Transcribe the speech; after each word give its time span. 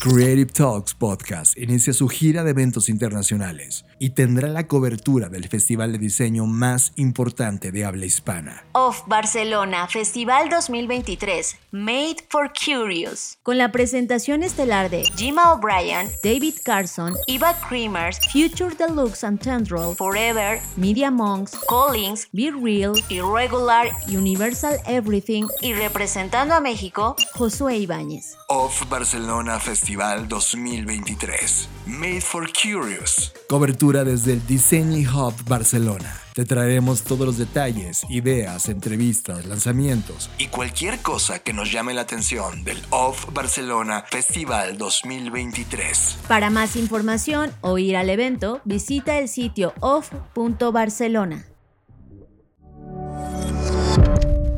Creative 0.00 0.46
Talks 0.46 0.94
Podcast 0.94 1.58
inicia 1.58 1.92
su 1.92 2.08
gira 2.08 2.42
de 2.42 2.52
eventos 2.52 2.88
internacionales 2.88 3.84
y 3.98 4.14
tendrá 4.14 4.48
la 4.48 4.66
cobertura 4.66 5.28
del 5.28 5.46
festival 5.46 5.92
de 5.92 5.98
diseño 5.98 6.46
más 6.46 6.92
importante 6.96 7.70
de 7.70 7.84
habla 7.84 8.06
hispana. 8.06 8.64
Of 8.72 9.02
Barcelona 9.06 9.86
Festival 9.88 10.48
2023, 10.48 11.54
Made 11.72 12.16
for 12.30 12.50
Curious, 12.50 13.36
con 13.42 13.58
la 13.58 13.72
presentación 13.72 14.42
estelar 14.42 14.88
de 14.88 15.04
Jima 15.16 15.52
O'Brien, 15.52 16.08
David 16.24 16.54
Carson, 16.64 17.14
Eva 17.26 17.54
Creamers, 17.68 18.18
Future 18.32 18.74
Deluxe 18.74 19.22
and 19.22 19.38
Tendril, 19.38 19.94
Forever, 19.94 20.62
Media 20.76 21.10
Monks, 21.10 21.52
Collins, 21.68 22.26
Be 22.32 22.50
Real, 22.50 22.94
Irregular, 23.10 23.90
Universal 24.08 24.78
Everything 24.86 25.46
y 25.60 25.74
representando 25.74 26.54
a 26.54 26.60
México, 26.62 27.16
Josué 27.34 27.76
Ibáñez. 27.76 28.38
Of 28.48 28.88
Barcelona 28.88 29.60
Festival 29.60 29.89
2023. 29.96 31.68
Made 31.86 32.20
for 32.20 32.48
Curious. 32.52 33.32
Cobertura 33.48 34.04
desde 34.04 34.34
el 34.34 34.46
Design 34.46 35.06
Hub 35.08 35.34
Barcelona. 35.46 36.20
Te 36.34 36.44
traeremos 36.44 37.02
todos 37.02 37.26
los 37.26 37.38
detalles, 37.38 38.02
ideas, 38.08 38.68
entrevistas, 38.68 39.46
lanzamientos 39.46 40.30
y 40.38 40.46
cualquier 40.46 41.00
cosa 41.00 41.40
que 41.40 41.52
nos 41.52 41.72
llame 41.72 41.92
la 41.92 42.02
atención 42.02 42.62
del 42.64 42.80
Off 42.90 43.26
Barcelona 43.32 44.04
Festival 44.08 44.78
2023. 44.78 46.18
Para 46.28 46.50
más 46.50 46.76
información 46.76 47.52
o 47.60 47.78
ir 47.78 47.96
al 47.96 48.10
evento, 48.10 48.60
visita 48.64 49.18
el 49.18 49.28
sitio 49.28 49.74
off.barcelona. 49.80 51.46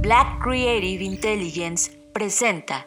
Black 0.02 0.42
Creative 0.42 1.02
Intelligence 1.02 1.90
presenta 2.12 2.86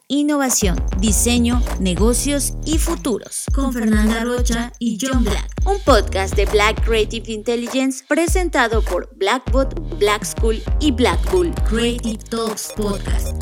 innovación, 0.11 0.75
diseño, 0.99 1.61
negocios 1.79 2.53
y 2.65 2.79
futuros. 2.79 3.45
Con 3.55 3.71
Fernanda 3.71 4.25
Rocha 4.25 4.73
y 4.77 4.97
John 5.01 5.23
Black. 5.23 5.49
Un 5.65 5.79
podcast 5.85 6.35
de 6.35 6.45
Black 6.47 6.83
Creative 6.83 7.31
Intelligence 7.31 8.03
presentado 8.05 8.81
por 8.81 9.09
Blackbot, 9.15 9.97
Black 9.97 10.25
School 10.25 10.61
y 10.81 10.91
Blackpool. 10.91 11.53
Creative 11.69 12.17
Talks 12.29 12.73
Podcast. 12.75 13.37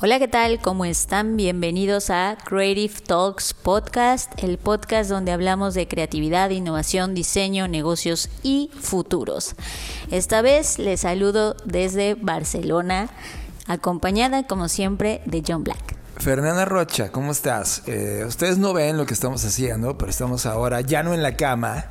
Hola, 0.00 0.18
¿qué 0.18 0.28
tal? 0.28 0.60
¿Cómo 0.60 0.84
están? 0.84 1.36
Bienvenidos 1.36 2.10
a 2.10 2.36
Creative 2.44 2.94
Talks 3.06 3.54
Podcast, 3.54 4.30
el 4.42 4.58
podcast 4.58 5.08
donde 5.08 5.32
hablamos 5.32 5.74
de 5.74 5.86
creatividad, 5.86 6.50
innovación, 6.50 7.14
diseño, 7.14 7.68
negocios 7.68 8.28
y 8.42 8.70
futuros. 8.74 9.54
Esta 10.10 10.42
vez 10.42 10.78
les 10.78 11.00
saludo 11.00 11.56
desde 11.64 12.14
Barcelona, 12.14 13.08
acompañada 13.66 14.46
como 14.46 14.68
siempre 14.68 15.22
de 15.26 15.42
John 15.46 15.64
Black. 15.64 15.96
Fernanda 16.18 16.64
Rocha, 16.64 17.10
¿cómo 17.12 17.32
estás? 17.32 17.82
Eh, 17.86 18.24
ustedes 18.26 18.58
no 18.58 18.72
ven 18.72 18.96
lo 18.96 19.04
que 19.04 19.14
estamos 19.14 19.44
haciendo, 19.44 19.98
pero 19.98 20.10
estamos 20.10 20.46
ahora 20.46 20.80
ya 20.80 21.02
no 21.02 21.12
en 21.12 21.22
la 21.22 21.36
cama, 21.36 21.84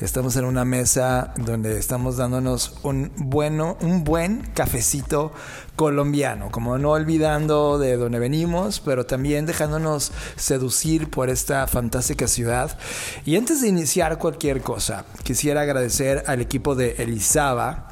Estamos 0.00 0.36
en 0.36 0.44
una 0.44 0.64
mesa 0.64 1.32
donde 1.36 1.78
estamos 1.78 2.16
dándonos 2.16 2.74
un 2.82 3.12
bueno, 3.16 3.76
un 3.80 4.04
buen 4.04 4.42
cafecito 4.54 5.32
colombiano, 5.76 6.50
como 6.50 6.76
no 6.78 6.90
olvidando 6.90 7.78
de 7.78 7.96
dónde 7.96 8.18
venimos, 8.18 8.80
pero 8.80 9.06
también 9.06 9.46
dejándonos 9.46 10.12
seducir 10.36 11.08
por 11.08 11.30
esta 11.30 11.66
fantástica 11.66 12.28
ciudad. 12.28 12.78
Y 13.24 13.36
antes 13.36 13.60
de 13.62 13.68
iniciar 13.68 14.18
cualquier 14.18 14.60
cosa, 14.60 15.04
quisiera 15.22 15.62
agradecer 15.62 16.24
al 16.26 16.40
equipo 16.40 16.74
de 16.74 16.96
Elizaba 16.98 17.88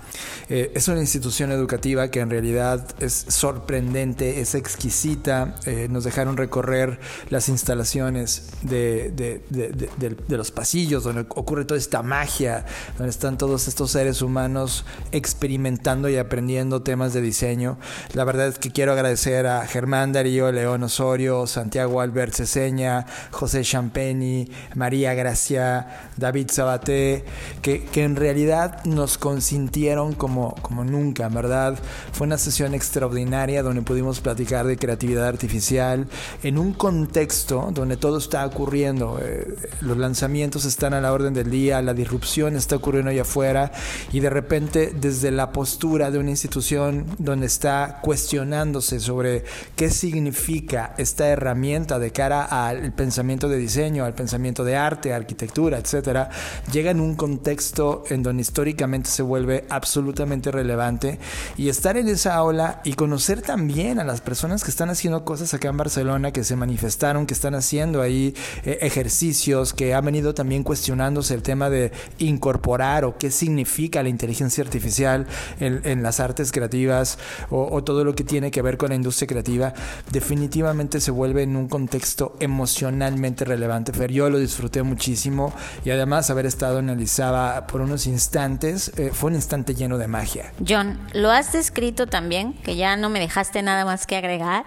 eh, 0.49 0.73
es 0.75 0.89
una 0.89 1.01
institución 1.01 1.53
educativa 1.53 2.09
que 2.09 2.21
en 2.21 2.31
realidad 2.31 2.85
es 2.99 3.27
sorprendente, 3.29 4.41
es 4.41 4.55
exquisita. 4.55 5.55
Eh, 5.65 5.87
nos 5.89 6.05
dejaron 6.05 6.37
recorrer 6.37 6.99
las 7.29 7.49
instalaciones 7.49 8.51
de, 8.63 9.11
de, 9.13 10.37
los 10.37 10.51
pasillos 10.51 11.05
donde 11.05 11.23
ocurre 11.29 11.60
toda 11.65 11.79
esta 11.79 12.03
magia, 12.03 12.65
donde 12.97 13.11
están 13.11 13.39
todos 13.39 13.69
estos 13.69 13.91
seres 13.91 14.23
humanos 14.23 14.85
experimentando 15.13 16.09
y 16.09 16.17
aprendiendo 16.17 16.83
temas 16.83 17.13
de 17.13 17.21
diseño. 17.21 17.79
La 18.15 18.25
verdad 18.25 18.49
es 18.49 18.59
que 18.59 18.71
quiero 18.71 18.93
agradecer 18.93 19.47
a 19.47 19.67
Germán 19.67 20.13
Darío, 20.13 20.51
León 20.53 20.83
Osorio, 20.83 21.47
Santiago 21.47 22.01
Albert 22.01 22.35
Ceseña, 22.35 23.07
José 23.31 23.63
Champeni, 23.63 24.51
María 24.75 25.15
Gracia, 25.15 26.11
David 26.17 26.51
Sabaté, 26.51 27.25
que, 27.63 27.85
que 27.85 28.05
en 28.05 28.17
realidad 28.17 28.85
nos 28.85 29.19
consintieron 29.19 30.15
como, 30.15 30.55
como 30.63 30.85
nunca, 30.85 31.29
¿verdad? 31.29 31.79
Fue 32.13 32.27
una 32.27 32.39
sesión 32.39 32.75
extraordinaria 32.75 33.63
donde 33.63 33.83
pudimos 33.83 34.21
platicar 34.21 34.67
de 34.67 34.77
creatividad 34.77 35.27
artificial 35.27 36.09
en 36.43 36.59
un 36.59 36.73
contexto 36.73 37.71
donde 37.73 37.97
todo 37.97 38.19
está 38.19 38.45
ocurriendo. 38.47 39.19
Eh, 39.23 39.55
los 39.81 39.97
lanzamientos 39.97 40.65
están 40.65 40.95
a 40.95 41.01
la 41.01 41.13
orden 41.13 41.35
del 41.35 41.50
día, 41.51 41.83
la 41.83 41.95
disrupción 41.95 42.57
está 42.57 42.77
ocurriendo 42.77 43.11
allá 43.11 43.23
afuera 43.23 43.73
y 44.13 44.21
de 44.21 44.31
repente 44.31 44.93
desde 44.95 45.31
la 45.31 45.53
postura 45.53 46.11
de 46.11 46.19
una 46.19 46.31
institución 46.31 47.07
donde 47.19 47.47
está 47.47 47.99
cuestionándose 48.03 49.01
sobre 49.01 49.45
qué 49.77 49.91
significa 49.91 50.95
esta 50.99 51.29
herramienta 51.29 51.99
de 51.99 52.13
cara 52.13 52.45
al 52.45 52.93
pensamiento 52.93 53.49
de 53.49 53.59
diseño, 53.59 54.05
al 54.05 54.15
pensamiento 54.15 54.65
de 54.65 54.77
arte, 54.77 55.13
arquitectura, 55.13 55.79
etcétera, 55.79 56.31
llega 56.73 56.91
en 56.91 57.01
un 57.01 57.15
contexto 57.15 58.05
en 58.09 58.23
donde 58.23 58.43
históricamente 58.43 59.11
se 59.11 59.23
vuelve 59.23 59.65
absolutamente 59.69 60.51
relevante 60.51 61.19
y 61.57 61.69
estar 61.69 61.97
en 61.97 62.09
esa 62.09 62.35
aula 62.35 62.81
y 62.85 62.95
conocer 62.95 63.43
también 63.43 63.99
a 63.99 64.05
las 64.05 64.21
personas 64.21 64.65
que 64.65 64.71
están 64.71 64.91
haciendo 64.91 65.25
cosas 65.25 65.53
acá 65.55 65.69
en 65.69 65.77
Barcelona, 65.77 66.33
que 66.33 66.45
se 66.45 66.57
manifestaron, 66.57 67.27
que 67.27 67.35
están 67.35 67.55
haciendo 67.55 68.03
ahí 68.03 68.35
eh, 68.65 68.79
ejercicios, 68.83 69.73
que 69.73 69.95
han 69.95 70.05
venido 70.05 70.35
también 70.35 70.63
cuestionándose 70.63 71.35
el 71.41 71.43
tema 71.43 71.71
de 71.71 71.91
incorporar 72.19 73.07
o 73.07 73.17
qué 73.17 73.31
significa 73.31 74.03
la 74.03 74.11
inteligencia 74.11 74.63
artificial 74.63 75.27
en, 75.59 76.03
las 76.03 76.21
artes 76.21 76.53
creativas 76.53 77.19
o, 77.51 77.83
todo 77.83 78.05
lo 78.05 78.15
que 78.15 78.25
tiene 78.25 78.51
que 78.51 78.61
ver 78.63 78.77
con 78.77 78.91
la 78.91 78.95
industria 78.95 79.27
creativa, 79.27 79.73
definitivamente 80.13 81.01
se 81.01 81.11
vuelve 81.11 81.43
en 81.43 81.57
un 81.57 81.69
contexto 81.69 82.37
emocionalmente 82.41 83.45
relevante. 83.45 83.93
Fer, 83.93 84.13
yo 84.13 84.29
lo 84.29 84.39
disfruté 84.39 84.83
muchísimo 84.83 85.53
y 85.85 85.91
además 85.91 86.29
haber 86.31 86.45
estado 86.45 86.81
en 86.81 86.91
Elizaba 86.91 87.67
por 87.67 87.81
unos 87.81 88.07
instantes 88.07 88.93
eh, 88.97 89.11
fue 89.13 89.31
un 89.31 89.37
instante 89.37 89.75
lleno 89.75 89.97
de 89.97 90.09
magia. 90.09 90.53
John, 90.67 90.99
lo 91.15 91.31
has 91.31 91.53
descrito 91.53 92.07
también, 92.07 92.53
que 92.63 92.77
ya 92.77 92.97
no 92.97 93.09
me 93.09 93.19
dejaste 93.19 93.63
nada 93.63 93.85
más 93.85 94.07
que 94.07 94.17
agregar 94.17 94.65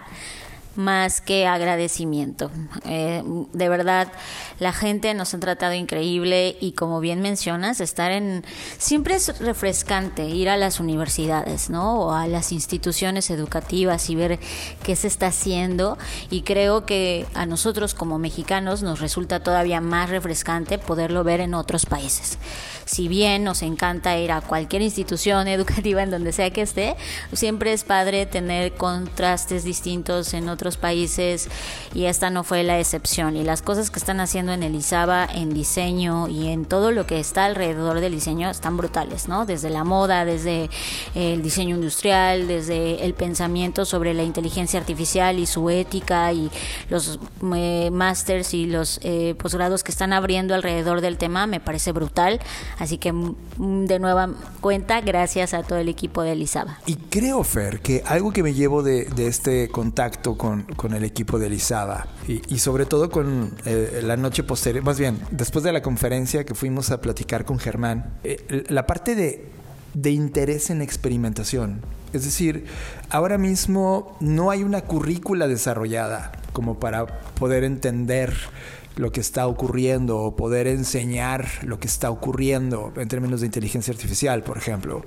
más 0.76 1.20
que 1.20 1.46
agradecimiento. 1.46 2.50
Eh, 2.84 3.22
de 3.52 3.68
verdad, 3.68 4.12
la 4.58 4.72
gente 4.72 5.14
nos 5.14 5.34
ha 5.34 5.40
tratado 5.40 5.74
increíble 5.74 6.56
y 6.60 6.72
como 6.72 7.00
bien 7.00 7.20
mencionas, 7.20 7.80
estar 7.80 8.10
en... 8.10 8.44
Siempre 8.78 9.14
es 9.14 9.38
refrescante 9.38 10.28
ir 10.28 10.48
a 10.48 10.56
las 10.56 10.80
universidades, 10.80 11.70
¿no? 11.70 12.00
O 12.00 12.12
a 12.12 12.26
las 12.26 12.52
instituciones 12.52 13.30
educativas 13.30 14.10
y 14.10 14.14
ver 14.14 14.38
qué 14.82 14.96
se 14.96 15.08
está 15.08 15.28
haciendo 15.28 15.98
y 16.30 16.42
creo 16.42 16.86
que 16.86 17.26
a 17.34 17.46
nosotros 17.46 17.94
como 17.94 18.18
mexicanos 18.18 18.82
nos 18.82 19.00
resulta 19.00 19.40
todavía 19.40 19.80
más 19.80 20.10
refrescante 20.10 20.78
poderlo 20.78 21.24
ver 21.24 21.40
en 21.40 21.54
otros 21.54 21.86
países. 21.86 22.38
Si 22.84 23.08
bien 23.08 23.44
nos 23.44 23.62
encanta 23.62 24.16
ir 24.18 24.32
a 24.32 24.40
cualquier 24.40 24.82
institución 24.82 25.48
educativa 25.54 26.02
en 26.02 26.10
donde 26.10 26.32
sea 26.32 26.50
que 26.50 26.62
esté, 26.62 26.96
siempre 27.32 27.72
es 27.72 27.84
padre 27.84 28.26
tener 28.26 28.74
contrastes 28.74 29.64
distintos 29.64 30.34
en 30.34 30.48
otros 30.48 30.63
países 30.76 31.48
y 31.94 32.06
esta 32.06 32.30
no 32.30 32.44
fue 32.44 32.62
la 32.62 32.78
excepción. 32.80 33.36
Y 33.36 33.44
las 33.44 33.62
cosas 33.62 33.90
que 33.90 33.98
están 33.98 34.20
haciendo 34.20 34.52
en 34.52 34.62
Elizaba, 34.62 35.26
en 35.32 35.52
diseño 35.54 36.28
y 36.28 36.48
en 36.48 36.64
todo 36.64 36.90
lo 36.90 37.06
que 37.06 37.20
está 37.20 37.44
alrededor 37.44 38.00
del 38.00 38.12
diseño 38.12 38.50
están 38.50 38.76
brutales, 38.76 39.28
¿no? 39.28 39.46
Desde 39.46 39.70
la 39.70 39.84
moda, 39.84 40.24
desde 40.24 40.70
el 41.14 41.42
diseño 41.42 41.76
industrial, 41.76 42.48
desde 42.48 43.04
el 43.04 43.14
pensamiento 43.14 43.84
sobre 43.84 44.14
la 44.14 44.22
inteligencia 44.22 44.80
artificial 44.80 45.38
y 45.38 45.46
su 45.46 45.70
ética 45.70 46.32
y 46.32 46.50
los 46.88 47.18
eh, 47.54 47.90
másters 47.92 48.54
y 48.54 48.66
los 48.66 49.00
eh, 49.02 49.34
posgrados 49.38 49.84
que 49.84 49.92
están 49.92 50.12
abriendo 50.12 50.54
alrededor 50.54 51.00
del 51.00 51.18
tema, 51.18 51.46
me 51.46 51.60
parece 51.60 51.92
brutal. 51.92 52.40
Así 52.78 52.98
que 52.98 53.12
mm, 53.12 53.86
de 53.86 53.98
nueva 53.98 54.30
cuenta, 54.60 55.00
gracias 55.00 55.54
a 55.54 55.62
todo 55.62 55.78
el 55.78 55.88
equipo 55.88 56.22
de 56.22 56.32
Elizaba. 56.32 56.78
Y 56.86 56.96
creo, 56.96 57.42
Fer, 57.44 57.80
que 57.80 58.02
algo 58.06 58.32
que 58.32 58.42
me 58.42 58.54
llevo 58.54 58.82
de, 58.82 59.04
de 59.04 59.26
este 59.26 59.68
contacto 59.68 60.36
con 60.36 60.53
con, 60.62 60.94
el 60.94 61.04
equipo 61.04 61.38
de 61.38 61.46
Elizaba 61.46 62.06
y, 62.28 62.58
sobre 62.58 62.86
todo 62.86 63.10
con 63.10 63.52
eh, 63.64 64.00
la 64.02 64.16
noche 64.16 64.42
posterior, 64.42 64.84
más 64.84 64.98
bien, 64.98 65.18
después 65.30 65.64
de 65.64 65.72
la 65.72 65.82
conferencia 65.82 66.44
que 66.44 66.54
fuimos 66.54 66.90
a 66.90 67.00
platicar 67.00 67.44
con 67.44 67.58
Germán, 67.58 68.18
eh, 68.24 68.64
la 68.68 68.86
parte 68.86 69.14
de 69.14 69.54
de 69.94 70.10
interés 70.10 70.70
en 70.70 70.82
experimentación. 70.82 71.80
Es 72.12 72.24
decir, 72.24 72.66
ahora 73.10 73.38
mismo 73.38 74.16
no 74.20 74.50
hay 74.50 74.62
una 74.62 74.82
currícula 74.82 75.48
desarrollada 75.48 76.32
como 76.52 76.78
para 76.78 77.06
poder 77.06 77.64
entender 77.64 78.34
lo 78.96 79.10
que 79.10 79.20
está 79.20 79.48
ocurriendo 79.48 80.18
o 80.18 80.36
poder 80.36 80.68
enseñar 80.68 81.48
lo 81.62 81.80
que 81.80 81.88
está 81.88 82.10
ocurriendo 82.10 82.92
en 82.96 83.08
términos 83.08 83.40
de 83.40 83.46
inteligencia 83.46 83.92
artificial, 83.92 84.44
por 84.44 84.56
ejemplo. 84.58 85.04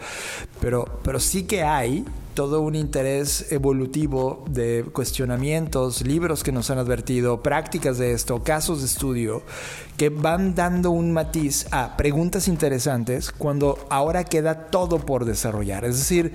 Pero, 0.60 1.00
pero 1.04 1.20
sí 1.22 1.44
que 1.44 1.64
hay 1.64 2.04
todo 2.38 2.62
un 2.62 2.76
interés 2.76 3.52
evolutivo 3.52 4.46
de 4.48 4.86
cuestionamientos, 4.94 6.06
libros 6.06 6.44
que 6.44 6.52
nos 6.52 6.70
han 6.70 6.78
advertido, 6.78 7.42
prácticas 7.42 7.98
de 7.98 8.12
esto, 8.12 8.44
casos 8.44 8.82
de 8.82 8.86
estudio, 8.86 9.42
que 9.98 10.10
van 10.10 10.54
dando 10.54 10.92
un 10.92 11.12
matiz 11.12 11.66
a 11.72 11.98
preguntas 11.98 12.48
interesantes 12.48 13.32
cuando 13.32 13.80
ahora 13.90 14.24
queda 14.24 14.68
todo 14.68 15.00
por 15.00 15.26
desarrollar. 15.26 15.84
Es 15.84 15.98
decir, 15.98 16.32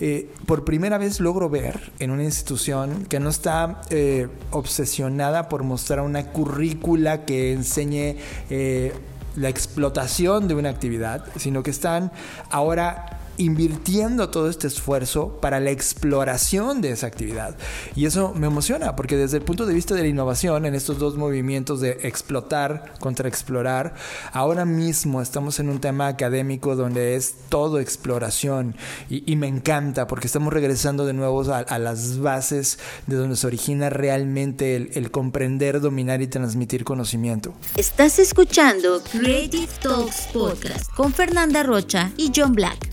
eh, 0.00 0.32
por 0.46 0.64
primera 0.64 0.96
vez 0.96 1.20
logro 1.20 1.50
ver 1.50 1.92
en 1.98 2.12
una 2.12 2.24
institución 2.24 3.04
que 3.04 3.20
no 3.20 3.28
está 3.28 3.82
eh, 3.90 4.28
obsesionada 4.52 5.50
por 5.50 5.64
mostrar 5.64 6.00
una 6.00 6.32
currícula 6.32 7.26
que 7.26 7.52
enseñe... 7.52 8.16
Eh, 8.48 8.94
la 9.34 9.48
explotación 9.48 10.46
de 10.46 10.54
una 10.54 10.68
actividad, 10.68 11.24
sino 11.36 11.62
que 11.62 11.70
están 11.70 12.12
ahora 12.50 13.21
invirtiendo 13.36 14.30
todo 14.30 14.48
este 14.48 14.66
esfuerzo 14.66 15.38
para 15.40 15.60
la 15.60 15.70
exploración 15.70 16.80
de 16.80 16.92
esa 16.92 17.06
actividad. 17.06 17.56
Y 17.96 18.06
eso 18.06 18.34
me 18.34 18.46
emociona, 18.46 18.96
porque 18.96 19.16
desde 19.16 19.38
el 19.38 19.42
punto 19.42 19.66
de 19.66 19.74
vista 19.74 19.94
de 19.94 20.02
la 20.02 20.08
innovación, 20.08 20.66
en 20.66 20.74
estos 20.74 20.98
dos 20.98 21.16
movimientos 21.16 21.80
de 21.80 21.98
explotar 22.02 22.94
contra 23.00 23.28
explorar, 23.28 23.94
ahora 24.32 24.64
mismo 24.64 25.22
estamos 25.22 25.58
en 25.60 25.68
un 25.68 25.80
tema 25.80 26.08
académico 26.08 26.76
donde 26.76 27.16
es 27.16 27.34
todo 27.48 27.80
exploración 27.80 28.76
y, 29.08 29.36
me 29.36 29.48
encanta, 29.48 30.06
porque 30.06 30.26
estamos 30.26 30.52
regresando 30.52 31.06
de 31.06 31.14
nuevo 31.14 31.42
a, 31.52 31.78
las 31.78 32.18
bases 32.18 32.78
de 33.06 33.16
donde 33.16 33.36
se 33.36 33.46
origina 33.46 33.90
realmente 33.90 34.76
el, 34.76 34.90
el 34.94 35.10
comprender, 35.10 35.80
dominar 35.80 36.22
y 36.22 36.26
transmitir 36.26 36.84
conocimiento. 36.84 37.54
Estás 37.76 38.18
escuchando 38.18 39.02
Creative 39.10 39.68
Talks 39.80 40.28
Podcast 40.32 40.90
con 40.94 41.12
Fernanda 41.12 41.62
Rocha 41.62 42.12
y 42.16 42.30
John 42.34 42.52
Black. 42.52 42.91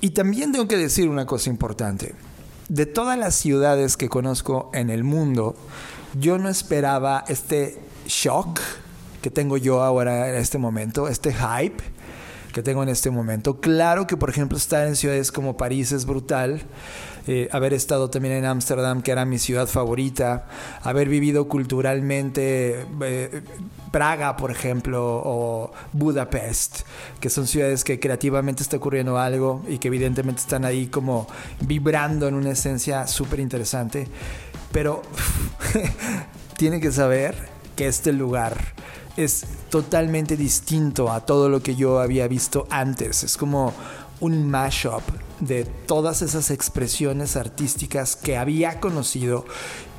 Y 0.00 0.10
también 0.10 0.52
tengo 0.52 0.66
que 0.66 0.78
decir 0.78 1.08
una 1.08 1.26
cosa 1.26 1.50
importante. 1.50 2.14
De 2.68 2.86
todas 2.86 3.18
las 3.18 3.34
ciudades 3.34 3.96
que 3.96 4.08
conozco 4.08 4.70
en 4.72 4.88
el 4.90 5.04
mundo, 5.04 5.56
yo 6.18 6.38
no 6.38 6.48
esperaba 6.48 7.24
este 7.28 7.78
shock 8.06 8.60
que 9.20 9.30
tengo 9.30 9.56
yo 9.56 9.82
ahora 9.82 10.30
en 10.30 10.36
este 10.36 10.56
momento, 10.56 11.08
este 11.08 11.34
hype 11.34 11.82
que 12.54 12.62
tengo 12.62 12.82
en 12.82 12.88
este 12.88 13.10
momento. 13.10 13.60
Claro 13.60 14.06
que, 14.06 14.16
por 14.16 14.30
ejemplo, 14.30 14.56
estar 14.56 14.86
en 14.86 14.96
ciudades 14.96 15.30
como 15.30 15.56
París 15.56 15.92
es 15.92 16.06
brutal. 16.06 16.62
Eh, 17.26 17.48
haber 17.52 17.74
estado 17.74 18.10
también 18.10 18.34
en 18.34 18.44
Ámsterdam, 18.44 19.02
que 19.02 19.10
era 19.10 19.24
mi 19.24 19.38
ciudad 19.38 19.66
favorita, 19.66 20.46
haber 20.82 21.08
vivido 21.08 21.48
culturalmente 21.48 22.86
eh, 23.02 23.42
Praga, 23.90 24.36
por 24.36 24.50
ejemplo, 24.50 25.20
o 25.24 25.72
Budapest, 25.92 26.80
que 27.20 27.28
son 27.28 27.46
ciudades 27.46 27.84
que 27.84 27.98
creativamente 27.98 28.62
está 28.62 28.76
ocurriendo 28.76 29.18
algo 29.18 29.62
y 29.68 29.78
que 29.78 29.88
evidentemente 29.88 30.40
están 30.40 30.64
ahí 30.64 30.86
como 30.86 31.26
vibrando 31.60 32.28
en 32.28 32.34
una 32.34 32.50
esencia 32.50 33.06
súper 33.06 33.40
interesante. 33.40 34.06
Pero 34.72 35.02
tiene 36.56 36.80
que 36.80 36.92
saber 36.92 37.34
que 37.74 37.88
este 37.88 38.12
lugar 38.12 38.56
es 39.16 39.44
totalmente 39.70 40.36
distinto 40.36 41.10
a 41.10 41.26
todo 41.26 41.48
lo 41.48 41.62
que 41.62 41.74
yo 41.74 41.98
había 41.98 42.28
visto 42.28 42.66
antes. 42.70 43.24
Es 43.24 43.36
como 43.36 43.74
un 44.20 44.48
mashup 44.48 45.02
de 45.40 45.64
todas 45.64 46.22
esas 46.22 46.50
expresiones 46.50 47.36
artísticas 47.36 48.16
que 48.16 48.36
había 48.36 48.80
conocido 48.80 49.44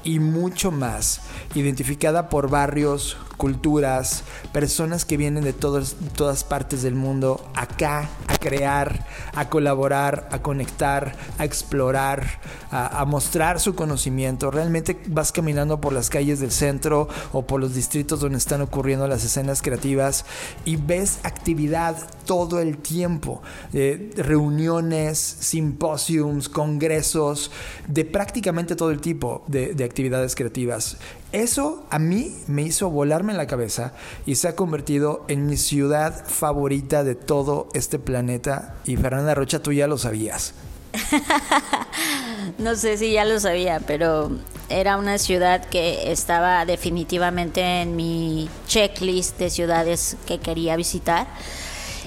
y 0.03 0.19
mucho 0.19 0.71
más, 0.71 1.21
identificada 1.55 2.29
por 2.29 2.49
barrios, 2.49 3.17
culturas, 3.41 4.23
personas 4.53 5.03
que 5.03 5.17
vienen 5.17 5.43
de 5.43 5.51
todas, 5.51 5.95
partes 6.43 6.83
del 6.83 6.93
mundo 6.93 7.43
acá 7.55 8.07
a 8.27 8.37
crear, 8.37 9.07
a 9.33 9.49
colaborar, 9.49 10.29
a 10.31 10.43
conectar, 10.43 11.15
a 11.39 11.43
explorar, 11.43 12.39
a, 12.69 13.03
mostrar 13.05 13.59
su 13.59 13.73
conocimiento. 13.73 14.51
Realmente 14.51 14.95
vas 15.07 15.31
caminando 15.31 15.81
por 15.81 15.91
las 15.91 16.11
calles 16.11 16.39
del 16.39 16.51
centro 16.51 17.07
o 17.31 17.47
por 17.47 17.59
los 17.59 17.73
distritos 17.73 18.19
donde 18.19 18.37
están 18.37 18.61
ocurriendo 18.61 19.07
las 19.07 19.25
escenas 19.25 19.63
creativas 19.63 20.23
y 20.63 20.75
ves 20.75 21.17
actividad 21.23 21.97
todo 22.27 22.59
el 22.59 22.77
tiempo, 22.77 23.41
eh, 23.73 24.11
reuniones, 24.17 25.17
simposiums, 25.17 26.47
congresos, 26.47 27.49
de 27.87 28.05
prácticamente 28.05 28.75
todo 28.75 28.91
el 28.91 29.01
tipo 29.01 29.43
de 29.47 29.83
actividades 29.83 30.35
creativas. 30.35 30.97
Eso 31.31 31.85
a 31.89 31.97
mí 31.97 32.35
me 32.47 32.63
hizo 32.63 32.89
volarme 32.89 33.31
en 33.31 33.37
la 33.37 33.47
cabeza 33.47 33.93
y 34.25 34.35
se 34.35 34.49
ha 34.49 34.55
convertido 34.55 35.23
en 35.29 35.45
mi 35.45 35.55
ciudad 35.55 36.25
favorita 36.25 37.05
de 37.05 37.15
todo 37.15 37.69
este 37.73 37.99
planeta. 37.99 38.75
Y 38.85 38.97
Fernanda 38.97 39.33
Rocha, 39.33 39.59
tú 39.59 39.71
ya 39.71 39.87
lo 39.87 39.97
sabías. 39.97 40.53
no 42.57 42.75
sé 42.75 42.97
si 42.97 43.13
ya 43.13 43.23
lo 43.23 43.39
sabía, 43.39 43.79
pero 43.79 44.31
era 44.67 44.97
una 44.97 45.17
ciudad 45.17 45.63
que 45.65 46.11
estaba 46.11 46.65
definitivamente 46.65 47.81
en 47.81 47.95
mi 47.95 48.49
checklist 48.67 49.37
de 49.37 49.49
ciudades 49.49 50.17
que 50.25 50.39
quería 50.39 50.75
visitar. 50.75 51.27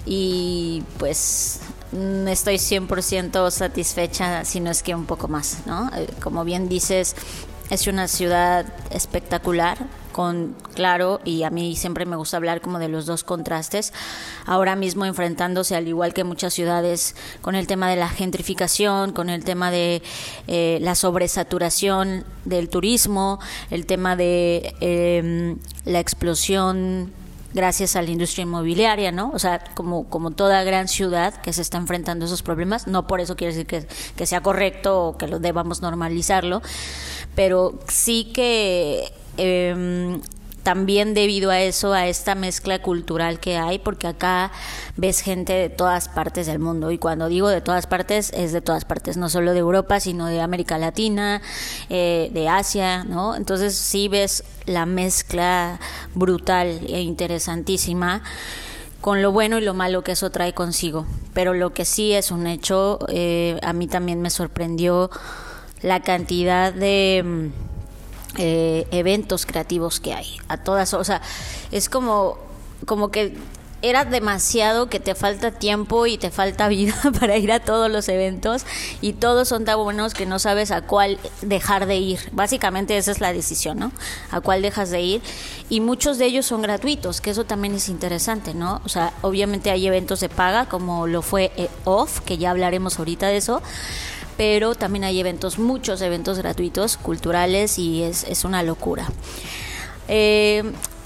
Y 0.04 0.82
pues 0.98 1.60
mm, 1.92 2.28
estoy 2.28 2.56
100% 2.56 3.50
satisfecha, 3.50 4.44
si 4.44 4.60
no 4.60 4.70
es 4.70 4.82
que 4.82 4.94
un 4.94 5.06
poco 5.06 5.28
más, 5.28 5.66
¿no? 5.66 5.90
Eh, 5.96 6.08
como 6.22 6.44
bien 6.44 6.68
dices, 6.68 7.16
es 7.70 7.86
una 7.86 8.08
ciudad 8.08 8.66
espectacular, 8.90 9.78
con 10.12 10.54
claro, 10.74 11.20
y 11.24 11.42
a 11.42 11.50
mí 11.50 11.74
siempre 11.74 12.06
me 12.06 12.14
gusta 12.14 12.36
hablar 12.36 12.60
como 12.60 12.78
de 12.78 12.88
los 12.88 13.04
dos 13.04 13.24
contrastes, 13.24 13.92
ahora 14.46 14.76
mismo 14.76 15.06
enfrentándose 15.06 15.74
al 15.74 15.88
igual 15.88 16.14
que 16.14 16.22
muchas 16.22 16.54
ciudades 16.54 17.16
con 17.40 17.56
el 17.56 17.66
tema 17.66 17.90
de 17.90 17.96
la 17.96 18.08
gentrificación, 18.08 19.12
con 19.12 19.28
el 19.28 19.44
tema 19.44 19.72
de 19.72 20.02
eh, 20.46 20.78
la 20.82 20.94
sobresaturación 20.94 22.24
del 22.44 22.68
turismo, 22.68 23.40
el 23.70 23.86
tema 23.86 24.14
de 24.14 24.74
em, 24.80 25.58
la 25.84 25.98
explosión 25.98 27.12
gracias 27.54 27.96
a 27.96 28.02
la 28.02 28.10
industria 28.10 28.42
inmobiliaria, 28.42 29.12
¿no? 29.12 29.30
O 29.32 29.38
sea, 29.38 29.62
como, 29.74 30.08
como 30.08 30.32
toda 30.32 30.62
gran 30.64 30.88
ciudad 30.88 31.34
que 31.34 31.52
se 31.52 31.62
está 31.62 31.78
enfrentando 31.78 32.24
a 32.24 32.26
esos 32.26 32.42
problemas, 32.42 32.86
no 32.86 33.06
por 33.06 33.20
eso 33.20 33.36
quiere 33.36 33.54
decir 33.54 33.66
que, 33.66 33.86
que 34.16 34.26
sea 34.26 34.42
correcto 34.42 35.04
o 35.04 35.16
que 35.16 35.28
lo 35.28 35.38
debamos 35.38 35.80
normalizarlo, 35.80 36.60
pero 37.34 37.78
sí 37.88 38.30
que 38.34 39.12
eh, 39.36 40.20
también 40.64 41.14
debido 41.14 41.50
a 41.50 41.60
eso, 41.60 41.92
a 41.92 42.08
esta 42.08 42.34
mezcla 42.34 42.80
cultural 42.80 43.38
que 43.38 43.56
hay, 43.56 43.78
porque 43.78 44.08
acá 44.08 44.50
ves 44.96 45.20
gente 45.20 45.52
de 45.52 45.68
todas 45.68 46.08
partes 46.08 46.46
del 46.46 46.58
mundo. 46.58 46.90
Y 46.90 46.98
cuando 46.98 47.28
digo 47.28 47.48
de 47.48 47.60
todas 47.60 47.86
partes, 47.86 48.32
es 48.34 48.52
de 48.52 48.62
todas 48.62 48.84
partes, 48.84 49.16
no 49.16 49.28
solo 49.28 49.52
de 49.52 49.60
Europa, 49.60 50.00
sino 50.00 50.26
de 50.26 50.40
América 50.40 50.78
Latina, 50.78 51.42
eh, 51.90 52.30
de 52.32 52.48
Asia, 52.48 53.04
¿no? 53.04 53.36
Entonces 53.36 53.76
sí 53.76 54.08
ves 54.08 54.42
la 54.66 54.86
mezcla 54.86 55.78
brutal 56.14 56.80
e 56.88 57.02
interesantísima 57.02 58.22
con 59.02 59.20
lo 59.20 59.32
bueno 59.32 59.58
y 59.58 59.60
lo 59.60 59.74
malo 59.74 60.02
que 60.02 60.12
eso 60.12 60.30
trae 60.30 60.54
consigo. 60.54 61.06
Pero 61.34 61.52
lo 61.52 61.74
que 61.74 61.84
sí 61.84 62.14
es 62.14 62.30
un 62.30 62.46
hecho, 62.46 63.00
eh, 63.08 63.58
a 63.62 63.74
mí 63.74 63.86
también 63.86 64.22
me 64.22 64.30
sorprendió 64.30 65.10
la 65.82 66.00
cantidad 66.00 66.72
de 66.72 67.22
mm, 67.22 67.73
eh, 68.38 68.86
eventos 68.90 69.46
creativos 69.46 70.00
que 70.00 70.14
hay. 70.14 70.38
A 70.48 70.56
todas, 70.58 70.94
o 70.94 71.04
sea, 71.04 71.22
es 71.70 71.88
como, 71.88 72.38
como 72.86 73.10
que 73.10 73.36
era 73.84 74.06
demasiado 74.06 74.88
que 74.88 74.98
te 74.98 75.14
falta 75.14 75.50
tiempo 75.50 76.06
y 76.06 76.16
te 76.16 76.30
falta 76.30 76.68
vida 76.74 76.96
para 77.20 77.36
ir 77.36 77.52
a 77.52 77.60
todos 77.60 77.90
los 77.90 78.08
eventos 78.08 78.64
y 79.02 79.12
todos 79.12 79.48
son 79.48 79.66
tan 79.66 79.78
buenos 79.78 80.14
que 80.14 80.24
no 80.24 80.38
sabes 80.38 80.70
a 80.70 80.80
cuál 80.82 81.18
dejar 81.42 81.84
de 81.84 81.96
ir. 81.96 82.18
Básicamente 82.32 82.96
esa 82.96 83.10
es 83.10 83.20
la 83.20 83.34
decisión, 83.34 83.78
¿no? 83.78 83.92
A 84.30 84.40
cuál 84.40 84.62
dejas 84.62 84.90
de 84.90 85.02
ir 85.02 85.22
y 85.68 85.80
muchos 85.80 86.16
de 86.16 86.24
ellos 86.24 86.46
son 86.46 86.62
gratuitos, 86.62 87.20
que 87.20 87.30
eso 87.30 87.44
también 87.44 87.74
es 87.74 87.90
interesante, 87.90 88.54
¿no? 88.54 88.80
O 88.86 88.88
sea, 88.88 89.12
obviamente 89.20 89.70
hay 89.70 89.86
eventos 89.86 90.20
de 90.20 90.30
paga 90.30 90.66
como 90.66 91.06
lo 91.06 91.20
fue 91.20 91.52
eh, 91.56 91.68
Off, 91.84 92.20
que 92.20 92.38
ya 92.38 92.52
hablaremos 92.52 92.98
ahorita 92.98 93.28
de 93.28 93.36
eso 93.36 93.62
pero 94.36 94.74
también 94.74 95.04
hay 95.04 95.20
eventos, 95.20 95.58
muchos 95.58 96.00
eventos 96.00 96.38
gratuitos, 96.38 96.96
culturales 96.96 97.78
y 97.78 98.02
es, 98.02 98.24
es 98.24 98.44
una 98.44 98.62
locura. 98.62 99.08
Eh, 100.08 100.62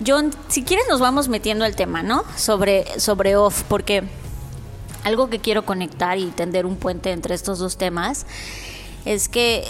John, 0.06 0.30
si 0.48 0.62
quieres 0.62 0.86
nos 0.88 1.00
vamos 1.00 1.28
metiendo 1.28 1.64
al 1.64 1.76
tema, 1.76 2.02
¿no? 2.02 2.24
Sobre, 2.36 3.00
sobre 3.00 3.36
off, 3.36 3.62
porque 3.68 4.04
algo 5.04 5.30
que 5.30 5.38
quiero 5.38 5.64
conectar 5.64 6.18
y 6.18 6.26
tender 6.26 6.66
un 6.66 6.76
puente 6.76 7.12
entre 7.12 7.34
estos 7.34 7.58
dos 7.58 7.76
temas 7.76 8.26
es 9.04 9.28
que 9.28 9.64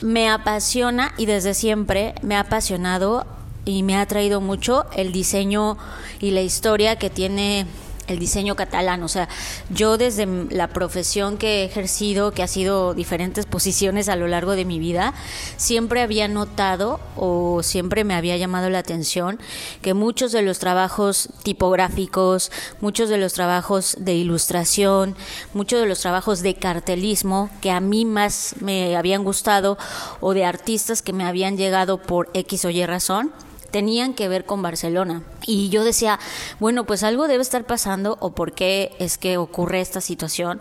me 0.00 0.28
apasiona 0.28 1.12
y 1.18 1.26
desde 1.26 1.54
siempre 1.54 2.14
me 2.22 2.36
ha 2.36 2.40
apasionado 2.40 3.26
y 3.64 3.82
me 3.82 3.96
ha 3.96 4.06
traído 4.06 4.40
mucho 4.40 4.86
el 4.96 5.12
diseño 5.12 5.76
y 6.20 6.30
la 6.30 6.40
historia 6.40 6.96
que 6.96 7.10
tiene 7.10 7.66
el 8.10 8.18
diseño 8.18 8.56
catalán. 8.56 9.02
O 9.02 9.08
sea, 9.08 9.28
yo 9.70 9.96
desde 9.96 10.26
la 10.50 10.68
profesión 10.68 11.38
que 11.38 11.62
he 11.62 11.64
ejercido, 11.64 12.32
que 12.32 12.42
ha 12.42 12.46
sido 12.46 12.94
diferentes 12.94 13.46
posiciones 13.46 14.08
a 14.08 14.16
lo 14.16 14.26
largo 14.26 14.52
de 14.52 14.64
mi 14.64 14.78
vida, 14.78 15.14
siempre 15.56 16.02
había 16.02 16.28
notado 16.28 17.00
o 17.16 17.62
siempre 17.62 18.04
me 18.04 18.14
había 18.14 18.36
llamado 18.36 18.70
la 18.70 18.78
atención 18.78 19.38
que 19.82 19.94
muchos 19.94 20.32
de 20.32 20.42
los 20.42 20.58
trabajos 20.58 21.28
tipográficos, 21.42 22.50
muchos 22.80 23.08
de 23.08 23.18
los 23.18 23.32
trabajos 23.32 23.96
de 23.98 24.14
ilustración, 24.14 25.16
muchos 25.54 25.80
de 25.80 25.86
los 25.86 26.00
trabajos 26.00 26.42
de 26.42 26.54
cartelismo 26.54 27.50
que 27.60 27.70
a 27.70 27.80
mí 27.80 28.04
más 28.04 28.54
me 28.60 28.96
habían 28.96 29.24
gustado 29.24 29.78
o 30.20 30.34
de 30.34 30.44
artistas 30.44 31.02
que 31.02 31.12
me 31.12 31.24
habían 31.24 31.56
llegado 31.56 31.98
por 31.98 32.30
X 32.34 32.64
o 32.64 32.70
Y 32.70 32.84
razón, 32.86 33.32
tenían 33.70 34.14
que 34.14 34.28
ver 34.28 34.44
con 34.44 34.62
Barcelona. 34.62 35.22
Y 35.46 35.68
yo 35.68 35.84
decía, 35.84 36.18
bueno, 36.58 36.84
pues 36.84 37.02
algo 37.02 37.28
debe 37.28 37.42
estar 37.42 37.64
pasando 37.64 38.16
o 38.20 38.32
por 38.32 38.52
qué 38.52 38.94
es 38.98 39.18
que 39.18 39.36
ocurre 39.36 39.80
esta 39.80 40.00
situación. 40.00 40.60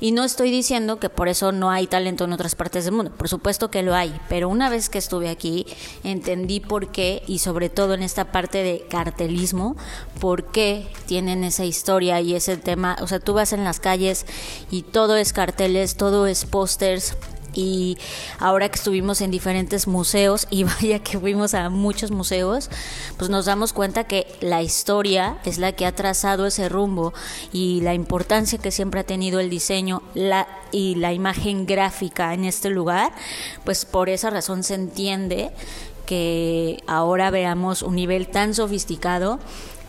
Y 0.00 0.12
no 0.12 0.24
estoy 0.24 0.50
diciendo 0.50 0.98
que 0.98 1.08
por 1.10 1.28
eso 1.28 1.52
no 1.52 1.70
hay 1.70 1.86
talento 1.86 2.24
en 2.24 2.32
otras 2.32 2.54
partes 2.54 2.84
del 2.84 2.94
mundo, 2.94 3.12
por 3.12 3.28
supuesto 3.28 3.70
que 3.70 3.82
lo 3.82 3.94
hay, 3.94 4.18
pero 4.28 4.48
una 4.48 4.70
vez 4.70 4.88
que 4.88 4.98
estuve 4.98 5.28
aquí 5.28 5.66
entendí 6.04 6.60
por 6.60 6.90
qué 6.90 7.22
y 7.26 7.40
sobre 7.40 7.68
todo 7.68 7.94
en 7.94 8.02
esta 8.02 8.32
parte 8.32 8.62
de 8.62 8.86
cartelismo, 8.88 9.76
por 10.18 10.50
qué 10.52 10.88
tienen 11.06 11.44
esa 11.44 11.64
historia 11.64 12.20
y 12.20 12.34
ese 12.34 12.56
tema. 12.56 12.96
O 13.02 13.06
sea, 13.06 13.20
tú 13.20 13.34
vas 13.34 13.52
en 13.52 13.64
las 13.64 13.80
calles 13.80 14.24
y 14.70 14.82
todo 14.82 15.16
es 15.16 15.32
carteles, 15.32 15.96
todo 15.96 16.26
es 16.26 16.46
pósters 16.46 17.16
y 17.60 17.98
ahora 18.38 18.68
que 18.68 18.76
estuvimos 18.76 19.20
en 19.20 19.30
diferentes 19.30 19.86
museos 19.86 20.46
y 20.50 20.64
vaya 20.80 20.98
que 21.00 21.18
fuimos 21.18 21.54
a 21.54 21.68
muchos 21.68 22.10
museos, 22.10 22.70
pues 23.18 23.30
nos 23.30 23.44
damos 23.44 23.72
cuenta 23.72 24.04
que 24.04 24.26
la 24.40 24.62
historia 24.62 25.38
es 25.44 25.58
la 25.58 25.72
que 25.72 25.86
ha 25.86 25.94
trazado 25.94 26.46
ese 26.46 26.68
rumbo 26.68 27.12
y 27.52 27.80
la 27.82 27.94
importancia 27.94 28.58
que 28.58 28.70
siempre 28.70 29.00
ha 29.00 29.04
tenido 29.04 29.40
el 29.40 29.50
diseño 29.50 30.02
y 30.72 30.94
la 30.94 31.12
imagen 31.12 31.66
gráfica 31.66 32.32
en 32.34 32.44
este 32.44 32.70
lugar, 32.70 33.12
pues 33.64 33.84
por 33.84 34.08
esa 34.08 34.30
razón 34.30 34.62
se 34.62 34.74
entiende 34.74 35.50
que 36.06 36.82
ahora 36.86 37.30
veamos 37.30 37.82
un 37.82 37.94
nivel 37.94 38.28
tan 38.28 38.54
sofisticado 38.54 39.38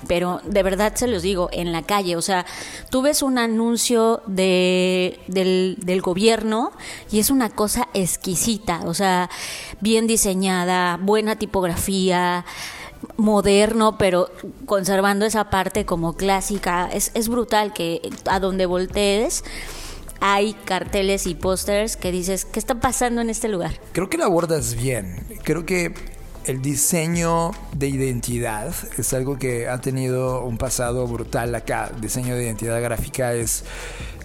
pero 0.08 0.42
de 0.46 0.64
verdad 0.64 0.96
se 0.96 1.08
los 1.08 1.22
digo, 1.22 1.50
en 1.52 1.72
la 1.72 1.84
calle, 1.84 2.16
o 2.16 2.22
sea, 2.22 2.46
tú 2.90 3.02
ves 3.02 3.22
un 3.22 3.38
anuncio 3.38 4.22
de, 4.28 5.20
del, 5.28 5.78
del 5.80 6.02
gobierno 6.02 6.72
y 7.12 7.20
es 7.20 7.30
una 7.30 7.50
cosa 7.50 7.88
exquisita, 7.94 8.82
o 8.86 8.94
sea, 8.94 9.30
bien 9.80 10.08
diseñada, 10.08 10.98
buena 11.02 11.38
tipografía, 11.38 12.46
moderno, 13.18 13.98
pero 13.98 14.30
conservando 14.66 15.26
esa 15.26 15.50
parte 15.50 15.86
como 15.86 16.14
clásica. 16.14 16.90
Es, 16.92 17.12
es 17.14 17.28
brutal 17.30 17.74
que 17.74 18.02
a 18.26 18.40
donde 18.40 18.66
voltees 18.66 19.44
hay 20.20 20.54
carteles 20.54 21.26
y 21.26 21.36
pósters 21.36 21.98
que 21.98 22.12
dices, 22.12 22.46
¿qué 22.46 22.60
está 22.60 22.76
pasando 22.76 23.22
en 23.22 23.30
este 23.30 23.48
lugar? 23.48 23.80
Creo 23.92 24.10
que 24.10 24.18
lo 24.18 24.26
abordas 24.26 24.76
bien. 24.76 25.26
Creo 25.44 25.66
que 25.66 25.94
el 26.46 26.62
diseño 26.62 27.52
de 27.74 27.88
identidad 27.88 28.74
es 28.98 29.14
algo 29.14 29.38
que 29.38 29.70
ha 29.70 29.80
tenido 29.80 30.44
un 30.44 30.58
pasado 30.58 31.08
brutal 31.08 31.54
acá. 31.56 31.92
Diseño 32.00 32.36
de 32.36 32.44
identidad 32.44 32.82
gráfica 32.82 33.34
es 33.34 33.64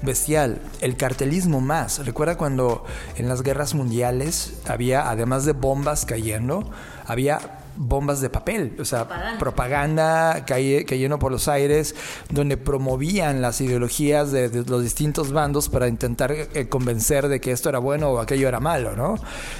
bestial. 0.02 0.60
El 0.80 0.96
cartelismo 0.96 1.60
más. 1.60 2.04
Recuerda 2.06 2.36
cuando 2.36 2.84
en 3.16 3.28
las 3.28 3.42
guerras 3.42 3.74
mundiales 3.74 4.54
había, 4.66 5.10
además 5.10 5.44
de 5.44 5.52
bombas 5.52 6.06
cayendo, 6.06 6.70
había 7.06 7.55
bombas 7.76 8.20
de 8.20 8.30
papel, 8.30 8.76
o 8.80 8.84
sea, 8.84 9.06
propaganda, 9.38 10.44
cayendo 10.46 11.18
por 11.18 11.32
los 11.32 11.48
aires, 11.48 11.94
donde 12.30 12.56
promovían 12.56 13.42
las 13.42 13.60
ideologías 13.60 14.32
de, 14.32 14.64
los 14.66 14.82
distintos 14.82 15.32
bandos 15.32 15.68
para 15.68 15.88
intentar 15.88 16.32
eh, 16.32 16.68
convencer 16.68 17.28
de 17.28 17.40
que 17.40 17.52
esto 17.52 17.68
era 17.68 17.78
bueno 17.78 18.10
o 18.10 18.18
aquello 18.18 18.48
era 18.48 18.60
malo, 18.60 18.96
¿no? 18.96 19.16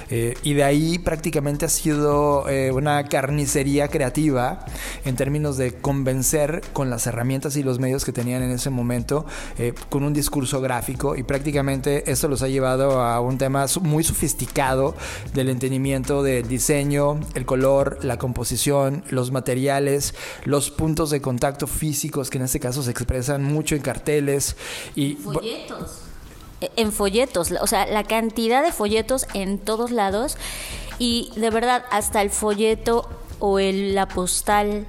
Eh, 0.09 0.35
y 0.43 0.53
de 0.53 0.63
ahí 0.63 0.99
prácticamente 0.99 1.65
ha 1.65 1.69
sido 1.69 2.47
eh, 2.49 2.71
una 2.71 3.05
carnicería 3.05 3.87
creativa 3.87 4.65
en 5.05 5.15
términos 5.15 5.57
de 5.57 5.73
convencer 5.73 6.61
con 6.73 6.89
las 6.89 7.07
herramientas 7.07 7.55
y 7.55 7.63
los 7.63 7.79
medios 7.79 8.05
que 8.05 8.11
tenían 8.11 8.41
en 8.43 8.51
ese 8.51 8.69
momento, 8.69 9.25
con 9.89 10.03
un 10.03 10.13
discurso 10.13 10.61
gráfico, 10.61 11.15
y 11.15 11.23
prácticamente 11.23 12.09
esto 12.11 12.27
los 12.27 12.41
ha 12.41 12.47
llevado 12.47 13.01
a 13.01 13.19
un 13.19 13.37
tema 13.37 13.65
muy 13.81 14.03
sofisticado 14.03 14.95
del 15.33 15.49
entendimiento 15.49 16.23
del 16.23 16.47
diseño, 16.47 17.19
el 17.33 17.45
color, 17.45 17.99
la 18.07 18.17
composición, 18.17 19.03
los 19.09 19.31
materiales, 19.31 20.15
los 20.45 20.71
puntos 20.71 21.09
de 21.09 21.21
contacto 21.21 21.67
físicos 21.67 22.29
que 22.29 22.37
en 22.37 22.45
este 22.45 22.59
caso 22.59 22.83
se 22.83 22.91
expresan 22.91 23.43
mucho 23.43 23.75
en 23.75 23.81
carteles 23.81 24.55
y 24.95 25.15
folletos. 25.15 26.01
E, 26.61 26.71
en 26.75 26.91
folletos, 26.91 27.51
o 27.61 27.67
sea, 27.67 27.85
la 27.85 28.03
cantidad 28.03 28.63
de 28.63 28.71
folletos 28.71 29.27
en 29.33 29.59
todos 29.59 29.91
lados 29.91 30.37
y 30.97 31.31
de 31.35 31.49
verdad 31.49 31.85
hasta 31.91 32.21
el 32.21 32.31
folleto 32.31 33.07
o 33.39 33.59
el, 33.59 33.93
la 33.93 34.07
postal 34.07 34.87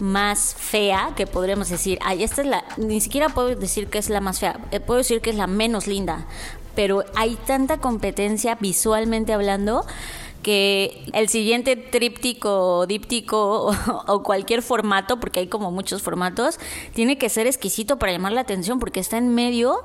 más 0.00 0.54
fea 0.58 1.12
que 1.16 1.26
podríamos 1.26 1.68
decir, 1.68 1.98
ay, 2.02 2.22
esta 2.24 2.42
es 2.42 2.48
la, 2.48 2.64
ni 2.76 3.00
siquiera 3.00 3.28
puedo 3.28 3.54
decir 3.54 3.88
que 3.88 3.98
es 3.98 4.10
la 4.10 4.20
más 4.20 4.40
fea, 4.40 4.58
eh, 4.70 4.80
puedo 4.80 4.98
decir 4.98 5.20
que 5.20 5.30
es 5.30 5.36
la 5.36 5.46
menos 5.46 5.86
linda, 5.86 6.26
pero 6.74 7.04
hay 7.14 7.36
tanta 7.46 7.78
competencia 7.78 8.56
visualmente 8.60 9.32
hablando 9.32 9.86
que 10.46 11.02
el 11.12 11.28
siguiente 11.28 11.74
tríptico 11.74 12.86
díptico 12.86 13.74
o, 14.06 14.22
cualquier 14.22 14.62
formato, 14.62 15.18
porque 15.18 15.40
hay 15.40 15.48
como 15.48 15.72
muchos 15.72 16.02
formatos, 16.02 16.60
tiene 16.94 17.18
que 17.18 17.28
ser 17.28 17.48
exquisito 17.48 17.98
para 17.98 18.12
llamar 18.12 18.30
la 18.30 18.42
atención 18.42 18.78
porque 18.78 19.00
está 19.00 19.18
en 19.18 19.34
medio. 19.34 19.82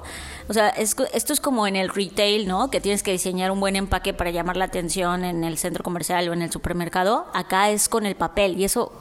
O 0.50 0.54
sea, 0.54 0.70
esto 0.70 1.08
es 1.12 1.40
como 1.40 1.66
en 1.66 1.76
el 1.76 1.90
retail, 1.90 2.48
¿no? 2.48 2.70
Que 2.70 2.80
tienes 2.80 3.02
que 3.02 3.12
diseñar 3.12 3.50
un 3.50 3.60
buen 3.60 3.76
empaque 3.76 4.14
para 4.14 4.30
llamar 4.30 4.56
la 4.56 4.66
atención 4.66 5.24
en 5.24 5.44
el 5.44 5.58
centro 5.58 5.84
comercial 5.84 6.30
o 6.30 6.34
en 6.34 6.44
el 6.44 6.52
supermercado. 6.52 7.26
Acá 7.34 7.72
es 7.72 7.90
con 7.90 8.06
el 8.06 8.16
papel 8.16 8.60
y 8.60 8.66
eso 8.66 8.92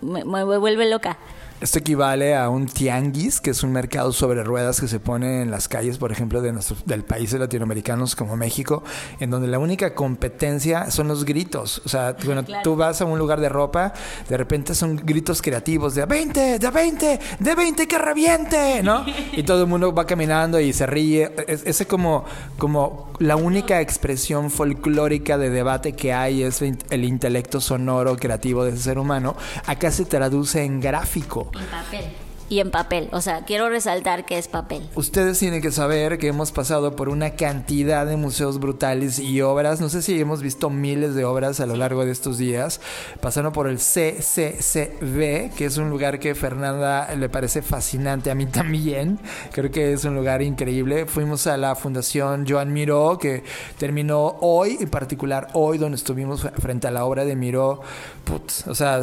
me 0.00 0.44
vuelve 0.44 0.88
loca. 0.88 1.18
Esto 1.64 1.78
equivale 1.78 2.36
a 2.36 2.50
un 2.50 2.66
tianguis, 2.66 3.40
que 3.40 3.48
es 3.48 3.62
un 3.62 3.72
mercado 3.72 4.12
sobre 4.12 4.44
ruedas 4.44 4.82
que 4.82 4.86
se 4.86 5.00
pone 5.00 5.40
en 5.40 5.50
las 5.50 5.66
calles, 5.66 5.96
por 5.96 6.12
ejemplo, 6.12 6.42
de 6.42 6.52
nuestro, 6.52 6.76
del 6.84 7.04
países 7.04 7.40
latinoamericanos 7.40 8.14
como 8.14 8.36
México, 8.36 8.84
en 9.18 9.30
donde 9.30 9.48
la 9.48 9.58
única 9.58 9.94
competencia 9.94 10.90
son 10.90 11.08
los 11.08 11.24
gritos. 11.24 11.80
O 11.86 11.88
sea, 11.88 12.16
cuando 12.22 12.44
tú 12.62 12.76
vas 12.76 13.00
a 13.00 13.06
un 13.06 13.18
lugar 13.18 13.40
de 13.40 13.48
ropa, 13.48 13.94
de 14.28 14.36
repente 14.36 14.74
son 14.74 14.96
gritos 14.96 15.40
creativos 15.40 15.94
de 15.94 16.02
a 16.02 16.06
20, 16.06 16.58
de 16.58 16.66
a 16.66 16.70
20, 16.70 17.20
de 17.38 17.54
20 17.54 17.88
que 17.88 17.96
reviente, 17.96 18.82
¿no? 18.82 19.02
Y 19.32 19.42
todo 19.42 19.62
el 19.62 19.66
mundo 19.66 19.94
va 19.94 20.04
caminando 20.04 20.60
y 20.60 20.70
se 20.74 20.84
ríe. 20.84 21.32
Es, 21.48 21.64
es 21.64 21.86
como, 21.86 22.26
como 22.58 23.10
la 23.20 23.36
única 23.36 23.80
expresión 23.80 24.50
folclórica 24.50 25.38
de 25.38 25.48
debate 25.48 25.94
que 25.94 26.12
hay 26.12 26.42
es 26.42 26.60
el 26.60 27.04
intelecto 27.04 27.58
sonoro 27.58 28.16
creativo 28.16 28.64
de 28.64 28.72
ese 28.72 28.82
ser 28.82 28.98
humano. 28.98 29.34
Acá 29.64 29.90
se 29.90 30.04
traduce 30.04 30.62
en 30.62 30.78
gráfico. 30.80 31.50
En 31.54 31.66
papel. 31.66 32.04
Y 32.50 32.60
en 32.60 32.70
papel, 32.70 33.08
o 33.12 33.22
sea, 33.22 33.46
quiero 33.46 33.70
resaltar 33.70 34.26
que 34.26 34.36
es 34.36 34.48
papel. 34.48 34.86
Ustedes 34.94 35.38
tienen 35.38 35.62
que 35.62 35.72
saber 35.72 36.18
que 36.18 36.28
hemos 36.28 36.52
pasado 36.52 36.94
por 36.94 37.08
una 37.08 37.30
cantidad 37.30 38.04
de 38.04 38.18
museos 38.18 38.60
brutales 38.60 39.18
y 39.18 39.40
obras, 39.40 39.80
no 39.80 39.88
sé 39.88 40.02
si 40.02 40.20
hemos 40.20 40.42
visto 40.42 40.68
miles 40.68 41.14
de 41.14 41.24
obras 41.24 41.60
a 41.60 41.66
lo 41.66 41.74
largo 41.74 42.04
de 42.04 42.12
estos 42.12 42.36
días, 42.36 42.82
pasando 43.22 43.50
por 43.52 43.66
el 43.66 43.78
CCCB, 43.78 45.54
que 45.56 45.64
es 45.64 45.78
un 45.78 45.88
lugar 45.88 46.18
que 46.20 46.34
Fernanda 46.34 47.14
le 47.14 47.30
parece 47.30 47.62
fascinante, 47.62 48.30
a 48.30 48.34
mí 48.34 48.44
también, 48.52 49.18
creo 49.50 49.70
que 49.70 49.94
es 49.94 50.04
un 50.04 50.14
lugar 50.14 50.42
increíble. 50.42 51.06
Fuimos 51.06 51.46
a 51.46 51.56
la 51.56 51.74
Fundación 51.74 52.44
Joan 52.46 52.74
Miró, 52.74 53.18
que 53.18 53.42
terminó 53.78 54.36
hoy, 54.42 54.76
en 54.80 54.90
particular 54.90 55.48
hoy, 55.54 55.78
donde 55.78 55.96
estuvimos 55.96 56.42
frente 56.58 56.88
a 56.88 56.90
la 56.90 57.06
obra 57.06 57.24
de 57.24 57.36
Miró, 57.36 57.80
putz, 58.24 58.66
o 58.66 58.74
sea... 58.74 59.00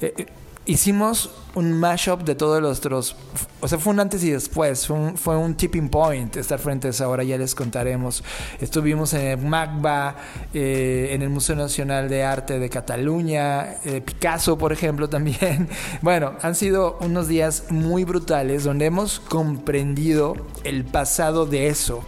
Hicimos 0.68 1.30
un 1.54 1.72
mashup 1.72 2.24
de 2.24 2.34
todos 2.34 2.60
los 2.60 2.78
otros. 2.78 3.14
O 3.60 3.68
sea, 3.68 3.78
fue 3.78 3.92
un 3.92 4.00
antes 4.00 4.24
y 4.24 4.30
después. 4.30 4.88
Fue 5.14 5.36
un, 5.36 5.54
tipping 5.54 5.88
point 5.88 6.36
estar 6.36 6.58
frente 6.58 6.88
a 6.88 6.90
esa 6.90 7.08
hora. 7.08 7.22
Ya 7.22 7.38
les 7.38 7.54
contaremos. 7.54 8.24
Estuvimos 8.60 9.14
en 9.14 9.20
el 9.28 9.38
MACBA, 9.38 10.16
eh, 10.52 11.10
en 11.12 11.22
el 11.22 11.30
Museo 11.30 11.54
Nacional 11.54 12.08
de 12.08 12.24
Arte 12.24 12.58
de 12.58 12.68
Cataluña, 12.68 13.76
eh, 13.84 14.00
Picasso, 14.00 14.58
por 14.58 14.72
ejemplo, 14.72 15.08
también. 15.16 15.68
Bueno, 16.02 16.32
han 16.42 16.56
sido 16.56 16.98
unos 17.00 17.28
días 17.28 17.66
muy 17.70 18.02
brutales 18.02 18.64
donde 18.64 18.86
hemos 18.86 19.20
comprendido 19.20 20.34
el 20.64 20.84
pasado 20.84 21.46
de 21.46 21.68
eso. 21.68 22.04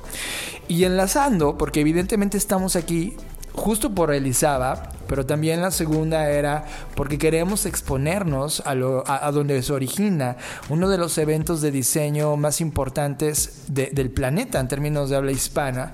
Y 0.66 0.82
enlazando, 0.82 1.56
porque 1.56 1.80
evidentemente 1.80 2.36
estamos 2.36 2.74
aquí 2.74 3.16
justo 3.58 3.90
por 3.90 4.12
Elizaba, 4.12 4.90
pero 5.06 5.26
también 5.26 5.60
la 5.60 5.70
segunda 5.70 6.30
era 6.30 6.64
porque 6.94 7.18
queremos 7.18 7.66
exponernos 7.66 8.62
a, 8.64 9.30
donde 9.32 9.62
se 9.62 9.72
origina 9.72 10.36
uno 10.68 10.88
de 10.88 10.98
los 10.98 11.18
eventos 11.18 11.60
de 11.60 11.70
diseño 11.70 12.36
más 12.36 12.60
importantes 12.60 13.64
del 13.68 14.10
planeta 14.10 14.60
en 14.60 14.68
términos 14.68 15.10
de 15.10 15.16
habla 15.16 15.32
hispana. 15.32 15.92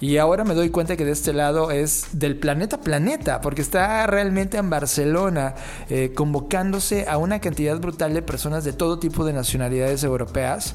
Y 0.00 0.18
ahora 0.18 0.44
me 0.44 0.54
doy 0.54 0.70
cuenta 0.70 0.96
que 0.96 1.04
de 1.04 1.12
este 1.12 1.32
lado 1.32 1.70
es 1.70 2.08
del 2.12 2.36
planeta 2.36 2.80
planeta, 2.80 3.40
porque 3.40 3.62
está 3.62 4.06
realmente 4.06 4.58
en 4.58 4.68
Barcelona 4.68 5.54
eh, 5.88 6.12
convocándose 6.14 7.06
a 7.08 7.16
una 7.16 7.40
cantidad 7.40 7.78
brutal 7.78 8.12
de 8.12 8.20
personas 8.20 8.64
de 8.64 8.72
todo 8.72 8.98
tipo 8.98 9.24
de 9.24 9.32
nacionalidades 9.32 10.04
europeas. 10.04 10.74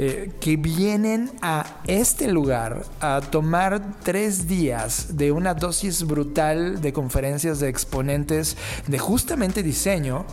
Eh, 0.00 0.30
que 0.40 0.56
vienen 0.56 1.28
a 1.42 1.80
este 1.88 2.28
lugar 2.28 2.84
a 3.00 3.20
tomar 3.20 3.96
tres 4.04 4.46
días 4.46 5.16
de 5.16 5.32
una 5.32 5.54
dosis 5.54 6.04
brutal 6.04 6.80
de 6.80 6.92
conferencias 6.92 7.58
de 7.58 7.68
exponentes 7.68 8.56
de 8.86 8.96
justamente 9.00 9.64
diseño, 9.64 10.24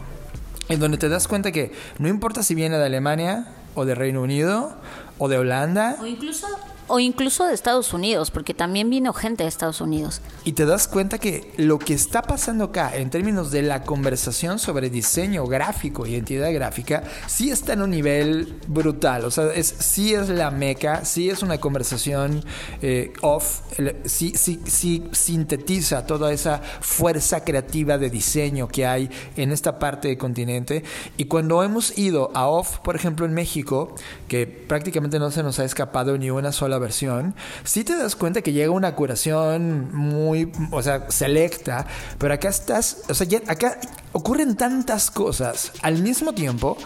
en 0.69 0.79
donde 0.79 0.99
te 0.99 1.09
das 1.09 1.27
cuenta 1.27 1.51
que 1.51 1.71
no 1.97 2.07
importa 2.07 2.43
si 2.43 2.53
viene 2.53 2.77
de 2.77 2.85
Alemania 2.85 3.55
o 3.73 3.85
de 3.85 3.95
Reino 3.95 4.21
Unido 4.21 4.77
o 5.17 5.29
de 5.29 5.39
Holanda. 5.39 5.97
O 5.99 6.05
incluso 6.05 6.45
o 6.87 6.99
incluso 6.99 7.45
de 7.45 7.53
Estados 7.53 7.93
Unidos, 7.93 8.31
porque 8.31 8.53
también 8.53 8.89
vino 8.89 9.13
gente 9.13 9.43
de 9.43 9.49
Estados 9.49 9.81
Unidos. 9.81 10.21
Y 10.43 10.53
te 10.53 10.65
das 10.65 10.87
cuenta 10.87 11.17
que 11.17 11.53
lo 11.57 11.79
que 11.79 11.93
está 11.93 12.21
pasando 12.21 12.65
acá 12.65 12.95
en 12.95 13.09
términos 13.09 13.51
de 13.51 13.61
la 13.61 13.83
conversación 13.83 14.59
sobre 14.59 14.89
diseño 14.89 15.45
gráfico, 15.47 16.05
identidad 16.05 16.51
gráfica, 16.53 17.03
sí 17.27 17.51
está 17.51 17.73
en 17.73 17.81
un 17.81 17.91
nivel 17.91 18.59
brutal. 18.67 19.25
O 19.25 19.31
sea, 19.31 19.51
es, 19.53 19.67
sí 19.67 20.13
es 20.13 20.29
la 20.29 20.51
meca, 20.51 21.05
sí 21.05 21.29
es 21.29 21.41
una 21.41 21.57
conversación 21.57 22.43
eh, 22.81 23.13
off, 23.21 23.61
sí, 24.05 24.33
sí, 24.35 24.59
sí 24.65 25.03
sintetiza 25.11 26.05
toda 26.05 26.31
esa 26.31 26.61
fuerza 26.81 27.43
creativa 27.43 27.97
de 27.97 28.09
diseño 28.09 28.67
que 28.67 28.85
hay 28.85 29.09
en 29.35 29.51
esta 29.51 29.79
parte 29.79 30.09
del 30.09 30.17
continente. 30.17 30.83
Y 31.17 31.25
cuando 31.25 31.63
hemos 31.63 31.97
ido 31.97 32.31
a 32.33 32.47
off, 32.47 32.79
por 32.79 32.95
ejemplo, 32.95 33.25
en 33.25 33.33
México, 33.33 33.95
que 34.27 34.45
prácticamente 34.47 35.19
no 35.19 35.31
se 35.31 35.43
nos 35.43 35.59
ha 35.59 35.65
escapado 35.65 36.17
ni 36.17 36.29
una 36.29 36.51
sola 36.51 36.74
versión, 36.79 37.35
si 37.63 37.83
te 37.83 37.95
das 37.95 38.15
cuenta 38.15 38.41
que 38.41 38.53
llega 38.53 38.71
una 38.71 38.95
curación 38.95 39.93
muy, 39.93 40.51
o 40.71 40.81
sea, 40.81 41.09
selecta, 41.09 41.85
pero 42.17 42.33
acá 42.33 42.49
estás, 42.49 43.03
o 43.09 43.13
sea, 43.13 43.27
acá 43.47 43.79
ocurren 44.15 44.55
tantas 44.55 45.11
cosas 45.11 45.73
al 45.81 46.01
mismo 46.01 46.33
tiempo 46.33 46.77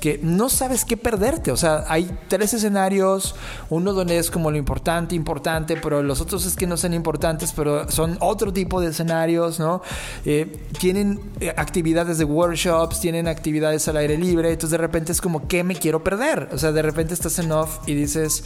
que 0.00 0.20
no 0.22 0.48
sabes 0.48 0.84
qué 0.84 0.96
perderte. 0.96 1.50
O 1.50 1.56
sea, 1.56 1.84
hay 1.88 2.16
tres 2.28 2.54
escenarios, 2.54 3.34
uno 3.70 3.92
donde 3.92 4.18
es 4.18 4.30
como 4.30 4.52
lo 4.52 4.56
importante, 4.56 5.16
importante, 5.16 5.76
pero 5.76 6.04
los 6.04 6.20
otros 6.20 6.46
es 6.46 6.54
que 6.54 6.64
no 6.64 6.76
son 6.76 6.94
importantes, 6.94 7.52
pero 7.56 7.90
son 7.90 8.16
otro 8.20 8.52
tipo 8.52 8.80
de 8.80 8.90
escenarios, 8.90 9.58
¿no? 9.58 9.82
Eh, 10.24 10.64
tienen 10.78 11.20
eh, 11.40 11.52
actividades 11.56 12.18
de 12.18 12.24
workshops, 12.24 13.00
tienen 13.00 13.26
actividades 13.26 13.88
al 13.88 13.96
aire 13.96 14.16
libre, 14.16 14.52
entonces 14.52 14.70
de 14.70 14.78
repente 14.78 15.10
es 15.10 15.20
como, 15.20 15.48
¿qué 15.48 15.64
me 15.64 15.74
quiero 15.74 16.04
perder? 16.04 16.50
O 16.52 16.58
sea, 16.58 16.70
de 16.70 16.82
repente 16.82 17.14
estás 17.14 17.36
en 17.40 17.50
off 17.50 17.80
y 17.88 17.94
dices, 17.94 18.44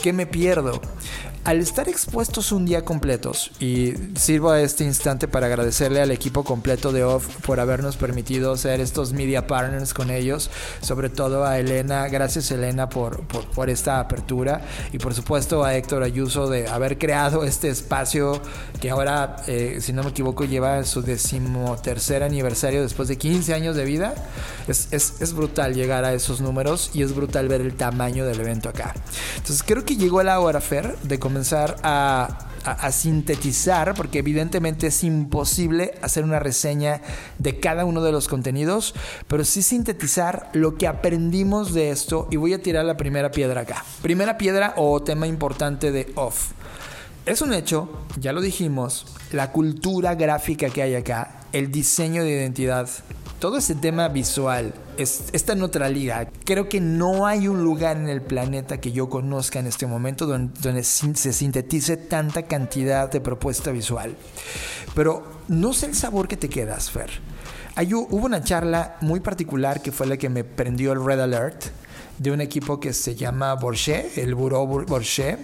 ¿qué 0.00 0.12
me 0.12 0.26
pierdo? 0.30 0.80
Al 1.44 1.60
estar 1.60 1.88
expuestos 1.88 2.52
un 2.52 2.66
día 2.66 2.84
completos, 2.84 3.52
y 3.58 3.94
sirvo 4.16 4.50
a 4.50 4.60
este 4.60 4.84
instante 4.84 5.28
para 5.28 5.46
agradecerle 5.46 6.02
al 6.02 6.10
equipo 6.10 6.44
completo 6.44 6.92
de 6.92 7.04
OFF 7.04 7.46
por 7.46 7.58
habernos 7.58 7.96
permitido 7.96 8.54
ser 8.58 8.80
estos 8.80 9.14
media 9.14 9.46
partners 9.46 9.94
con 9.94 10.10
ellos, 10.10 10.50
sobre 10.82 11.08
todo 11.08 11.46
a 11.46 11.58
Elena, 11.58 12.06
gracias 12.08 12.50
Elena 12.50 12.90
por, 12.90 13.22
por, 13.22 13.70
esta 13.70 13.98
apertura, 13.98 14.60
y 14.92 14.98
por 14.98 15.14
supuesto 15.14 15.64
a 15.64 15.74
Héctor 15.74 16.02
Ayuso 16.02 16.50
de 16.50 16.68
haber 16.68 16.98
creado 16.98 17.44
este 17.44 17.70
espacio 17.70 18.42
que 18.78 18.90
ahora, 18.90 19.36
eh, 19.46 19.78
si 19.80 19.94
no 19.94 20.02
me 20.02 20.10
equivoco, 20.10 20.44
lleva 20.44 20.84
su 20.84 21.00
decimotercer 21.00 22.22
aniversario 22.22 22.82
después 22.82 23.08
de 23.08 23.16
15 23.16 23.54
años 23.54 23.74
de 23.74 23.84
vida. 23.86 24.14
Es, 24.66 24.88
es, 24.90 25.22
es 25.22 25.32
brutal 25.32 25.74
llegar 25.74 26.04
a 26.04 26.12
esos 26.12 26.42
números 26.42 26.90
y 26.92 27.02
es 27.02 27.14
brutal 27.14 27.48
ver 27.48 27.62
el 27.62 27.74
tamaño 27.74 28.26
del 28.26 28.40
evento 28.40 28.68
acá. 28.68 28.94
Entonces 29.36 29.64
creo 29.66 29.84
que 29.86 29.96
llegó 29.96 30.17
la 30.24 30.40
hora, 30.40 30.60
Fer, 30.60 30.96
de 31.02 31.18
comenzar 31.18 31.76
a, 31.82 32.44
sintetizar, 32.90 33.94
porque 33.94 34.18
evidentemente 34.18 34.88
es 34.88 35.02
imposible 35.02 35.94
hacer 36.02 36.24
una 36.24 36.38
reseña 36.38 37.00
de 37.38 37.60
cada 37.60 37.86
uno 37.86 38.02
de 38.02 38.12
los 38.12 38.28
contenidos, 38.28 38.94
pero 39.26 39.44
sí 39.44 39.62
sintetizar 39.62 40.50
lo 40.52 40.76
que 40.76 40.86
aprendimos 40.86 41.72
de 41.72 41.90
esto 41.90 42.28
y 42.30 42.36
voy 42.36 42.52
a 42.52 42.62
tirar 42.62 42.84
la 42.84 42.98
primera 42.98 43.30
piedra 43.30 43.62
acá. 43.62 43.84
Primera 44.02 44.36
piedra 44.36 44.74
o 44.76 45.02
tema 45.02 45.26
importante 45.26 45.92
de 45.92 46.12
off. 46.14 46.50
Es 47.24 47.40
un 47.40 47.54
hecho, 47.54 47.88
ya 48.18 48.32
lo 48.32 48.40
dijimos, 48.40 49.06
la 49.32 49.52
cultura 49.52 50.14
gráfica 50.14 50.68
que 50.68 50.82
hay 50.82 50.94
acá, 50.94 51.37
el 51.52 51.70
diseño 51.70 52.22
de 52.22 52.30
identidad 52.30 52.88
todo 53.38 53.56
ese 53.56 53.76
tema 53.76 54.08
visual, 54.08 54.74
es, 54.96 55.26
esta 55.32 55.54
neutralidad, 55.54 56.28
creo 56.44 56.68
que 56.68 56.80
no 56.80 57.26
hay 57.26 57.46
un 57.46 57.62
lugar 57.62 57.96
en 57.96 58.08
el 58.08 58.20
planeta 58.20 58.80
que 58.80 58.90
yo 58.90 59.08
conozca 59.08 59.60
en 59.60 59.68
este 59.68 59.86
momento 59.86 60.26
donde, 60.26 60.82
se 60.82 61.32
sintetice 61.32 61.96
tanta 61.96 62.42
cantidad 62.42 63.10
de 63.10 63.20
propuesta 63.20 63.70
visual. 63.70 64.16
Pero 64.94 65.24
no 65.46 65.72
sé 65.72 65.86
el 65.86 65.94
sabor 65.94 66.26
que 66.26 66.36
te 66.36 66.48
quedas, 66.48 66.90
Fer. 66.90 67.10
Hay, 67.76 67.94
hubo 67.94 68.26
una 68.26 68.42
charla 68.42 68.96
muy 69.02 69.20
particular 69.20 69.82
que 69.82 69.92
fue 69.92 70.08
la 70.08 70.16
que 70.16 70.28
me 70.28 70.42
prendió 70.42 70.90
el 70.92 71.04
Red 71.04 71.20
Alert 71.20 71.66
de 72.18 72.32
un 72.32 72.40
equipo 72.40 72.80
que 72.80 72.92
se 72.92 73.14
llama 73.14 73.54
Borchet, 73.54 74.18
el 74.18 74.34
Bureau 74.34 74.66
Borchet, 74.66 75.38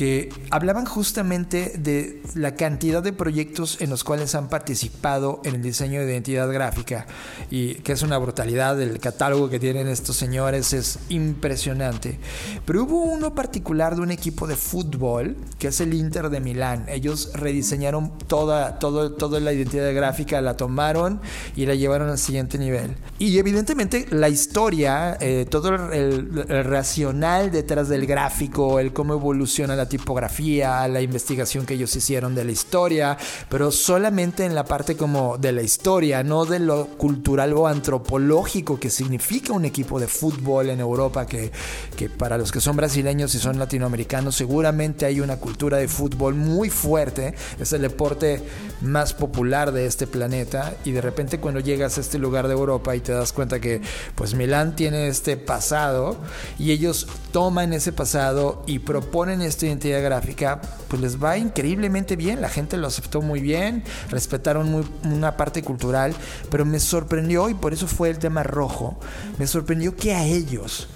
que 0.00 0.30
hablaban 0.48 0.86
justamente 0.86 1.74
de 1.76 2.22
la 2.34 2.54
cantidad 2.54 3.02
de 3.02 3.12
proyectos 3.12 3.82
en 3.82 3.90
los 3.90 4.02
cuales 4.02 4.34
han 4.34 4.48
participado 4.48 5.42
en 5.44 5.56
el 5.56 5.60
diseño 5.60 6.00
de 6.00 6.10
identidad 6.10 6.50
gráfica 6.50 7.06
y 7.50 7.74
que 7.74 7.92
es 7.92 8.00
una 8.00 8.16
brutalidad, 8.16 8.80
el 8.80 8.98
catálogo 8.98 9.50
que 9.50 9.60
tienen 9.60 9.88
estos 9.88 10.16
señores 10.16 10.72
es 10.72 11.00
impresionante. 11.10 12.18
Pero 12.64 12.84
hubo 12.84 13.02
uno 13.02 13.34
particular 13.34 13.94
de 13.94 14.00
un 14.00 14.10
equipo 14.10 14.46
de 14.46 14.56
fútbol 14.56 15.36
que 15.58 15.68
es 15.68 15.82
el 15.82 15.92
Inter 15.92 16.30
de 16.30 16.40
Milán. 16.40 16.86
Ellos 16.88 17.32
rediseñaron 17.34 18.16
toda, 18.26 18.78
todo, 18.78 19.12
toda 19.12 19.38
la 19.38 19.52
identidad 19.52 19.92
gráfica, 19.92 20.40
la 20.40 20.56
tomaron 20.56 21.20
y 21.56 21.66
la 21.66 21.74
llevaron 21.74 22.08
al 22.08 22.16
siguiente 22.16 22.56
nivel. 22.56 22.96
Y 23.18 23.36
evidentemente 23.36 24.06
la 24.08 24.30
historia, 24.30 25.18
eh, 25.20 25.44
todo 25.50 25.74
el, 25.92 26.46
el 26.48 26.64
racional 26.64 27.50
detrás 27.50 27.90
del 27.90 28.06
gráfico, 28.06 28.80
el 28.80 28.94
cómo 28.94 29.12
evoluciona 29.12 29.76
la 29.76 29.89
tipografía, 29.90 30.88
la 30.88 31.02
investigación 31.02 31.66
que 31.66 31.74
ellos 31.74 31.94
hicieron 31.94 32.34
de 32.34 32.44
la 32.44 32.52
historia, 32.52 33.18
pero 33.50 33.70
solamente 33.70 34.46
en 34.46 34.54
la 34.54 34.64
parte 34.64 34.96
como 34.96 35.36
de 35.36 35.52
la 35.52 35.60
historia, 35.60 36.22
no 36.22 36.46
de 36.46 36.60
lo 36.60 36.86
cultural 36.96 37.52
o 37.52 37.66
antropológico 37.66 38.80
que 38.80 38.88
significa 38.88 39.52
un 39.52 39.66
equipo 39.66 40.00
de 40.00 40.08
fútbol 40.08 40.70
en 40.70 40.80
Europa, 40.80 41.26
que, 41.26 41.52
que 41.96 42.08
para 42.08 42.38
los 42.38 42.50
que 42.50 42.62
son 42.62 42.76
brasileños 42.76 43.34
y 43.34 43.38
son 43.38 43.58
latinoamericanos 43.58 44.36
seguramente 44.36 45.04
hay 45.04 45.20
una 45.20 45.36
cultura 45.36 45.76
de 45.76 45.88
fútbol 45.88 46.34
muy 46.34 46.70
fuerte, 46.70 47.34
es 47.58 47.72
el 47.72 47.82
deporte 47.82 48.42
más 48.80 49.12
popular 49.12 49.72
de 49.72 49.86
este 49.86 50.06
planeta 50.06 50.76
y 50.84 50.92
de 50.92 51.00
repente 51.00 51.40
cuando 51.40 51.60
llegas 51.60 51.98
a 51.98 52.00
este 52.00 52.18
lugar 52.18 52.46
de 52.46 52.54
Europa 52.54 52.94
y 52.96 53.00
te 53.00 53.12
das 53.12 53.32
cuenta 53.32 53.60
que 53.60 53.82
pues 54.14 54.34
Milán 54.34 54.76
tiene 54.76 55.08
este 55.08 55.36
pasado 55.36 56.16
y 56.58 56.70
ellos 56.70 57.06
toman 57.32 57.72
ese 57.72 57.92
pasado 57.92 58.62
y 58.66 58.78
proponen 58.78 59.42
esta 59.42 59.66
identidad 59.80 60.02
gráfica, 60.02 60.60
pues 60.88 61.00
les 61.00 61.22
va 61.22 61.38
increíblemente 61.38 62.16
bien, 62.16 62.40
la 62.40 62.48
gente 62.48 62.76
lo 62.76 62.86
aceptó 62.86 63.22
muy 63.22 63.40
bien, 63.40 63.82
respetaron 64.10 64.70
muy, 64.70 64.84
una 65.04 65.36
parte 65.36 65.62
cultural, 65.62 66.14
pero 66.50 66.64
me 66.64 66.78
sorprendió 66.78 67.48
y 67.48 67.54
por 67.54 67.72
eso 67.72 67.86
fue 67.86 68.10
el 68.10 68.18
tema 68.18 68.42
rojo, 68.42 68.98
me 69.38 69.46
sorprendió 69.46 69.96
que 69.96 70.14
a 70.14 70.24
ellos 70.24 70.88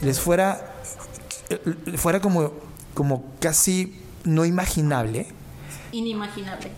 les 0.00 0.20
fuera, 0.20 0.74
fuera 1.96 2.20
como, 2.20 2.52
como 2.94 3.24
casi 3.40 4.00
no 4.24 4.44
imaginable. 4.44 5.26
Inimaginable. 5.90 6.70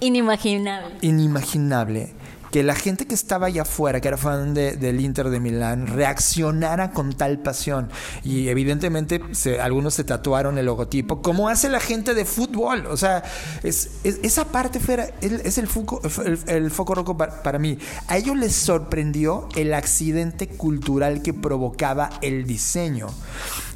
Inimaginable. 0.00 0.94
Inimaginable 1.02 2.14
que 2.50 2.62
la 2.62 2.74
gente 2.74 3.06
que 3.06 3.14
estaba 3.14 3.46
allá 3.46 3.62
afuera, 3.62 4.00
que 4.00 4.08
era 4.08 4.16
fan 4.16 4.54
del 4.54 5.00
Inter 5.00 5.30
de 5.30 5.40
Milán, 5.40 5.86
reaccionara 5.86 6.90
con 6.92 7.12
tal 7.12 7.38
pasión. 7.38 7.90
Y 8.24 8.48
evidentemente 8.48 9.20
algunos 9.60 9.94
se 9.94 10.04
tatuaron 10.04 10.58
el 10.58 10.66
logotipo, 10.66 11.22
como 11.22 11.48
hace 11.48 11.68
la 11.68 11.80
gente 11.80 12.14
de 12.14 12.24
fútbol. 12.24 12.86
O 12.86 12.96
sea, 12.96 13.22
es, 13.62 13.90
esa 14.04 14.46
parte 14.46 14.80
fuera, 14.80 15.08
es 15.20 15.58
el 15.58 15.66
foco, 15.66 16.00
el, 16.46 16.70
rojo 16.70 17.16
para, 17.16 17.58
mí. 17.58 17.78
A 18.08 18.16
ellos 18.16 18.36
les 18.36 18.54
sorprendió 18.54 19.48
el 19.56 19.74
accidente 19.74 20.48
cultural 20.48 21.22
que 21.22 21.34
provocaba 21.34 22.10
el 22.22 22.46
diseño. 22.46 23.08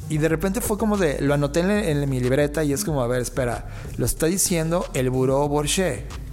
Y 0.09 0.17
de 0.17 0.27
repente 0.27 0.59
fue 0.59 0.77
como 0.77 0.97
de, 0.97 1.21
lo 1.21 1.33
anoté 1.33 1.61
en, 1.91 2.09
mi 2.09 2.19
libreta 2.19 2.63
y 2.63 2.73
es 2.73 2.83
como, 2.83 3.01
a 3.01 3.07
ver, 3.07 3.21
espera, 3.21 3.69
lo 3.97 4.05
está 4.05 4.25
diciendo 4.25 4.85
el 4.93 5.09
Bureau 5.09 5.47
Borchet 5.47 6.30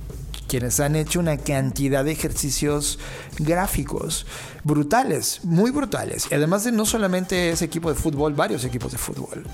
quienes 0.49 0.81
han 0.81 0.97
hecho 0.97 1.21
una 1.21 1.37
cantidad 1.37 2.05
de 2.05 2.13
ejercicios 2.13 2.99
gráficos 3.39 4.27
brutales, 4.65 5.41
muy 5.45 5.71
brutales. 5.71 6.27
Y 6.31 6.35
además 6.35 6.65
de 6.65 6.73
no 6.73 6.87
solamente 6.87 7.51
ese 7.51 7.67
equipo 7.67 7.91
de 7.91 7.95
fútbol, 7.95 8.35
varios 8.35 8.65
equipos 8.65 8.93
de 8.93 8.99
fútbol. 8.99 9.45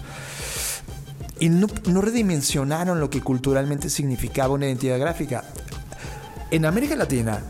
Y 1.40 1.48
no, 1.48 1.66
redimensionaron 2.00 3.00
lo 3.00 3.10
que 3.10 3.20
culturalmente 3.20 3.90
significaba 3.90 4.54
una 4.54 4.66
identidad 4.66 4.98
gráfica. 4.98 5.44
En 6.50 6.64
América 6.64 6.94
Latina, 6.94 7.40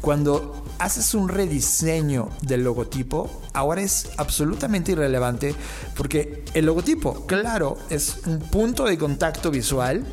cuando 0.00 0.64
haces 0.78 1.14
un 1.14 1.28
rediseño 1.28 2.30
del 2.42 2.64
logotipo, 2.64 3.42
ahora 3.52 3.80
es 3.80 4.10
absolutamente 4.16 4.92
irrelevante 4.92 5.54
porque 5.96 6.44
el 6.54 6.66
logotipo, 6.66 7.26
claro, 7.26 7.78
es 7.90 8.22
un 8.26 8.40
punto 8.40 8.84
de 8.84 8.98
contacto 8.98 9.50
visual, 9.50 10.04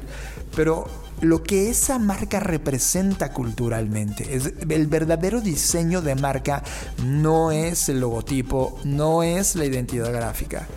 pero 0.55 0.87
lo 1.21 1.43
que 1.43 1.69
esa 1.69 1.99
marca 1.99 2.39
representa 2.39 3.31
culturalmente. 3.31 4.35
Es 4.35 4.53
el 4.69 4.87
verdadero 4.87 5.41
diseño 5.41 6.01
de 6.01 6.15
marca 6.15 6.63
no 7.03 7.51
es 7.51 7.89
el 7.89 7.99
logotipo, 7.99 8.79
no 8.83 9.23
es 9.23 9.55
la 9.55 9.65
identidad 9.65 10.11
gráfica. 10.11 10.67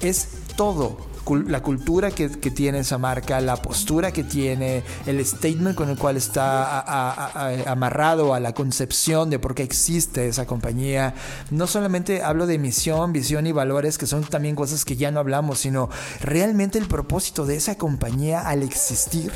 Es 0.00 0.28
todo 0.56 1.12
la 1.46 1.62
cultura 1.62 2.10
que, 2.10 2.28
tiene 2.28 2.80
esa 2.80 2.98
marca, 2.98 3.40
la 3.40 3.56
postura 3.56 4.12
que 4.12 4.24
tiene, 4.24 4.82
el 5.06 5.24
statement 5.24 5.76
con 5.76 5.88
el 5.88 5.96
cual 5.96 6.16
está 6.16 7.70
amarrado 7.70 8.34
a 8.34 8.40
la 8.40 8.52
concepción 8.52 9.30
de 9.30 9.38
por 9.38 9.54
qué 9.54 9.62
existe 9.62 10.26
esa 10.26 10.46
compañía. 10.46 11.14
No 11.50 11.66
solamente 11.66 12.22
hablo 12.22 12.46
de 12.46 12.58
misión, 12.58 13.12
visión 13.12 13.46
y 13.46 13.52
valores, 13.52 13.98
que 13.98 14.06
son 14.06 14.24
también 14.24 14.56
cosas 14.56 14.84
que 14.84 14.96
ya 14.96 15.10
no 15.10 15.20
hablamos, 15.20 15.60
sino 15.60 15.88
realmente 16.20 16.78
el 16.78 16.86
propósito 16.86 17.46
de 17.46 17.56
esa 17.56 17.76
compañía 17.76 18.40
al 18.40 18.62
existir. 18.62 19.32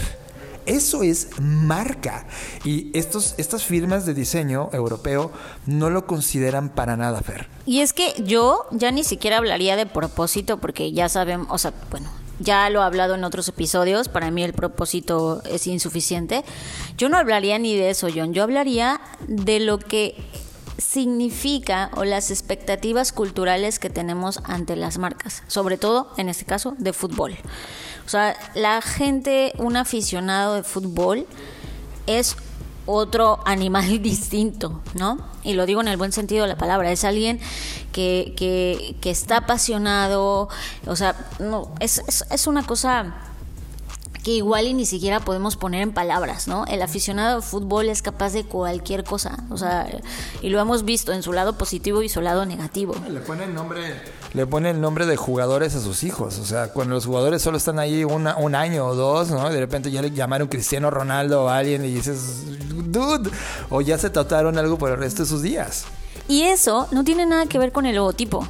Eso 0.67 1.03
es 1.03 1.29
marca. 1.41 2.27
Y 2.65 2.91
estos, 2.97 3.35
estas 3.39 3.65
firmas 3.65 4.07
de 4.07 4.15
diseño 4.15 4.69
europeo 4.73 5.31
no 5.67 5.91
lo 5.91 6.07
consideran 6.07 6.69
para 6.69 6.97
nada, 6.97 7.21
Fer. 7.23 7.49
Y 7.65 7.81
es 7.81 7.93
que 7.93 8.15
yo 8.25 8.67
ya 8.73 8.91
ni 8.91 9.05
siquiera 9.05 9.39
hablaría 9.39 9.77
de 9.77 9.87
propósito 9.87 10.59
porque 10.59 10.93
ya 10.93 11.09
sabemos, 11.09 11.47
o 11.51 11.59
sea, 11.59 11.73
bueno, 11.91 12.11
ya 12.39 12.69
lo 12.71 12.81
he 12.81 12.85
hablado 12.85 13.15
en 13.15 13.25
otros 13.25 13.49
episodios, 13.49 14.09
para 14.09 14.31
mí 14.31 14.43
el 14.43 14.53
propósito 14.53 15.43
es 15.45 15.67
insuficiente. 15.67 16.45
Yo 16.99 17.09
no 17.09 17.17
hablaría 17.17 17.59
ni 17.59 17.77
de 17.77 17.91
eso, 17.91 18.09
John, 18.15 18.35
yo 18.35 18.43
hablaría 18.43 19.01
de 19.27 19.61
lo 19.61 19.79
que 19.79 20.17
significa 20.79 21.91
o 21.95 22.05
las 22.05 22.31
expectativas 22.31 23.13
culturales 23.13 23.79
que 23.79 23.91
tenemos 23.91 24.41
ante 24.45 24.77
las 24.77 24.99
marcas, 24.99 25.43
sobre 25.47 25.79
todo 25.79 26.13
en 26.19 26.29
este 26.29 26.45
caso 26.45 26.75
de 26.79 26.93
fútbol. 26.93 27.37
O 28.07 28.09
sea, 28.09 28.37
la 28.55 28.81
gente, 28.81 29.53
un 29.59 29.77
aficionado 29.77 30.55
de 30.55 30.63
fútbol 30.63 31.27
es 32.07 32.37
otro 32.87 33.41
animal 33.45 34.01
distinto, 34.03 34.81
¿no? 34.95 35.19
Y 35.43 35.55
lo 35.55 35.67
digo 35.67 35.81
en 35.81 35.89
el 35.89 35.97
buen 35.97 36.13
sentido 36.13 36.43
de 36.43 36.49
la 36.49 36.57
palabra, 36.57 36.93
es 36.93 37.05
alguien 37.05 37.41
que, 37.93 38.35
que, 38.37 39.11
está 39.11 39.39
apasionado, 39.39 40.49
o 40.87 40.97
sea, 40.97 41.17
no, 41.39 41.73
es, 41.81 42.03
es, 42.07 42.25
es 42.31 42.47
una 42.47 42.65
cosa 42.65 43.15
que 44.27 44.33
igual 44.33 44.67
y 44.67 44.75
ni 44.75 44.87
siquiera 44.87 45.21
podemos 45.21 45.57
poner 45.57 45.83
en 45.83 45.93
palabras, 45.93 46.49
¿no? 46.49 46.65
El 46.67 46.83
aficionado 46.83 47.37
de 47.37 47.47
fútbol 47.47 47.89
es 47.89 48.03
capaz 48.03 48.33
de 48.33 48.45
cualquier 48.45 49.05
cosa, 49.05 49.45
o 49.51 49.57
sea, 49.57 49.87
y 50.43 50.49
lo 50.49 50.61
hemos 50.61 50.85
visto 50.85 51.13
en 51.13 51.23
su 51.23 51.33
lado 51.33 51.57
positivo 51.57 52.03
y 52.03 52.09
su 52.09 52.21
lado 52.21 52.45
negativo. 52.45 52.97
Le 53.09 53.21
pone 53.21 53.45
el 53.45 53.55
nombre, 53.55 54.01
le 54.37 54.47
pone 54.47 54.69
el 54.69 54.83
nombre 54.83 55.07
de 55.07 55.17
jugadores 55.17 55.75
a 55.77 55.81
sus 55.81 56.05
hijos, 56.05 56.39
o 56.39 56.45
sea, 56.45 56.69
cuando 56.69 56.95
los 56.95 57.07
jugadores 57.07 57.41
solo 57.41 57.57
están 57.57 57.79
ahí 57.79 58.05
un 58.05 58.55
año 58.55 58.85
o 58.85 58.95
dos, 58.95 59.31
¿no? 59.31 59.49
De 59.49 59.59
repente 59.59 59.91
ya 59.91 60.03
le 60.03 60.11
llamaron 60.11 60.49
Cristiano 60.49 60.91
Ronaldo 60.91 61.45
o 61.45 61.49
alguien 61.49 61.83
y 61.87 61.95
dices, 61.95 62.43
dude, 62.93 63.31
o 63.71 63.81
ya 63.81 63.97
se 63.97 64.11
trataron 64.11 64.59
algo 64.59 64.77
por 64.77 64.91
el 64.91 64.99
resto 64.99 65.23
de 65.23 65.29
sus 65.31 65.41
días. 65.41 65.87
Y 66.29 66.43
eso 66.43 66.87
no 66.91 67.03
tiene 67.03 67.25
nada 67.25 67.47
que 67.47 67.59
ver 67.59 67.73
con 67.73 67.87
el 67.87 67.97
logotipo, 67.97 68.47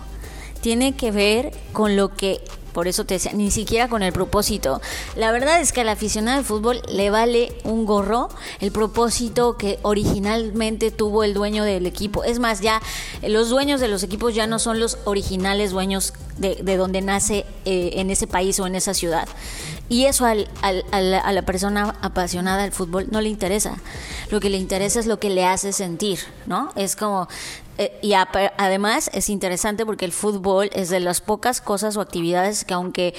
tiene 0.60 0.96
que 0.96 1.12
ver 1.12 1.52
con 1.72 1.94
lo 1.94 2.12
que 2.16 2.40
por 2.76 2.88
eso 2.88 3.06
te 3.06 3.14
decía, 3.14 3.32
ni 3.32 3.50
siquiera 3.50 3.88
con 3.88 4.02
el 4.02 4.12
propósito. 4.12 4.82
La 5.16 5.32
verdad 5.32 5.62
es 5.62 5.72
que 5.72 5.80
al 5.80 5.88
aficionado 5.88 6.36
al 6.36 6.44
fútbol 6.44 6.82
le 6.92 7.08
vale 7.08 7.56
un 7.64 7.86
gorro 7.86 8.28
el 8.60 8.70
propósito 8.70 9.56
que 9.56 9.78
originalmente 9.80 10.90
tuvo 10.90 11.24
el 11.24 11.32
dueño 11.32 11.64
del 11.64 11.86
equipo. 11.86 12.22
Es 12.22 12.38
más, 12.38 12.60
ya 12.60 12.82
los 13.26 13.48
dueños 13.48 13.80
de 13.80 13.88
los 13.88 14.02
equipos 14.02 14.34
ya 14.34 14.46
no 14.46 14.58
son 14.58 14.78
los 14.78 14.98
originales 15.04 15.70
dueños 15.70 16.12
de, 16.36 16.76
donde 16.76 17.00
nace 17.00 17.46
eh, 17.64 17.92
en 17.94 18.10
ese 18.10 18.26
país 18.26 18.60
o 18.60 18.66
en 18.66 18.74
esa 18.74 18.92
ciudad. 18.92 19.26
Y 19.88 20.04
eso 20.04 20.26
al, 20.26 20.46
a 20.60 21.32
la 21.32 21.42
persona 21.46 21.96
apasionada 22.02 22.60
del 22.60 22.72
fútbol 22.72 23.06
no 23.10 23.22
le 23.22 23.30
interesa. 23.30 23.78
Lo 24.30 24.38
que 24.38 24.50
le 24.50 24.58
interesa 24.58 25.00
es 25.00 25.06
lo 25.06 25.18
que 25.18 25.30
le 25.30 25.46
hace 25.46 25.72
sentir, 25.72 26.18
¿no? 26.44 26.72
Es 26.76 26.94
como, 26.94 27.26
eh, 27.78 27.98
y 28.00 28.14
además 28.14 29.10
es 29.12 29.28
interesante 29.28 29.84
porque 29.84 30.06
el 30.06 30.12
fútbol 30.12 30.70
es 30.72 30.88
de 30.88 31.00
las 31.00 31.20
pocas 31.20 31.60
cosas 31.60 31.96
o 31.96 32.00
actividades 32.00 32.64
que 32.64 32.74
aunque 32.74 33.14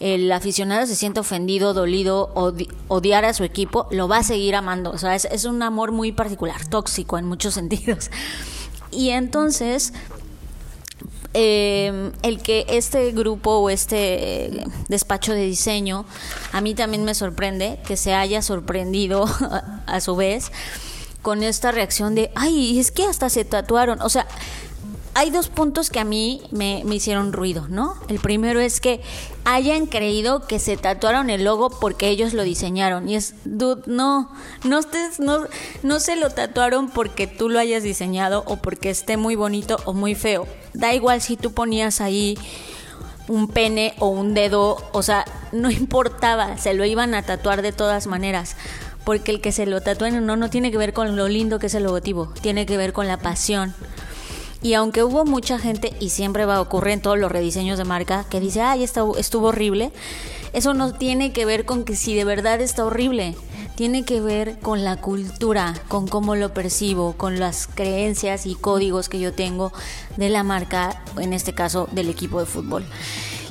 el 0.00 0.32
aficionado 0.32 0.86
se 0.86 0.94
sienta 0.94 1.20
ofendido, 1.20 1.74
dolido, 1.74 2.30
o 2.34 2.54
odiar 2.88 3.24
a 3.24 3.34
su 3.34 3.44
equipo, 3.44 3.86
lo 3.90 4.08
va 4.08 4.18
a 4.18 4.22
seguir 4.22 4.54
amando. 4.54 4.90
O 4.90 4.98
sea, 4.98 5.14
es, 5.14 5.44
un 5.44 5.62
amor 5.62 5.92
muy 5.92 6.12
particular, 6.12 6.66
tóxico 6.68 7.18
en 7.18 7.26
muchos 7.26 7.54
sentidos. 7.58 8.10
Y 8.90 9.10
entonces, 9.10 9.92
eh, 11.34 12.10
el 12.22 12.40
que 12.40 12.64
este 12.68 13.12
grupo 13.12 13.58
o 13.58 13.68
este 13.68 14.64
despacho 14.88 15.34
de 15.34 15.44
diseño, 15.44 16.06
a 16.52 16.62
mí 16.62 16.74
también 16.74 17.04
me 17.04 17.14
sorprende 17.14 17.78
que 17.86 17.98
se 17.98 18.14
haya 18.14 18.40
sorprendido 18.40 19.26
a 19.86 20.00
su 20.00 20.16
vez 20.16 20.50
con 21.28 21.42
esta 21.42 21.72
reacción 21.72 22.14
de, 22.14 22.30
ay, 22.34 22.78
es 22.78 22.90
que 22.90 23.04
hasta 23.04 23.28
se 23.28 23.44
tatuaron. 23.44 24.00
O 24.00 24.08
sea, 24.08 24.26
hay 25.12 25.28
dos 25.28 25.50
puntos 25.50 25.90
que 25.90 26.00
a 26.00 26.04
mí 26.04 26.40
me, 26.52 26.82
hicieron 26.90 27.34
ruido, 27.34 27.66
¿no? 27.68 27.96
El 28.08 28.18
primero 28.18 28.60
es 28.60 28.80
que 28.80 29.02
hayan 29.44 29.84
creído 29.84 30.46
que 30.46 30.58
se 30.58 30.78
tatuaron 30.78 31.28
el 31.28 31.44
logo 31.44 31.68
porque 31.68 32.08
ellos 32.08 32.32
lo 32.32 32.44
diseñaron. 32.44 33.10
Y 33.10 33.16
es, 33.16 33.34
dude, 33.44 33.82
no, 33.84 34.32
no, 34.64 34.80
no, 35.18 35.46
no 35.82 36.00
se 36.00 36.16
lo 36.16 36.30
tatuaron 36.30 36.88
porque 36.88 37.26
tú 37.26 37.50
lo 37.50 37.58
hayas 37.58 37.82
diseñado 37.82 38.42
o 38.46 38.56
porque 38.56 38.88
esté 38.88 39.18
muy 39.18 39.34
bonito 39.34 39.76
o 39.84 39.92
muy 39.92 40.14
feo. 40.14 40.48
Da 40.72 40.94
igual 40.94 41.20
si 41.20 41.36
tú 41.36 41.52
ponías 41.52 42.00
ahí 42.00 42.38
un 43.28 43.48
pene 43.48 43.92
o 43.98 44.08
un 44.08 44.32
dedo, 44.32 44.78
o 44.92 45.02
sea, 45.02 45.26
no 45.52 45.70
importaba, 45.82 46.56
se 46.56 46.72
lo 46.72 46.86
iban 46.86 47.14
a 47.14 47.22
tatuar 47.22 47.60
de 47.60 47.72
todas 47.72 48.06
maneras 48.06 48.56
porque 49.08 49.30
el 49.30 49.40
que 49.40 49.52
se 49.52 49.64
lo 49.64 49.80
tatúen 49.80 50.26
no, 50.26 50.36
no 50.36 50.50
tiene 50.50 50.70
que 50.70 50.76
ver 50.76 50.92
con 50.92 51.16
lo 51.16 51.28
lindo 51.28 51.58
que 51.58 51.68
es 51.68 51.74
el 51.74 51.84
logotipo, 51.84 52.30
tiene 52.42 52.66
que 52.66 52.76
ver 52.76 52.92
con 52.92 53.08
la 53.08 53.16
pasión. 53.16 53.74
Y 54.60 54.74
aunque 54.74 55.02
hubo 55.02 55.24
mucha 55.24 55.58
gente, 55.58 55.94
y 55.98 56.10
siempre 56.10 56.44
va 56.44 56.56
a 56.56 56.60
ocurrir 56.60 56.92
en 56.92 57.00
todos 57.00 57.18
los 57.18 57.32
rediseños 57.32 57.78
de 57.78 57.86
marca, 57.86 58.26
que 58.28 58.38
dice, 58.38 58.60
ay, 58.60 58.84
estuvo, 58.84 59.16
estuvo 59.16 59.46
horrible, 59.46 59.92
eso 60.52 60.74
no 60.74 60.92
tiene 60.92 61.32
que 61.32 61.46
ver 61.46 61.64
con 61.64 61.84
que 61.84 61.96
si 61.96 62.14
de 62.14 62.26
verdad 62.26 62.60
está 62.60 62.84
horrible, 62.84 63.34
tiene 63.76 64.04
que 64.04 64.20
ver 64.20 64.58
con 64.60 64.84
la 64.84 64.96
cultura, 64.96 65.72
con 65.88 66.06
cómo 66.06 66.36
lo 66.36 66.52
percibo, 66.52 67.14
con 67.14 67.40
las 67.40 67.66
creencias 67.66 68.44
y 68.44 68.56
códigos 68.56 69.08
que 69.08 69.20
yo 69.20 69.32
tengo 69.32 69.72
de 70.18 70.28
la 70.28 70.42
marca, 70.42 71.02
en 71.16 71.32
este 71.32 71.54
caso 71.54 71.88
del 71.92 72.10
equipo 72.10 72.40
de 72.40 72.44
fútbol. 72.44 72.84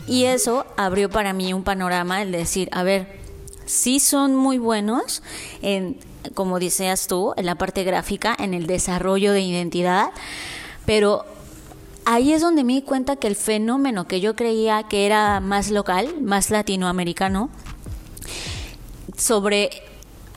Y 0.07 0.25
eso 0.25 0.67
abrió 0.77 1.09
para 1.09 1.33
mí 1.33 1.51
un 1.51 1.63
panorama, 1.63 2.21
el 2.21 2.31
decir, 2.31 2.69
a 2.73 2.83
ver, 2.83 3.25
sí 3.67 3.99
son 3.99 4.35
muy 4.35 4.57
buenos 4.57 5.21
en, 5.61 5.97
como 6.33 6.59
decías 6.59 7.05
tú, 7.07 7.33
en 7.37 7.45
la 7.45 7.55
parte 7.55 7.83
gráfica, 7.83 8.35
en 8.39 8.55
el 8.55 8.65
desarrollo 8.65 9.33
de 9.33 9.41
identidad, 9.41 10.09
pero 10.85 11.25
ahí 12.05 12.33
es 12.33 12.41
donde 12.41 12.63
me 12.63 12.73
di 12.73 12.81
cuenta 12.81 13.17
que 13.17 13.27
el 13.27 13.35
fenómeno 13.35 14.07
que 14.07 14.21
yo 14.21 14.35
creía 14.35 14.83
que 14.83 15.05
era 15.05 15.39
más 15.41 15.69
local, 15.69 16.21
más 16.21 16.49
latinoamericano, 16.49 17.49
sobre 19.15 19.69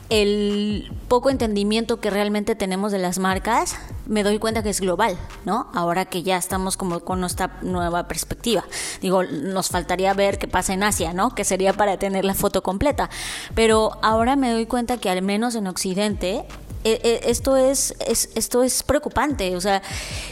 el 0.09 0.91
poco 1.07 1.29
entendimiento 1.29 2.01
que 2.01 2.09
realmente 2.09 2.55
tenemos 2.55 2.91
de 2.91 2.99
las 2.99 3.17
marcas, 3.17 3.77
me 4.11 4.23
doy 4.23 4.39
cuenta 4.39 4.61
que 4.61 4.69
es 4.69 4.81
global, 4.81 5.17
¿no? 5.45 5.67
Ahora 5.73 6.03
que 6.03 6.21
ya 6.21 6.35
estamos 6.35 6.75
como 6.75 6.99
con 6.99 7.21
nuestra 7.21 7.57
nueva 7.61 8.09
perspectiva. 8.09 8.65
Digo, 9.01 9.23
nos 9.23 9.69
faltaría 9.69 10.13
ver 10.13 10.37
qué 10.37 10.49
pasa 10.49 10.73
en 10.73 10.83
Asia, 10.83 11.13
¿no? 11.13 11.33
Que 11.33 11.45
sería 11.45 11.71
para 11.71 11.97
tener 11.97 12.25
la 12.25 12.33
foto 12.33 12.61
completa. 12.61 13.09
Pero 13.55 13.97
ahora 14.01 14.35
me 14.35 14.51
doy 14.51 14.65
cuenta 14.65 14.97
que 14.97 15.09
al 15.09 15.21
menos 15.21 15.55
en 15.55 15.65
Occidente 15.65 16.45
e, 16.83 16.99
e, 17.03 17.31
esto 17.31 17.55
es, 17.55 17.95
esto 18.35 18.63
es 18.63 18.83
preocupante. 18.83 19.55
O 19.55 19.61
sea, 19.61 19.81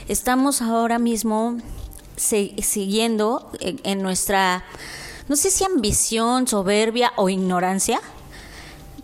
estamos 0.10 0.62
ahora 0.62 1.00
mismo 1.00 1.58
siguiendo 2.18 3.50
en 3.62 4.02
nuestra, 4.02 4.66
no 5.30 5.38
sé 5.38 5.52
si 5.52 5.64
ambición, 5.64 6.50
soberbia 6.50 7.14
o 7.16 7.30
ignorancia, 7.30 8.02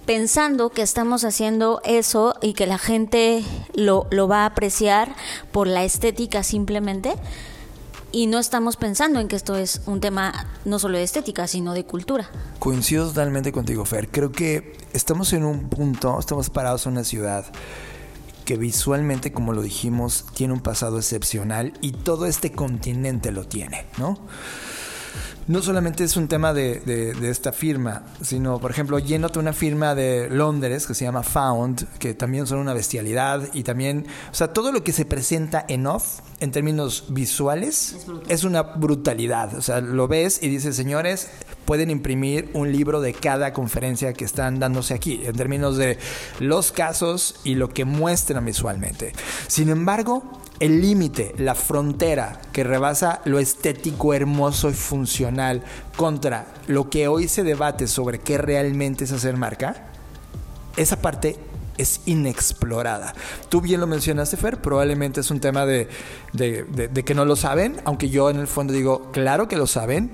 pensando 0.05 0.69
que 0.69 0.81
estamos 0.81 1.23
haciendo 1.23 1.81
eso 1.83 2.35
y 2.41 2.53
que 2.53 2.67
la 2.67 2.77
gente 2.77 3.43
lo, 3.73 4.07
lo 4.11 4.27
va 4.27 4.43
a 4.43 4.45
apreciar 4.47 5.15
por 5.51 5.67
la 5.67 5.83
estética 5.83 6.43
simplemente 6.43 7.15
y 8.15 8.27
no 8.27 8.39
estamos 8.39 8.77
pensando 8.77 9.19
en 9.19 9.27
que 9.27 9.35
esto 9.35 9.57
es 9.57 9.81
un 9.87 9.99
tema 9.99 10.47
no 10.63 10.79
solo 10.79 10.97
de 10.97 11.03
estética, 11.03 11.47
sino 11.47 11.73
de 11.73 11.83
cultura. 11.83 12.29
Coincido 12.59 13.07
totalmente 13.09 13.51
contigo, 13.51 13.83
Fer. 13.83 14.09
Creo 14.09 14.31
que 14.31 14.77
estamos 14.93 15.33
en 15.33 15.43
un 15.43 15.67
punto, 15.67 16.17
estamos 16.17 16.49
parados 16.49 16.85
en 16.85 16.93
una 16.93 17.03
ciudad 17.03 17.45
que 18.45 18.55
visualmente, 18.55 19.33
como 19.33 19.51
lo 19.51 19.61
dijimos, 19.61 20.25
tiene 20.33 20.53
un 20.53 20.61
pasado 20.61 20.97
excepcional 20.97 21.73
y 21.81 21.91
todo 21.91 22.25
este 22.25 22.53
continente 22.53 23.33
lo 23.33 23.47
tiene, 23.47 23.85
¿no? 23.97 24.17
No 25.47 25.62
solamente 25.62 26.03
es 26.03 26.17
un 26.17 26.27
tema 26.27 26.53
de, 26.53 26.79
de, 26.79 27.29
esta 27.29 27.51
firma, 27.51 28.03
sino, 28.21 28.60
por 28.60 28.71
ejemplo, 28.71 28.97
yéndote 28.97 29.38
una 29.38 29.53
firma 29.53 29.93
de 29.93 30.29
Londres 30.29 30.88
que 30.88 30.95
se 30.95 31.05
llama 31.05 31.21
Found, 31.23 31.88
que 31.99 32.13
también 32.13 32.47
son 32.47 32.60
una 32.60 32.73
bestialidad, 32.73 33.49
y 33.53 33.63
también, 33.63 34.05
o 34.31 34.34
sea, 34.34 34.53
todo 34.53 34.71
lo 34.71 34.84
que 34.84 34.91
se 34.91 35.05
presenta 35.05 35.65
en 35.67 35.86
off, 35.86 36.19
en 36.39 36.51
términos 36.51 37.05
visuales, 37.10 38.08
es, 38.27 38.43
una 38.43 38.63
brutalidad. 38.63 39.55
O 39.55 39.62
sea, 39.62 39.81
lo 39.81 40.08
ves 40.08 40.39
y 40.41 40.49
dices, 40.49 40.75
señores, 40.75 41.29
pueden 41.65 41.89
imprimir 41.89 42.49
un 42.53 42.71
libro 42.71 42.99
de 43.01 43.13
cada 43.13 43.53
conferencia 43.53 44.13
que 44.13 44.25
están 44.25 44.60
dándose 44.60 44.93
aquí, 44.93 45.21
en 45.25 45.36
términos 45.36 45.77
de 45.77 45.97
los 46.39 46.71
casos 46.71 47.36
y 47.43 47.55
lo 47.55 47.69
que 47.69 47.86
muestran 47.86 48.45
visualmente. 48.45 49.13
Sin 49.47 49.69
embargo, 49.69 50.23
el 50.59 50.81
límite, 50.81 51.33
la 51.37 51.55
frontera 51.55 52.41
que 52.51 52.63
rebasa 52.63 53.21
lo 53.25 53.39
estético, 53.39 54.13
hermoso 54.13 54.69
y 54.69 54.73
funcional 54.73 55.63
contra 55.97 56.47
lo 56.67 56.89
que 56.89 57.07
hoy 57.07 57.27
se 57.27 57.43
debate 57.43 57.87
sobre 57.87 58.19
qué 58.19 58.37
realmente 58.37 59.03
es 59.03 59.11
hacer 59.11 59.37
marca, 59.37 59.87
esa 60.77 61.01
parte 61.01 61.37
es 61.77 62.01
inexplorada. 62.05 63.13
Tú 63.49 63.61
bien 63.61 63.81
lo 63.81 63.87
mencionaste, 63.87 64.37
Fer, 64.37 64.61
probablemente 64.61 65.21
es 65.21 65.31
un 65.31 65.39
tema 65.39 65.65
de, 65.65 65.89
de, 66.33 67.03
que 67.05 67.15
no 67.15 67.25
lo 67.25 67.35
saben, 67.35 67.77
aunque 67.85 68.09
yo 68.09 68.29
en 68.29 68.37
el 68.37 68.47
fondo 68.47 68.73
digo, 68.73 69.11
claro 69.11 69.47
que 69.47 69.57
lo 69.57 69.67
saben, 69.67 70.11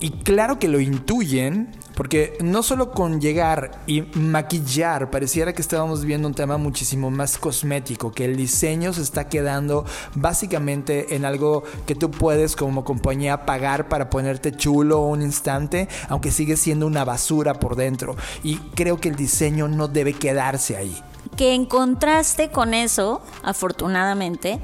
y 0.00 0.10
claro 0.10 0.58
que 0.58 0.68
lo 0.68 0.80
intuyen, 0.80 1.70
porque 1.94 2.36
no 2.40 2.62
solo 2.62 2.90
con 2.90 3.20
llegar 3.20 3.82
y 3.86 4.02
maquillar, 4.14 5.10
pareciera 5.10 5.52
que 5.52 5.62
estábamos 5.62 6.04
viendo 6.04 6.28
un 6.28 6.34
tema 6.34 6.56
muchísimo 6.56 7.10
más 7.10 7.38
cosmético, 7.38 8.12
que 8.12 8.24
el 8.24 8.36
diseño 8.36 8.92
se 8.92 9.02
está 9.02 9.28
quedando 9.28 9.84
básicamente 10.14 11.14
en 11.14 11.24
algo 11.24 11.64
que 11.86 11.94
tú 11.94 12.10
puedes 12.10 12.56
como 12.56 12.84
compañía 12.84 13.46
pagar 13.46 13.88
para 13.88 14.10
ponerte 14.10 14.52
chulo 14.52 15.00
un 15.00 15.22
instante, 15.22 15.88
aunque 16.08 16.30
sigue 16.30 16.56
siendo 16.56 16.86
una 16.86 17.04
basura 17.04 17.54
por 17.54 17.76
dentro. 17.76 18.16
Y 18.42 18.56
creo 18.74 19.00
que 19.00 19.08
el 19.08 19.16
diseño 19.16 19.68
no 19.68 19.88
debe 19.88 20.14
quedarse 20.14 20.76
ahí. 20.76 21.00
Que 21.36 21.54
en 21.54 21.66
contraste 21.66 22.50
con 22.50 22.74
eso, 22.74 23.22
afortunadamente, 23.42 24.60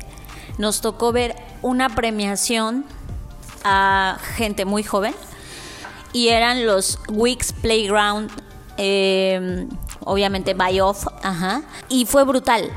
nos 0.58 0.80
tocó 0.80 1.12
ver 1.12 1.36
una 1.62 1.88
premiación 1.88 2.84
a 3.64 4.18
gente 4.36 4.64
muy 4.64 4.82
joven 4.82 5.14
y 6.12 6.28
eran 6.28 6.66
los 6.66 6.98
Weeks 7.08 7.52
Playground, 7.52 8.30
em, 8.76 9.68
obviamente 10.00 10.54
by 10.54 10.80
off, 10.80 11.06
ajá, 11.22 11.62
y 11.88 12.06
fue 12.06 12.24
brutal. 12.24 12.70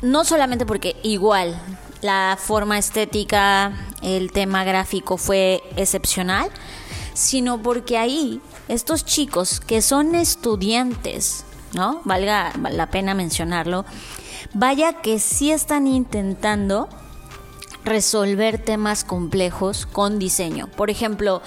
No 0.00 0.24
solamente 0.24 0.64
porque 0.64 0.96
igual 1.02 1.60
la 2.02 2.38
forma 2.40 2.78
estética, 2.78 3.72
el 4.02 4.32
tema 4.32 4.64
gráfico 4.64 5.16
fue 5.16 5.62
excepcional, 5.76 6.50
sino 7.14 7.62
porque 7.62 7.98
ahí 7.98 8.40
estos 8.68 9.04
chicos 9.04 9.60
que 9.60 9.82
son 9.82 10.14
estudiantes, 10.14 11.44
¿no? 11.74 12.00
Valga 12.04 12.52
la 12.70 12.90
pena 12.90 13.14
mencionarlo, 13.14 13.84
vaya 14.54 14.94
que 14.94 15.18
sí 15.18 15.50
están 15.50 15.86
intentando 15.86 16.88
resolver 17.84 18.58
temas 18.58 19.04
complejos 19.04 19.86
con 19.86 20.18
diseño. 20.18 20.68
Por 20.68 20.90
ejemplo, 20.90 21.42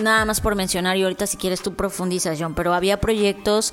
nada 0.00 0.24
más 0.24 0.40
por 0.40 0.54
mencionar, 0.54 0.96
y 0.96 1.02
ahorita 1.02 1.26
si 1.26 1.36
quieres 1.36 1.62
tu 1.62 1.74
profundización, 1.74 2.54
pero 2.54 2.74
había 2.74 3.00
proyectos 3.00 3.72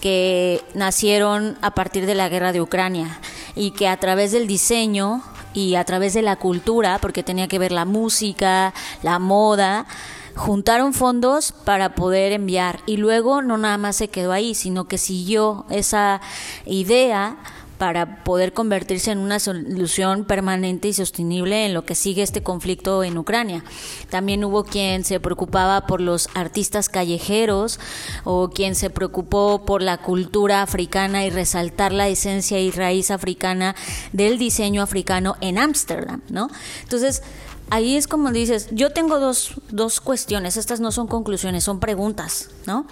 que 0.00 0.62
nacieron 0.74 1.56
a 1.62 1.72
partir 1.72 2.06
de 2.06 2.14
la 2.14 2.28
guerra 2.28 2.52
de 2.52 2.60
Ucrania 2.60 3.20
y 3.54 3.70
que 3.72 3.88
a 3.88 3.96
través 3.96 4.32
del 4.32 4.46
diseño 4.46 5.22
y 5.54 5.76
a 5.76 5.84
través 5.84 6.12
de 6.14 6.22
la 6.22 6.36
cultura, 6.36 6.98
porque 7.00 7.22
tenía 7.22 7.48
que 7.48 7.58
ver 7.58 7.72
la 7.72 7.84
música, 7.84 8.74
la 9.02 9.18
moda, 9.18 9.86
juntaron 10.34 10.92
fondos 10.92 11.52
para 11.52 11.94
poder 11.94 12.32
enviar 12.32 12.80
y 12.84 12.98
luego 12.98 13.40
no 13.40 13.56
nada 13.56 13.78
más 13.78 13.96
se 13.96 14.08
quedó 14.08 14.32
ahí, 14.32 14.54
sino 14.54 14.86
que 14.86 14.98
siguió 14.98 15.64
esa 15.70 16.20
idea 16.66 17.38
para 17.78 18.24
poder 18.24 18.52
convertirse 18.52 19.10
en 19.10 19.18
una 19.18 19.38
solución 19.38 20.24
permanente 20.24 20.88
y 20.88 20.92
sostenible 20.92 21.66
en 21.66 21.74
lo 21.74 21.84
que 21.84 21.94
sigue 21.94 22.22
este 22.22 22.42
conflicto 22.42 23.04
en 23.04 23.18
Ucrania. 23.18 23.64
También 24.10 24.44
hubo 24.44 24.64
quien 24.64 25.04
se 25.04 25.20
preocupaba 25.20 25.86
por 25.86 26.00
los 26.00 26.28
artistas 26.34 26.88
callejeros 26.88 27.78
o 28.24 28.50
quien 28.50 28.74
se 28.74 28.90
preocupó 28.90 29.64
por 29.64 29.82
la 29.82 29.98
cultura 29.98 30.62
africana 30.62 31.24
y 31.24 31.30
resaltar 31.30 31.92
la 31.92 32.08
esencia 32.08 32.58
y 32.60 32.70
raíz 32.70 33.10
africana 33.10 33.76
del 34.12 34.38
diseño 34.38 34.82
africano 34.82 35.36
en 35.40 35.58
Ámsterdam, 35.58 36.22
¿no? 36.28 36.48
Entonces, 36.82 37.22
ahí 37.70 37.96
es 37.96 38.06
como 38.06 38.32
dices, 38.32 38.68
yo 38.70 38.90
tengo 38.90 39.18
dos, 39.18 39.52
dos 39.70 40.00
cuestiones, 40.00 40.56
estas 40.56 40.80
no 40.80 40.92
son 40.92 41.06
conclusiones, 41.06 41.64
son 41.64 41.80
preguntas, 41.80 42.50
¿no? 42.66 42.86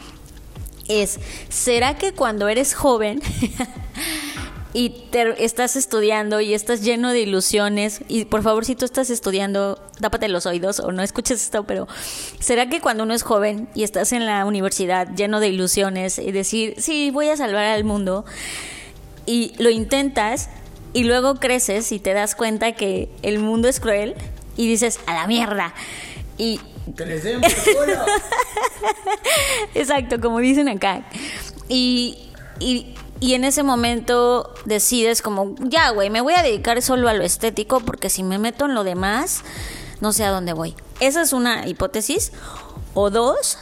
Es, 0.89 1.19
¿será 1.49 1.97
que 1.97 2.13
cuando 2.13 2.49
eres 2.49 2.75
joven 2.75 3.23
y 4.75 4.91
te 5.11 5.45
estás 5.45 5.77
estudiando 5.77 6.41
y 6.41 6.53
estás 6.53 6.83
lleno 6.83 7.13
de 7.13 7.21
ilusiones 7.21 8.01
y 8.09 8.25
por 8.25 8.43
favor 8.43 8.65
si 8.65 8.75
tú 8.75 8.85
estás 8.85 9.09
estudiando 9.09 9.81
tápate 10.01 10.29
los 10.29 10.47
oídos 10.47 10.81
o 10.81 10.91
no 10.91 11.03
escuches 11.03 11.43
esto 11.43 11.65
pero 11.65 11.87
será 12.41 12.69
que 12.69 12.81
cuando 12.81 13.05
uno 13.05 13.15
es 13.15 13.23
joven 13.23 13.69
y 13.75 13.85
estás 13.85 14.13
en 14.13 14.27
la 14.27 14.45
universidad 14.45 15.09
lleno 15.15 15.39
de 15.39 15.49
ilusiones 15.49 16.19
y 16.19 16.33
decir 16.33 16.75
sí 16.79 17.11
voy 17.13 17.29
a 17.29 17.37
salvar 17.37 17.65
al 17.65 17.85
mundo 17.85 18.25
y 19.27 19.53
lo 19.63 19.71
intentas 19.71 20.51
y 20.93 21.05
luego 21.05 21.37
creces 21.37 21.93
y 21.93 22.01
te 22.01 22.13
das 22.13 22.35
cuenta 22.35 22.73
que 22.73 23.09
el 23.23 23.39
mundo 23.39 23.69
es 23.69 23.79
cruel 23.79 24.17
y 24.57 24.69
dices 24.69 24.99
a 25.07 25.15
la 25.15 25.29
mierda 25.29 25.73
y 26.37 26.61
que 26.97 27.07
les 27.07 27.25
den 27.25 27.41
Exacto, 29.75 30.21
como 30.21 30.39
dicen 30.39 30.69
acá. 30.69 31.03
Y, 31.69 32.29
y 32.61 32.95
y 33.25 33.33
en 33.33 33.45
ese 33.45 33.63
momento 33.63 34.53
decides 34.67 35.23
como, 35.23 35.55
ya, 35.59 35.89
güey, 35.93 36.11
me 36.11 36.21
voy 36.21 36.35
a 36.35 36.43
dedicar 36.43 36.83
solo 36.83 37.09
a 37.09 37.15
lo 37.15 37.25
estético 37.25 37.81
porque 37.81 38.11
si 38.11 38.23
me 38.23 38.39
meto 38.39 38.67
en 38.67 38.75
lo 38.75 38.85
demás, 38.85 39.45
no 40.03 40.13
sé 40.13 40.25
a 40.25 40.31
dónde 40.31 40.53
voy. 40.53 40.75
Esa 41.01 41.23
es 41.23 41.33
una 41.33 41.67
hipótesis. 41.67 42.33
O 42.93 43.09
dos, 43.09 43.57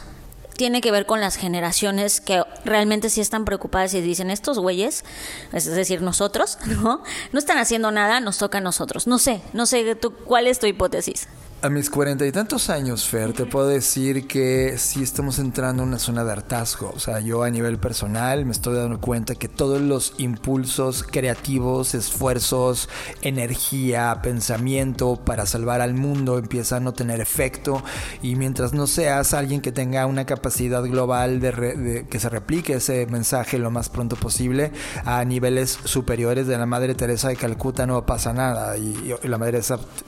tiene 0.57 0.81
que 0.81 0.91
ver 0.91 1.05
con 1.05 1.21
las 1.21 1.37
generaciones 1.37 2.19
que 2.19 2.43
realmente 2.65 3.09
sí 3.09 3.21
están 3.21 3.45
preocupadas 3.45 3.93
y 3.93 4.01
dicen, 4.01 4.31
estos 4.31 4.59
güeyes, 4.59 5.05
es 5.53 5.65
decir, 5.65 6.01
nosotros, 6.01 6.57
¿no? 6.65 7.01
No 7.31 7.39
están 7.39 7.57
haciendo 7.57 7.89
nada, 7.89 8.19
nos 8.19 8.39
toca 8.39 8.57
a 8.57 8.61
nosotros. 8.61 9.07
No 9.07 9.17
sé, 9.17 9.41
no 9.53 9.65
sé, 9.65 9.95
tú, 9.95 10.11
¿cuál 10.11 10.47
es 10.47 10.59
tu 10.59 10.67
hipótesis? 10.67 11.29
A 11.63 11.69
mis 11.69 11.89
cuarenta 11.89 12.27
y 12.27 12.31
tantos 12.33 12.69
años, 12.69 13.07
Fer, 13.07 13.31
te 13.31 13.45
puedo 13.45 13.69
decir 13.69 14.27
que 14.27 14.77
sí 14.77 15.01
estamos 15.01 15.39
entrando 15.39 15.83
en 15.83 15.87
una 15.87 15.97
zona 15.97 16.25
de 16.25 16.33
hartazgo. 16.33 16.91
O 16.93 16.99
sea, 16.99 17.21
yo 17.21 17.43
a 17.43 17.49
nivel 17.49 17.77
personal 17.77 18.45
me 18.45 18.51
estoy 18.51 18.75
dando 18.75 18.99
cuenta 18.99 19.35
que 19.35 19.47
todos 19.47 19.79
los 19.79 20.13
impulsos 20.17 21.03
creativos, 21.03 21.95
esfuerzos, 21.95 22.89
energía, 23.21 24.19
pensamiento 24.21 25.15
para 25.23 25.45
salvar 25.45 25.79
al 25.79 25.93
mundo 25.93 26.37
empiezan 26.37 26.81
a 26.81 26.85
no 26.87 26.93
tener 26.93 27.21
efecto. 27.21 27.81
Y 28.21 28.35
mientras 28.35 28.73
no 28.73 28.85
seas 28.85 29.33
alguien 29.33 29.61
que 29.61 29.71
tenga 29.71 30.05
una 30.05 30.25
capacidad 30.25 30.83
global 30.83 31.39
de, 31.39 32.05
que 32.09 32.19
se 32.19 32.27
replique 32.27 32.73
ese 32.73 33.05
mensaje 33.05 33.57
lo 33.57 33.71
más 33.71 33.87
pronto 33.87 34.17
posible 34.17 34.73
a 35.05 35.23
niveles 35.23 35.79
superiores 35.85 36.45
de 36.45 36.57
la 36.57 36.65
Madre 36.65 36.93
Teresa 36.93 37.29
de 37.29 37.37
Calcuta 37.37 37.87
no 37.87 38.05
pasa 38.05 38.33
nada. 38.33 38.75
Y, 38.75 39.15
la 39.23 39.37
Madre, 39.37 39.61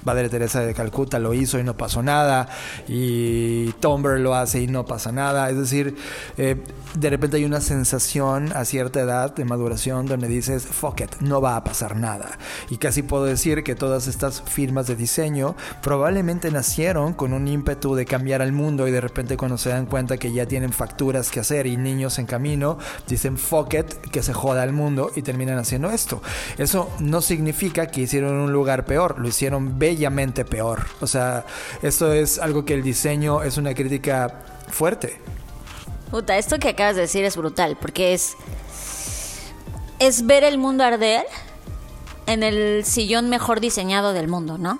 Madre 0.03 0.27
Teresa 0.27 0.59
de 0.59 0.73
Calcuta 0.73 1.17
lo 1.17 1.33
hizo 1.33 1.44
y 1.53 1.63
no 1.63 1.77
pasó 1.77 2.01
nada, 2.01 2.49
y 2.87 3.71
Tomber 3.79 4.19
lo 4.19 4.35
hace 4.35 4.61
y 4.61 4.67
no 4.67 4.85
pasa 4.85 5.11
nada. 5.11 5.49
Es 5.49 5.57
decir, 5.57 5.95
eh, 6.37 6.57
de 6.95 7.09
repente 7.09 7.37
hay 7.37 7.45
una 7.45 7.61
sensación 7.61 8.51
a 8.55 8.65
cierta 8.65 9.01
edad 9.01 9.35
de 9.35 9.45
maduración 9.45 10.05
donde 10.05 10.27
dices, 10.27 10.65
fuck 10.65 11.01
it, 11.01 11.15
no 11.19 11.41
va 11.41 11.55
a 11.55 11.63
pasar 11.63 11.95
nada. 11.95 12.37
Y 12.69 12.77
casi 12.77 13.01
puedo 13.01 13.25
decir 13.25 13.63
que 13.63 13.75
todas 13.75 14.07
estas 14.07 14.41
firmas 14.41 14.87
de 14.87 14.95
diseño 14.95 15.55
probablemente 15.81 16.51
nacieron 16.51 17.13
con 17.13 17.33
un 17.33 17.47
ímpetu 17.47 17.95
de 17.95 18.05
cambiar 18.05 18.41
al 18.41 18.51
mundo 18.51 18.87
y 18.87 18.91
de 18.91 19.01
repente 19.01 19.37
cuando 19.37 19.57
se 19.57 19.69
dan 19.69 19.85
cuenta 19.85 20.17
que 20.17 20.31
ya 20.31 20.45
tienen 20.45 20.73
facturas 20.73 21.29
que 21.29 21.39
hacer 21.39 21.67
y 21.67 21.77
niños 21.77 22.19
en 22.19 22.25
camino, 22.25 22.77
dicen 23.07 23.37
fuck 23.37 23.73
it, 23.73 23.93
que 24.11 24.23
se 24.23 24.33
joda 24.33 24.63
al 24.63 24.71
mundo 24.71 25.11
y 25.15 25.21
terminan 25.21 25.57
haciendo 25.57 25.89
esto. 25.91 26.21
Eso 26.57 26.89
no 26.99 27.21
significa 27.21 27.87
que 27.87 28.01
hicieron 28.01 28.35
un 28.35 28.53
lugar 28.53 28.85
peor, 28.85 29.19
lo 29.19 29.27
hicieron 29.27 29.77
bellamente 29.77 30.45
peor. 30.45 30.85
O 31.01 31.07
sea, 31.07 31.34
esto 31.81 32.13
es 32.13 32.39
algo 32.39 32.63
que 32.63 32.73
el 32.73 32.83
diseño 32.83 33.43
es 33.43 33.57
una 33.57 33.73
crítica 33.73 34.43
fuerte. 34.69 35.19
Puta, 36.11 36.37
esto 36.37 36.59
que 36.59 36.69
acabas 36.69 36.95
de 36.95 37.01
decir 37.01 37.25
es 37.25 37.35
brutal, 37.35 37.77
porque 37.79 38.13
es. 38.13 38.35
Es 39.97 40.25
ver 40.25 40.43
el 40.43 40.57
mundo 40.57 40.83
arder 40.83 41.25
en 42.27 42.43
el 42.43 42.85
sillón 42.85 43.29
mejor 43.29 43.59
diseñado 43.59 44.13
del 44.13 44.27
mundo, 44.27 44.57
¿no? 44.57 44.79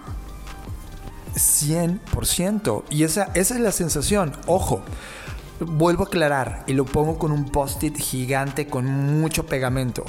100%. 1.36 2.84
Y 2.90 3.04
esa, 3.04 3.32
esa 3.34 3.56
es 3.56 3.60
la 3.60 3.72
sensación. 3.72 4.34
Ojo, 4.48 4.82
vuelvo 5.60 6.04
a 6.04 6.08
aclarar 6.08 6.64
y 6.68 6.74
lo 6.74 6.86
pongo 6.86 7.18
con 7.18 7.32
un 7.32 7.50
post-it 7.50 7.98
gigante 7.98 8.68
con 8.68 8.86
mucho 8.86 9.46
pegamento. 9.46 10.06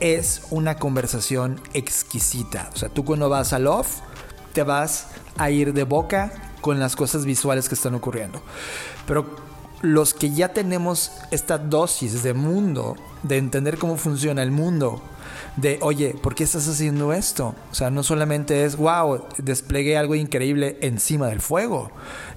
Es 0.00 0.42
una 0.50 0.76
conversación 0.76 1.60
exquisita. 1.72 2.70
O 2.74 2.76
sea, 2.76 2.88
tú 2.88 3.04
cuando 3.04 3.28
vas 3.28 3.52
a 3.52 3.58
Love, 3.58 4.00
te 4.54 4.62
vas 4.62 5.08
a 5.36 5.50
ir 5.50 5.74
de 5.74 5.84
boca 5.84 6.32
con 6.62 6.80
las 6.80 6.96
cosas 6.96 7.26
visuales 7.26 7.68
que 7.68 7.74
están 7.74 7.94
ocurriendo. 7.94 8.40
Pero 9.06 9.26
los 9.82 10.14
que 10.14 10.32
ya 10.32 10.54
tenemos 10.54 11.12
esta 11.30 11.58
dosis 11.58 12.22
de 12.22 12.32
mundo, 12.32 12.96
de 13.22 13.36
entender 13.36 13.76
cómo 13.76 13.98
funciona 13.98 14.42
el 14.42 14.50
mundo, 14.50 15.02
de, 15.56 15.78
oye, 15.82 16.16
¿por 16.20 16.34
qué 16.34 16.44
estás 16.44 16.66
haciendo 16.68 17.12
esto? 17.12 17.54
O 17.70 17.74
sea, 17.74 17.90
no 17.90 18.02
solamente 18.02 18.64
es, 18.64 18.76
wow, 18.76 19.26
desplegué 19.38 19.96
algo 19.96 20.14
increíble 20.14 20.78
encima 20.80 21.26
del 21.26 21.40
fuego, 21.40 21.90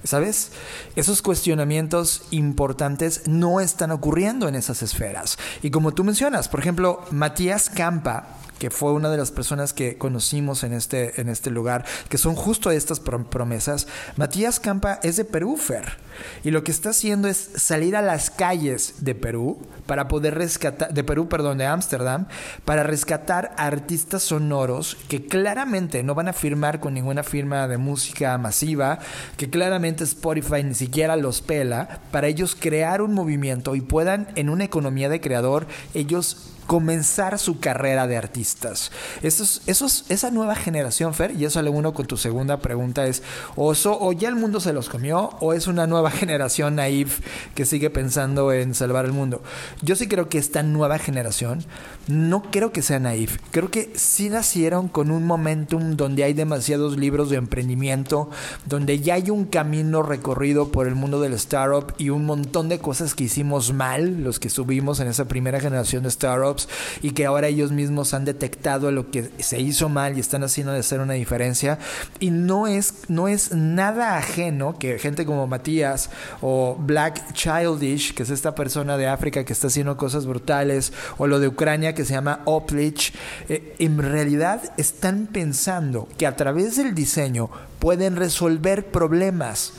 ¿sabes? 0.04 0.52
Esos 0.94 1.22
cuestionamientos 1.22 2.22
importantes 2.30 3.22
no 3.26 3.60
están 3.60 3.92
ocurriendo 3.92 4.46
en 4.46 4.54
esas 4.54 4.82
esferas. 4.82 5.38
Y 5.62 5.70
como 5.70 5.92
tú 5.92 6.04
mencionas, 6.04 6.48
por 6.48 6.60
ejemplo, 6.60 7.02
Matías 7.10 7.70
Campa, 7.70 8.36
que 8.58 8.70
fue 8.70 8.92
una 8.92 9.10
de 9.10 9.16
las 9.16 9.30
personas 9.30 9.72
que 9.72 9.98
conocimos 9.98 10.64
en 10.64 10.72
este, 10.72 11.20
en 11.20 11.28
este 11.28 11.50
lugar, 11.50 11.84
que 12.08 12.18
son 12.18 12.34
justo 12.34 12.70
estas 12.70 13.00
promesas. 13.00 13.86
Matías 14.16 14.60
Campa 14.60 15.00
es 15.02 15.16
de 15.16 15.24
Perú, 15.24 15.56
Fer. 15.56 15.98
Y 16.42 16.50
lo 16.50 16.64
que 16.64 16.72
está 16.72 16.90
haciendo 16.90 17.28
es 17.28 17.50
salir 17.56 17.94
a 17.96 18.02
las 18.02 18.30
calles 18.30 18.94
de 19.00 19.14
Perú 19.14 19.58
para 19.86 20.08
poder 20.08 20.34
rescatar, 20.34 20.92
de 20.92 21.04
Perú, 21.04 21.28
perdón, 21.28 21.58
de 21.58 21.66
Ámsterdam, 21.66 22.26
para 22.64 22.82
rescatar 22.82 23.54
artistas 23.56 24.24
sonoros 24.24 24.96
que 25.08 25.26
claramente 25.26 26.02
no 26.02 26.14
van 26.14 26.28
a 26.28 26.32
firmar 26.32 26.80
con 26.80 26.94
ninguna 26.94 27.22
firma 27.22 27.68
de 27.68 27.78
música 27.78 28.36
masiva, 28.38 28.98
que 29.36 29.50
claramente 29.50 30.04
Spotify 30.04 30.64
ni 30.64 30.74
siquiera 30.74 31.16
los 31.16 31.40
pela, 31.40 32.00
para 32.10 32.26
ellos 32.26 32.56
crear 32.58 33.00
un 33.00 33.14
movimiento 33.14 33.74
y 33.74 33.80
puedan 33.80 34.28
en 34.34 34.50
una 34.50 34.64
economía 34.64 35.08
de 35.08 35.20
creador 35.20 35.66
ellos 35.94 36.57
comenzar 36.68 37.38
su 37.38 37.60
carrera 37.60 38.06
de 38.06 38.18
artistas. 38.18 38.92
Esos, 39.22 39.62
esos, 39.66 40.04
esa 40.10 40.30
nueva 40.30 40.54
generación, 40.54 41.14
Fer, 41.14 41.32
y 41.32 41.46
eso 41.46 41.62
le 41.62 41.70
uno 41.70 41.94
con 41.94 42.06
tu 42.06 42.18
segunda 42.18 42.58
pregunta, 42.58 43.06
es 43.06 43.22
o, 43.56 43.72
o 43.72 44.12
ya 44.12 44.28
el 44.28 44.34
mundo 44.34 44.60
se 44.60 44.74
los 44.74 44.90
comió 44.90 45.30
o 45.40 45.54
es 45.54 45.66
una 45.66 45.86
nueva 45.86 46.10
generación 46.12 46.76
naive 46.76 47.10
que 47.54 47.64
sigue 47.64 47.88
pensando 47.88 48.52
en 48.52 48.74
salvar 48.74 49.06
el 49.06 49.12
mundo. 49.12 49.42
Yo 49.80 49.96
sí 49.96 50.08
creo 50.08 50.28
que 50.28 50.36
esta 50.36 50.62
nueva 50.62 50.98
generación 50.98 51.64
no 52.06 52.42
creo 52.42 52.70
que 52.70 52.82
sea 52.82 52.98
naive. 52.98 53.32
Creo 53.50 53.70
que 53.70 53.90
sí 53.94 54.28
nacieron 54.28 54.88
con 54.88 55.10
un 55.10 55.24
momentum 55.24 55.96
donde 55.96 56.24
hay 56.24 56.34
demasiados 56.34 56.98
libros 56.98 57.30
de 57.30 57.36
emprendimiento, 57.36 58.28
donde 58.66 59.00
ya 59.00 59.14
hay 59.14 59.30
un 59.30 59.46
camino 59.46 60.02
recorrido 60.02 60.70
por 60.70 60.86
el 60.86 60.94
mundo 60.94 61.18
del 61.18 61.32
startup 61.32 61.94
y 61.96 62.10
un 62.10 62.26
montón 62.26 62.68
de 62.68 62.78
cosas 62.78 63.14
que 63.14 63.24
hicimos 63.24 63.72
mal, 63.72 64.22
los 64.22 64.38
que 64.38 64.50
subimos 64.50 65.00
en 65.00 65.08
esa 65.08 65.26
primera 65.28 65.60
generación 65.60 66.02
de 66.02 66.10
startups, 66.58 66.68
y 67.02 67.10
que 67.12 67.26
ahora 67.26 67.48
ellos 67.48 67.72
mismos 67.72 68.14
han 68.14 68.24
detectado 68.24 68.90
lo 68.90 69.10
que 69.10 69.30
se 69.38 69.60
hizo 69.60 69.88
mal 69.88 70.16
y 70.16 70.20
están 70.20 70.42
haciendo 70.44 70.72
de 70.72 70.80
hacer 70.80 71.00
una 71.00 71.14
diferencia. 71.14 71.78
Y 72.20 72.30
no 72.30 72.66
es, 72.66 72.94
no 73.08 73.28
es 73.28 73.52
nada 73.52 74.16
ajeno 74.16 74.78
que 74.78 74.98
gente 74.98 75.24
como 75.24 75.46
Matías 75.46 76.10
o 76.40 76.76
Black 76.78 77.32
Childish, 77.32 78.14
que 78.14 78.22
es 78.22 78.30
esta 78.30 78.54
persona 78.54 78.96
de 78.96 79.08
África 79.08 79.44
que 79.44 79.52
está 79.52 79.68
haciendo 79.68 79.96
cosas 79.96 80.26
brutales, 80.26 80.92
o 81.16 81.26
lo 81.26 81.40
de 81.40 81.48
Ucrania, 81.48 81.94
que 81.94 82.04
se 82.04 82.14
llama 82.14 82.40
Oplich, 82.44 83.12
eh, 83.48 83.74
en 83.78 83.98
realidad 83.98 84.72
están 84.76 85.26
pensando 85.26 86.08
que 86.16 86.26
a 86.26 86.36
través 86.36 86.76
del 86.76 86.94
diseño 86.94 87.50
pueden 87.78 88.16
resolver 88.16 88.86
problemas. 88.86 89.72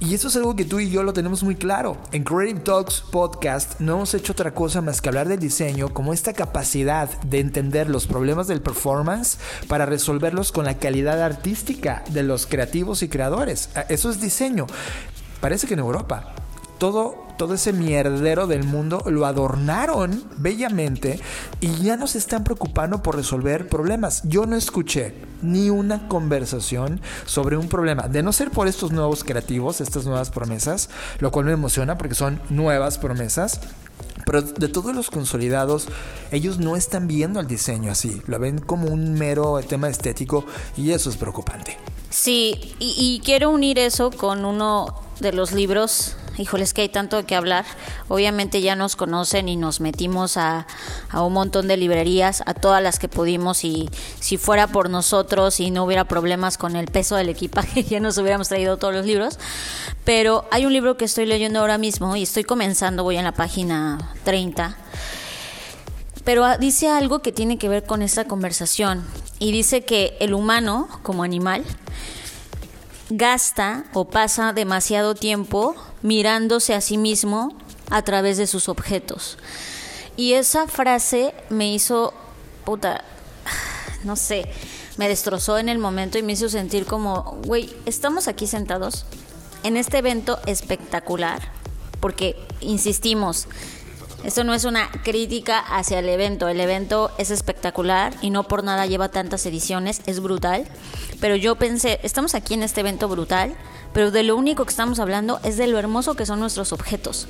Y 0.00 0.12
eso 0.14 0.28
es 0.28 0.36
algo 0.36 0.56
que 0.56 0.64
tú 0.64 0.80
y 0.80 0.90
yo 0.90 1.02
lo 1.02 1.12
tenemos 1.12 1.42
muy 1.42 1.54
claro. 1.54 1.96
En 2.12 2.24
Creative 2.24 2.60
Talks 2.60 3.00
Podcast 3.00 3.80
no 3.80 3.94
hemos 3.94 4.12
hecho 4.14 4.32
otra 4.32 4.52
cosa 4.52 4.82
más 4.82 5.00
que 5.00 5.08
hablar 5.08 5.28
del 5.28 5.38
diseño 5.38 5.94
como 5.94 6.12
esta 6.12 6.32
capacidad 6.32 7.08
de 7.22 7.40
entender 7.40 7.88
los 7.88 8.06
problemas 8.06 8.46
del 8.46 8.60
performance 8.60 9.38
para 9.68 9.86
resolverlos 9.86 10.52
con 10.52 10.64
la 10.64 10.78
calidad 10.78 11.22
artística 11.22 12.04
de 12.10 12.22
los 12.22 12.46
creativos 12.46 13.02
y 13.02 13.08
creadores. 13.08 13.70
Ah, 13.74 13.86
eso 13.88 14.10
es 14.10 14.20
diseño. 14.20 14.66
Parece 15.40 15.66
que 15.66 15.74
en 15.74 15.80
Europa 15.80 16.34
todo, 16.78 17.16
todo 17.36 17.54
ese 17.54 17.72
mierdero 17.72 18.46
del 18.46 18.64
mundo 18.64 19.02
lo 19.06 19.26
adornaron 19.26 20.24
bellamente 20.36 21.20
y 21.60 21.74
ya 21.82 21.96
no 21.96 22.06
se 22.06 22.18
están 22.18 22.44
preocupando 22.44 23.02
por 23.02 23.16
resolver 23.16 23.68
problemas. 23.68 24.22
Yo 24.24 24.46
no 24.46 24.56
escuché 24.56 25.14
ni 25.42 25.70
una 25.70 26.08
conversación 26.08 27.00
sobre 27.26 27.56
un 27.56 27.68
problema, 27.68 28.08
de 28.08 28.22
no 28.22 28.32
ser 28.32 28.50
por 28.50 28.68
estos 28.68 28.92
nuevos 28.92 29.24
creativos, 29.24 29.80
estas 29.80 30.06
nuevas 30.06 30.30
promesas, 30.30 30.88
lo 31.18 31.30
cual 31.30 31.46
me 31.46 31.52
emociona 31.52 31.98
porque 31.98 32.14
son 32.14 32.40
nuevas 32.50 32.98
promesas. 32.98 33.60
Pero 34.24 34.42
de 34.42 34.68
todos 34.68 34.94
los 34.94 35.10
consolidados, 35.10 35.86
ellos 36.30 36.58
no 36.58 36.76
están 36.76 37.06
viendo 37.06 37.40
el 37.40 37.46
diseño 37.46 37.92
así, 37.92 38.22
lo 38.26 38.38
ven 38.38 38.58
como 38.58 38.88
un 38.88 39.14
mero 39.14 39.60
tema 39.68 39.88
estético 39.88 40.46
y 40.76 40.92
eso 40.92 41.10
es 41.10 41.16
preocupante. 41.16 41.76
Sí, 42.08 42.74
y, 42.78 42.94
y 42.96 43.20
quiero 43.24 43.50
unir 43.50 43.78
eso 43.78 44.10
con 44.10 44.44
uno 44.44 45.03
de 45.20 45.32
los 45.32 45.52
libros 45.52 46.16
híjoles 46.38 46.74
que 46.74 46.82
hay 46.82 46.88
tanto 46.88 47.24
que 47.26 47.34
hablar. 47.34 47.64
Obviamente 48.08 48.60
ya 48.60 48.76
nos 48.76 48.96
conocen 48.96 49.48
y 49.48 49.56
nos 49.56 49.80
metimos 49.80 50.36
a, 50.36 50.66
un 51.12 51.32
montón 51.32 51.68
de 51.68 51.76
librerías, 51.76 52.42
a 52.46 52.54
todas 52.54 52.82
las 52.82 52.98
que 52.98 53.08
pudimos 53.08 53.64
y 53.64 53.88
si 54.20 54.36
fuera 54.36 54.66
por 54.66 54.90
nosotros 54.90 55.60
y 55.60 55.70
no 55.70 55.84
hubiera 55.84 56.04
problemas 56.06 56.58
con 56.58 56.76
el 56.76 56.86
peso 56.86 57.16
del 57.16 57.28
equipaje, 57.28 57.84
ya 57.88 58.00
nos 58.00 58.18
hubiéramos 58.18 58.48
traído 58.48 58.76
todos 58.76 58.94
los 58.94 59.06
libros. 59.06 59.38
Pero 60.04 60.46
hay 60.50 60.66
un 60.66 60.72
libro 60.72 60.96
que 60.96 61.04
estoy 61.04 61.26
leyendo 61.26 61.60
ahora 61.60 61.78
mismo 61.78 62.16
y 62.16 62.24
estoy 62.24 62.44
comenzando, 62.44 63.04
voy 63.04 63.16
en 63.16 63.24
la 63.24 63.32
página 63.32 64.12
30 64.24 64.76
pero 66.24 66.56
dice 66.56 66.88
algo 66.88 67.20
que 67.20 67.32
tiene 67.32 67.58
que 67.58 67.68
ver 67.68 67.84
con 67.84 68.00
esta 68.00 68.24
conversación 68.24 69.04
y 69.38 69.52
dice 69.52 69.84
que 69.84 70.16
el 70.20 70.32
humano 70.32 70.88
como 71.02 71.22
animal 71.22 71.64
gasta 73.10 73.84
o 73.92 74.06
pasa 74.06 74.52
demasiado 74.52 75.14
tiempo 75.14 75.74
mirándose 76.02 76.74
a 76.74 76.80
sí 76.80 76.98
mismo 76.98 77.56
a 77.90 78.02
través 78.02 78.36
de 78.36 78.46
sus 78.46 78.68
objetos. 78.68 79.38
Y 80.16 80.34
esa 80.34 80.66
frase 80.66 81.34
me 81.50 81.72
hizo, 81.72 82.14
puta, 82.64 83.04
no 84.04 84.16
sé, 84.16 84.46
me 84.96 85.08
destrozó 85.08 85.58
en 85.58 85.68
el 85.68 85.78
momento 85.78 86.18
y 86.18 86.22
me 86.22 86.32
hizo 86.32 86.48
sentir 86.48 86.86
como, 86.86 87.38
güey, 87.44 87.74
estamos 87.84 88.28
aquí 88.28 88.46
sentados 88.46 89.06
en 89.64 89.76
este 89.76 89.98
evento 89.98 90.38
espectacular, 90.46 91.40
porque, 92.00 92.36
insistimos, 92.60 93.48
esto 94.24 94.42
no 94.42 94.54
es 94.54 94.64
una 94.64 94.90
crítica 94.90 95.58
hacia 95.58 95.98
el 95.98 96.08
evento. 96.08 96.48
El 96.48 96.60
evento 96.60 97.10
es 97.18 97.30
espectacular 97.30 98.14
y 98.22 98.30
no 98.30 98.44
por 98.44 98.64
nada 98.64 98.86
lleva 98.86 99.10
tantas 99.10 99.44
ediciones, 99.44 100.00
es 100.06 100.20
brutal. 100.20 100.64
Pero 101.20 101.36
yo 101.36 101.56
pensé, 101.56 102.00
estamos 102.02 102.34
aquí 102.34 102.54
en 102.54 102.62
este 102.62 102.80
evento 102.80 103.06
brutal, 103.08 103.54
pero 103.92 104.10
de 104.10 104.22
lo 104.22 104.36
único 104.36 104.64
que 104.64 104.70
estamos 104.70 104.98
hablando 104.98 105.40
es 105.44 105.56
de 105.58 105.66
lo 105.66 105.78
hermoso 105.78 106.14
que 106.14 106.26
son 106.26 106.40
nuestros 106.40 106.72
objetos. 106.72 107.28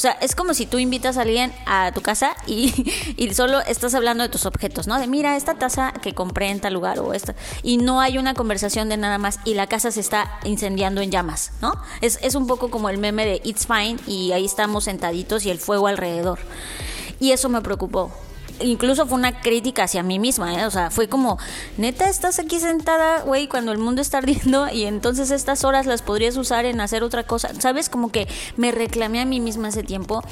O 0.00 0.02
sea, 0.02 0.12
es 0.12 0.34
como 0.34 0.54
si 0.54 0.64
tú 0.64 0.78
invitas 0.78 1.18
a 1.18 1.20
alguien 1.20 1.52
a 1.66 1.92
tu 1.92 2.00
casa 2.00 2.34
y, 2.46 2.72
solo 3.34 3.60
estás 3.60 3.94
hablando 3.94 4.22
de 4.22 4.30
tus 4.30 4.46
objetos, 4.46 4.86
¿no? 4.86 4.98
De 4.98 5.06
mira, 5.06 5.36
esta 5.36 5.56
taza 5.56 5.92
que 5.92 6.14
compré 6.14 6.48
en 6.48 6.58
tal 6.58 6.72
lugar 6.72 7.00
o 7.00 7.12
esta. 7.12 7.34
Y 7.62 7.76
no 7.76 8.00
hay 8.00 8.16
una 8.16 8.32
conversación 8.32 8.88
de 8.88 8.96
nada 8.96 9.18
más 9.18 9.40
y 9.44 9.52
la 9.52 9.66
casa 9.66 9.90
se 9.90 10.00
está 10.00 10.38
incendiando 10.44 11.02
en 11.02 11.10
llamas, 11.10 11.52
¿no? 11.60 11.74
Es, 12.00 12.18
es 12.22 12.34
un 12.34 12.46
poco 12.46 12.70
como 12.70 12.88
el 12.88 12.96
meme 12.96 13.26
de 13.26 13.42
It's 13.44 13.66
Fine 13.66 13.98
y 14.06 14.32
ahí 14.32 14.46
estamos 14.46 14.84
sentaditos 14.84 15.44
y 15.44 15.50
el 15.50 15.58
fuego 15.58 15.86
alrededor. 15.86 16.38
Y 17.20 17.32
eso 17.32 17.50
me 17.50 17.60
preocupó 17.60 18.10
incluso 18.60 19.06
fue 19.06 19.18
una 19.18 19.40
crítica 19.40 19.84
hacia 19.84 20.02
mí 20.02 20.18
misma, 20.18 20.60
¿eh? 20.60 20.66
O 20.66 20.70
sea, 20.70 20.90
fue 20.90 21.08
como, 21.08 21.38
neta, 21.76 22.08
estás 22.08 22.38
aquí 22.38 22.60
sentada, 22.60 23.22
güey, 23.22 23.48
cuando 23.48 23.72
el 23.72 23.78
mundo 23.78 24.02
está 24.02 24.18
ardiendo 24.18 24.68
y 24.72 24.84
entonces 24.84 25.30
estas 25.30 25.64
horas 25.64 25.86
las 25.86 26.02
podrías 26.02 26.36
usar 26.36 26.64
en 26.64 26.80
hacer 26.80 27.02
otra 27.02 27.24
cosa. 27.24 27.50
¿Sabes? 27.58 27.88
Como 27.88 28.10
que 28.10 28.28
me 28.56 28.72
reclamé 28.72 29.20
a 29.20 29.24
mí 29.24 29.40
misma 29.40 29.68
ese 29.68 29.82
tiempo 29.82 30.22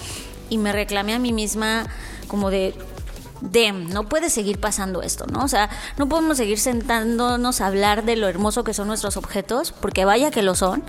y 0.50 0.58
me 0.58 0.72
reclamé 0.72 1.14
a 1.14 1.18
mí 1.18 1.32
misma 1.32 1.86
como 2.28 2.50
de, 2.50 2.74
Dem, 3.40 3.88
no 3.90 4.08
puede 4.08 4.30
seguir 4.30 4.58
pasando 4.58 5.02
esto, 5.02 5.26
¿no? 5.26 5.44
O 5.44 5.48
sea, 5.48 5.70
no 5.96 6.08
podemos 6.08 6.36
seguir 6.36 6.58
sentándonos 6.58 7.60
a 7.60 7.66
hablar 7.66 8.04
de 8.04 8.16
lo 8.16 8.28
hermoso 8.28 8.64
que 8.64 8.74
son 8.74 8.88
nuestros 8.88 9.16
objetos, 9.16 9.72
porque 9.72 10.04
vaya 10.04 10.30
que 10.30 10.42
lo 10.42 10.54
son, 10.54 10.82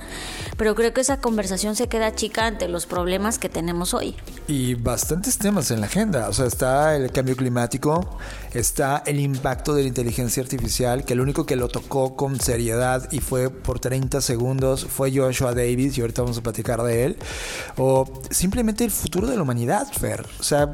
pero 0.58 0.76
creo 0.76 0.94
que 0.94 1.02
esa 1.02 1.18
conversación 1.18 1.76
se 1.76 1.88
queda 1.88 2.16
chica 2.16 2.46
ante 2.46 2.68
los 2.68 2.86
problemas 2.86 3.40
que 3.40 3.50
tenemos 3.50 3.94
hoy. 3.94 4.16
Y 4.48 4.76
bastantes 4.76 5.38
temas 5.38 5.72
en 5.72 5.82
la 5.82 5.88
agenda, 5.88 6.30
o 6.30 6.34
sea, 6.34 6.46
está 6.46 6.96
el 6.96 7.12
cambio 7.12 7.36
climático, 7.36 8.18
está 8.54 9.04
el 9.06 9.20
impacto 9.20 9.74
de 9.74 9.84
la 9.84 9.88
inteligencia 9.88 10.42
artificial, 10.44 11.06
que 11.06 11.14
el 11.14 11.22
único 11.22 11.46
que 11.46 11.56
lo 11.56 11.68
tocó 11.68 12.16
con 12.16 12.40
seriedad 12.40 13.12
y 13.12 13.20
fue 13.20 13.50
por 13.50 13.80
30 13.80 14.22
segundos 14.22 14.86
fue 14.86 15.16
Joshua 15.16 15.54
Davis, 15.54 15.98
y 15.98 16.02
ahorita 16.02 16.22
vamos 16.22 16.38
a 16.38 16.42
platicar 16.42 16.82
de 16.84 17.06
él, 17.06 17.18
o 17.78 18.22
simplemente 18.30 18.84
el 18.84 18.92
futuro 18.92 19.28
de 19.28 19.36
la 19.36 19.44
humanidad, 19.44 19.88
Fer. 19.92 20.26
O 20.40 20.44
sea, 20.44 20.74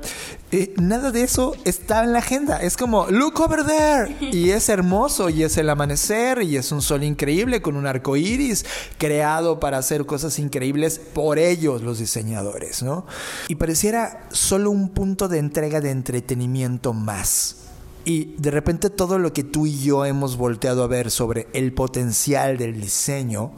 eh, 0.52 0.74
nada 0.78 1.12
de 1.12 1.24
eso 1.24 1.56
está 1.66 2.04
en 2.04 2.14
la 2.14 2.20
agenda. 2.20 2.58
Es 2.58 2.78
como, 2.78 3.08
look 3.08 3.42
over 3.42 3.66
there. 3.66 4.16
Y 4.32 4.52
es 4.52 4.70
hermoso, 4.70 5.30
y 5.30 5.44
es 5.44 5.58
el 5.58 5.70
amanecer, 5.70 6.44
y 6.44 6.56
es 6.58 6.72
un 6.72 6.82
sol 6.82 7.04
increíble 7.04 7.62
con 7.62 7.76
un 7.76 7.88
arco 7.88 8.16
iris 8.16 8.66
creado 8.98 9.60
para 9.60 9.78
hacer 9.78 10.06
cosas 10.06 10.40
increíbles 10.40 11.00
por 11.00 11.40
ellos, 11.40 11.82
los 11.82 12.00
diseñadores, 12.00 12.84
¿no? 12.84 13.06
Y 13.48 13.56
pareciera 13.56 14.28
solo 14.32 14.72
un 14.72 14.90
punto 14.90 15.28
de 15.28 15.40
entrega 15.40 15.82
de 15.82 15.92
entretenimiento 15.92 16.94
más. 16.94 17.65
Y 18.06 18.36
de 18.38 18.52
repente 18.52 18.92
todo 18.92 19.18
lo 19.18 19.34
que 19.34 19.44
tú 19.44 19.66
y 19.66 19.80
yo 19.82 20.06
hemos 20.06 20.38
volteado 20.38 20.84
a 20.84 20.88
ver 20.88 21.10
sobre 21.10 21.48
el 21.54 21.74
potencial 21.74 22.56
del 22.58 22.80
diseño, 22.80 23.52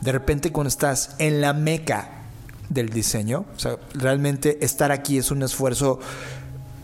de 0.00 0.12
repente 0.12 0.52
cuando 0.52 0.68
estás 0.68 1.16
en 1.18 1.40
la 1.40 1.52
meca 1.52 2.22
del 2.68 2.90
diseño, 2.90 3.44
o 3.56 3.58
sea, 3.58 3.76
realmente 3.94 4.64
estar 4.64 4.92
aquí 4.92 5.18
es 5.18 5.32
un 5.32 5.42
esfuerzo 5.42 5.98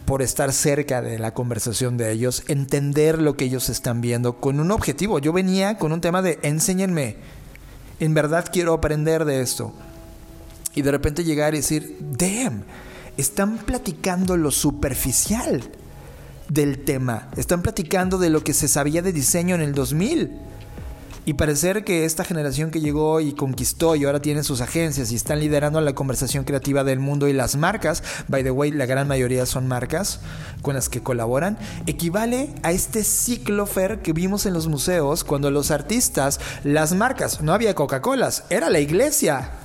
por 0.06 0.22
estar 0.22 0.52
cerca 0.52 1.02
de 1.02 1.20
la 1.20 1.34
conversación 1.34 1.96
de 1.96 2.10
ellos, 2.10 2.42
entender 2.48 3.22
lo 3.22 3.36
que 3.36 3.44
ellos 3.44 3.68
están 3.68 4.00
viendo 4.00 4.40
con 4.40 4.58
un 4.58 4.72
objetivo. 4.72 5.20
Yo 5.20 5.32
venía 5.32 5.78
con 5.78 5.92
un 5.92 6.00
tema 6.00 6.20
de 6.20 6.40
enséñenme, 6.42 7.16
en 8.00 8.12
verdad 8.12 8.46
quiero 8.52 8.74
aprender 8.74 9.24
de 9.24 9.40
esto. 9.40 9.72
Y 10.74 10.82
de 10.82 10.90
repente 10.90 11.22
llegar 11.22 11.54
y 11.54 11.58
decir, 11.58 11.96
damn, 12.00 12.64
están 13.16 13.58
platicando 13.58 14.36
lo 14.36 14.50
superficial 14.50 15.62
del 16.48 16.84
tema. 16.84 17.28
Están 17.36 17.62
platicando 17.62 18.18
de 18.18 18.30
lo 18.30 18.44
que 18.44 18.54
se 18.54 18.68
sabía 18.68 19.02
de 19.02 19.12
diseño 19.12 19.54
en 19.54 19.60
el 19.60 19.74
2000. 19.74 20.30
Y 21.26 21.34
parecer 21.34 21.84
que 21.84 22.04
esta 22.04 22.22
generación 22.22 22.70
que 22.70 22.82
llegó 22.82 23.18
y 23.20 23.32
conquistó 23.32 23.96
y 23.96 24.04
ahora 24.04 24.20
tiene 24.20 24.42
sus 24.42 24.60
agencias 24.60 25.10
y 25.10 25.14
están 25.14 25.40
liderando 25.40 25.80
la 25.80 25.94
conversación 25.94 26.44
creativa 26.44 26.84
del 26.84 26.98
mundo 26.98 27.28
y 27.28 27.32
las 27.32 27.56
marcas, 27.56 28.02
by 28.28 28.44
the 28.44 28.50
way, 28.50 28.70
la 28.70 28.84
gran 28.84 29.08
mayoría 29.08 29.46
son 29.46 29.66
marcas 29.66 30.20
con 30.60 30.74
las 30.74 30.90
que 30.90 31.02
colaboran, 31.02 31.56
equivale 31.86 32.50
a 32.62 32.72
este 32.72 33.04
ciclo 33.04 33.64
fair 33.64 34.02
que 34.02 34.12
vimos 34.12 34.44
en 34.44 34.52
los 34.52 34.68
museos 34.68 35.24
cuando 35.24 35.50
los 35.50 35.70
artistas, 35.70 36.40
las 36.62 36.92
marcas, 36.92 37.40
no 37.40 37.54
había 37.54 37.74
Coca-Colas, 37.74 38.44
era 38.50 38.68
la 38.68 38.80
iglesia. 38.80 39.63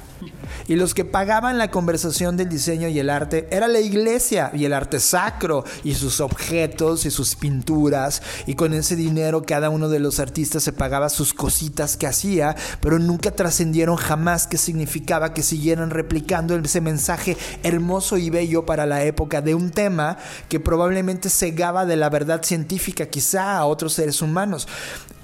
Y 0.68 0.76
los 0.76 0.94
que 0.94 1.06
pagaban 1.06 1.58
la 1.58 1.72
conversación 1.72 2.38
del 2.38 2.50
diseño 2.50 2.88
y 2.88 3.00
el 3.00 3.10
arte 3.10 3.48
era 3.52 3.68
la 3.68 3.80
iglesia 3.80 4.52
y 4.54 4.66
el 4.66 4.74
arte 4.74 5.00
sacro 5.00 5.64
y 5.84 5.96
sus 5.96 6.20
objetos 6.20 7.06
y 7.06 7.12
sus 7.12 7.36
pinturas. 7.36 8.22
Y 8.46 8.56
con 8.56 8.74
ese 8.74 8.96
dinero 8.96 9.44
cada 9.44 9.70
uno 9.70 9.90
de 9.90 10.00
los 10.00 10.20
artistas 10.20 10.64
se 10.64 10.74
pagaba 10.74 11.10
sus 11.10 11.34
cositas 11.34 11.98
que 11.98 12.08
hacía, 12.08 12.56
pero 12.82 13.00
nunca 13.00 13.32
trascendieron 13.32 13.96
jamás 13.96 14.48
qué 14.48 14.58
significaba 14.58 15.34
que 15.34 15.44
siguieran 15.44 15.90
replicando 15.90 16.56
ese 16.56 16.82
mensaje 16.82 17.38
hermoso 17.64 18.18
y 18.18 18.30
bello 18.30 18.66
para 18.66 18.86
la 18.86 19.04
época 19.04 19.42
de 19.42 19.56
un 19.56 19.72
tema 19.72 20.18
que 20.50 20.60
probablemente 20.60 21.30
cegaba 21.30 21.86
de 21.86 21.96
la 21.96 22.10
verdad 22.10 22.44
científica 22.44 23.08
quizá 23.08 23.58
a 23.58 23.66
otros 23.66 23.94
seres 23.94 24.22
humanos 24.22 24.68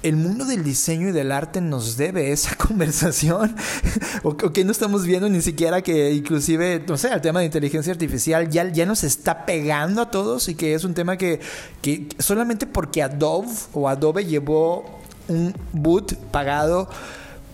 el 0.02 0.16
mundo 0.16 0.44
del 0.44 0.62
diseño 0.62 1.08
y 1.08 1.12
del 1.12 1.32
arte 1.32 1.60
nos 1.60 1.96
debe 1.96 2.30
esa 2.30 2.54
conversación 2.56 3.56
o, 4.22 4.36
que 4.36 4.64
no 4.64 4.72
estamos 4.72 4.85
viendo 5.04 5.28
ni 5.28 5.42
siquiera 5.42 5.82
que 5.82 6.12
inclusive, 6.12 6.82
no 6.86 6.96
sé, 6.96 7.12
el 7.12 7.20
tema 7.20 7.40
de 7.40 7.46
inteligencia 7.46 7.92
artificial 7.92 8.50
ya, 8.50 8.70
ya 8.70 8.86
nos 8.86 9.04
está 9.04 9.46
pegando 9.46 10.02
a 10.02 10.10
todos 10.10 10.48
y 10.48 10.54
que 10.54 10.74
es 10.74 10.84
un 10.84 10.94
tema 10.94 11.16
que, 11.16 11.40
que 11.82 12.08
solamente 12.18 12.66
porque 12.66 13.02
Adobe 13.02 13.48
o 13.72 13.88
Adobe 13.88 14.24
llevó 14.24 15.00
un 15.28 15.54
boot 15.72 16.14
pagado 16.30 16.88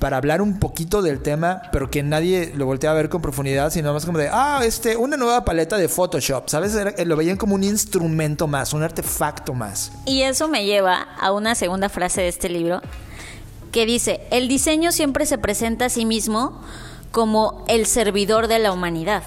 para 0.02 0.16
hablar 0.16 0.42
un 0.42 0.58
poquito 0.58 1.00
del 1.00 1.20
tema, 1.20 1.62
pero 1.70 1.88
que 1.88 2.02
nadie 2.02 2.52
lo 2.56 2.66
voltea 2.66 2.90
a 2.90 2.94
ver 2.94 3.08
con 3.08 3.22
profundidad, 3.22 3.70
sino 3.70 3.92
más 3.92 4.04
como 4.04 4.18
de, 4.18 4.28
ah, 4.32 4.60
este, 4.64 4.96
una 4.96 5.16
nueva 5.16 5.44
paleta 5.44 5.76
de 5.76 5.88
Photoshop, 5.88 6.48
¿sabes? 6.48 6.76
lo 7.06 7.16
veían 7.16 7.36
como 7.36 7.54
un 7.54 7.62
instrumento 7.62 8.48
más, 8.48 8.72
un 8.72 8.82
artefacto 8.82 9.54
más. 9.54 9.92
Y 10.04 10.22
eso 10.22 10.48
me 10.48 10.64
lleva 10.64 11.02
a 11.20 11.30
una 11.30 11.54
segunda 11.54 11.88
frase 11.88 12.20
de 12.20 12.26
este 12.26 12.48
libro, 12.48 12.82
que 13.70 13.86
dice, 13.86 14.22
el 14.32 14.48
diseño 14.48 14.90
siempre 14.90 15.24
se 15.24 15.38
presenta 15.38 15.84
a 15.84 15.88
sí 15.88 16.04
mismo 16.04 16.60
como 17.12 17.64
el 17.68 17.86
servidor 17.86 18.48
de 18.48 18.58
la 18.58 18.72
humanidad, 18.72 19.22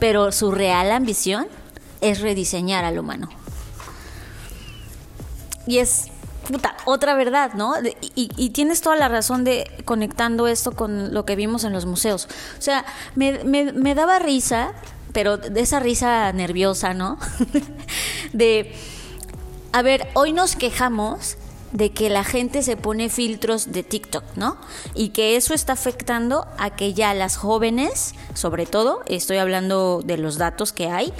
pero 0.00 0.32
su 0.32 0.50
real 0.50 0.90
ambición 0.90 1.46
es 2.00 2.20
rediseñar 2.20 2.84
al 2.84 2.98
humano. 2.98 3.28
Y 5.66 5.78
es 5.78 6.08
puta, 6.50 6.74
otra 6.84 7.14
verdad, 7.14 7.52
¿no? 7.54 7.74
Y, 8.14 8.50
tienes 8.50 8.80
toda 8.80 8.96
la 8.96 9.08
razón 9.08 9.44
de 9.44 9.70
conectando 9.84 10.48
esto 10.48 10.72
con 10.72 11.14
lo 11.14 11.24
que 11.24 11.36
vimos 11.36 11.64
en 11.64 11.72
los 11.72 11.86
museos. 11.86 12.26
O 12.58 12.62
sea, 12.62 12.84
me, 13.14 13.94
daba 13.94 14.18
risa, 14.18 14.72
pero 15.12 15.36
de 15.36 15.60
esa 15.60 15.78
risa 15.78 16.32
nerviosa, 16.32 16.94
¿no? 16.94 17.18
de, 18.32 18.74
a 19.72 19.82
ver, 19.82 20.08
hoy 20.14 20.32
nos 20.32 20.56
quejamos 20.56 21.36
de 21.72 21.90
que 21.90 22.10
la 22.10 22.24
gente 22.24 22.62
se 22.62 22.76
pone 22.76 23.08
filtros 23.08 23.72
de 23.72 23.82
TikTok, 23.82 24.24
¿no? 24.36 24.56
Y 24.94 25.10
que 25.10 25.36
eso 25.36 25.54
está 25.54 25.72
afectando 25.72 26.46
a 26.58 26.70
que 26.70 26.94
ya 26.94 27.14
las 27.14 27.36
jóvenes, 27.36 28.14
sobre 28.34 28.66
todo, 28.66 29.02
estoy 29.06 29.38
hablando 29.38 30.02
de 30.04 30.18
los 30.18 30.38
datos 30.38 30.72
que 30.72 30.88
hay, 30.88 31.12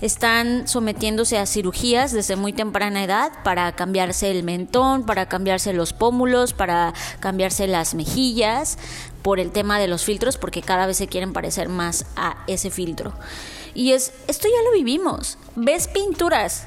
están 0.00 0.66
sometiéndose 0.66 1.36
a 1.38 1.46
cirugías 1.46 2.12
desde 2.12 2.36
muy 2.36 2.52
temprana 2.52 3.04
edad 3.04 3.32
para 3.44 3.72
cambiarse 3.72 4.30
el 4.30 4.44
mentón, 4.44 5.04
para 5.04 5.28
cambiarse 5.28 5.72
los 5.72 5.92
pómulos, 5.92 6.54
para 6.54 6.94
cambiarse 7.20 7.66
las 7.66 7.94
mejillas, 7.94 8.78
por 9.22 9.40
el 9.40 9.50
tema 9.50 9.78
de 9.78 9.88
los 9.88 10.04
filtros, 10.04 10.38
porque 10.38 10.62
cada 10.62 10.86
vez 10.86 10.96
se 10.96 11.08
quieren 11.08 11.32
parecer 11.32 11.68
más 11.68 12.06
a 12.16 12.44
ese 12.46 12.70
filtro. 12.70 13.12
Y 13.74 13.92
es, 13.92 14.12
esto 14.26 14.48
ya 14.48 14.62
lo 14.64 14.72
vivimos. 14.72 15.36
Ves 15.54 15.88
pinturas 15.88 16.64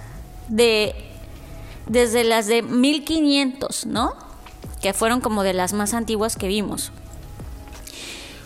de 0.47 1.12
desde 1.87 2.23
las 2.23 2.47
de 2.47 2.61
1500, 2.61 3.85
¿no? 3.85 4.13
Que 4.81 4.93
fueron 4.93 5.21
como 5.21 5.43
de 5.43 5.53
las 5.53 5.73
más 5.73 5.93
antiguas 5.93 6.35
que 6.35 6.47
vimos. 6.47 6.91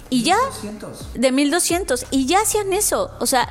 Y 0.10 0.24
ya... 0.24 0.38
De 1.16 1.32
1200. 1.32 2.06
Y 2.12 2.26
ya 2.26 2.42
hacían 2.42 2.74
eso. 2.74 3.12
O 3.20 3.26
sea, 3.26 3.50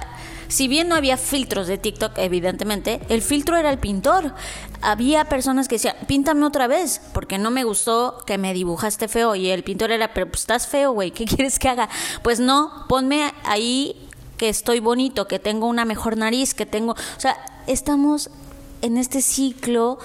si 0.49 0.69
bien 0.69 0.89
no 0.89 0.95
había 0.95 1.17
filtros 1.17 1.67
de 1.67 1.79
TikTok, 1.79 2.13
evidentemente, 2.19 3.01
el 3.09 3.23
filtro 3.23 3.57
era 3.57 3.71
el 3.71 3.79
pintor. 3.79 4.35
Había 4.81 5.25
personas 5.27 5.69
que 5.69 5.77
decían, 5.77 5.97
píntame 6.07 6.47
otra 6.47 6.67
vez, 6.67 7.01
porque 7.13 7.39
no 7.39 7.51
me 7.51 7.65
gustó 7.65 8.23
que 8.27 8.39
me 8.39 8.55
dibujaste 8.55 9.09
feo. 9.09 9.35
Y 9.35 9.51
el 9.51 9.65
pintor 9.65 9.91
era, 9.91 10.15
pero 10.15 10.27
pues 10.29 10.41
estás 10.41 10.67
feo, 10.67 10.93
güey, 10.93 11.11
¿qué 11.11 11.25
quieres 11.27 11.59
que 11.59 11.69
haga? 11.69 11.89
Pues 12.23 12.41
no, 12.41 12.87
ponme 12.89 13.33
ahí 13.45 14.09
que 14.37 14.49
estoy 14.49 14.81
bonito, 14.81 15.27
que 15.27 15.39
tengo 15.39 15.67
una 15.67 15.85
mejor 15.85 16.17
nariz, 16.17 16.55
que 16.55 16.67
tengo... 16.67 16.93
O 16.93 17.21
sea, 17.21 17.37
estamos 17.67 18.31
en 18.83 18.97
este 18.97 19.23
ciclo 19.23 19.99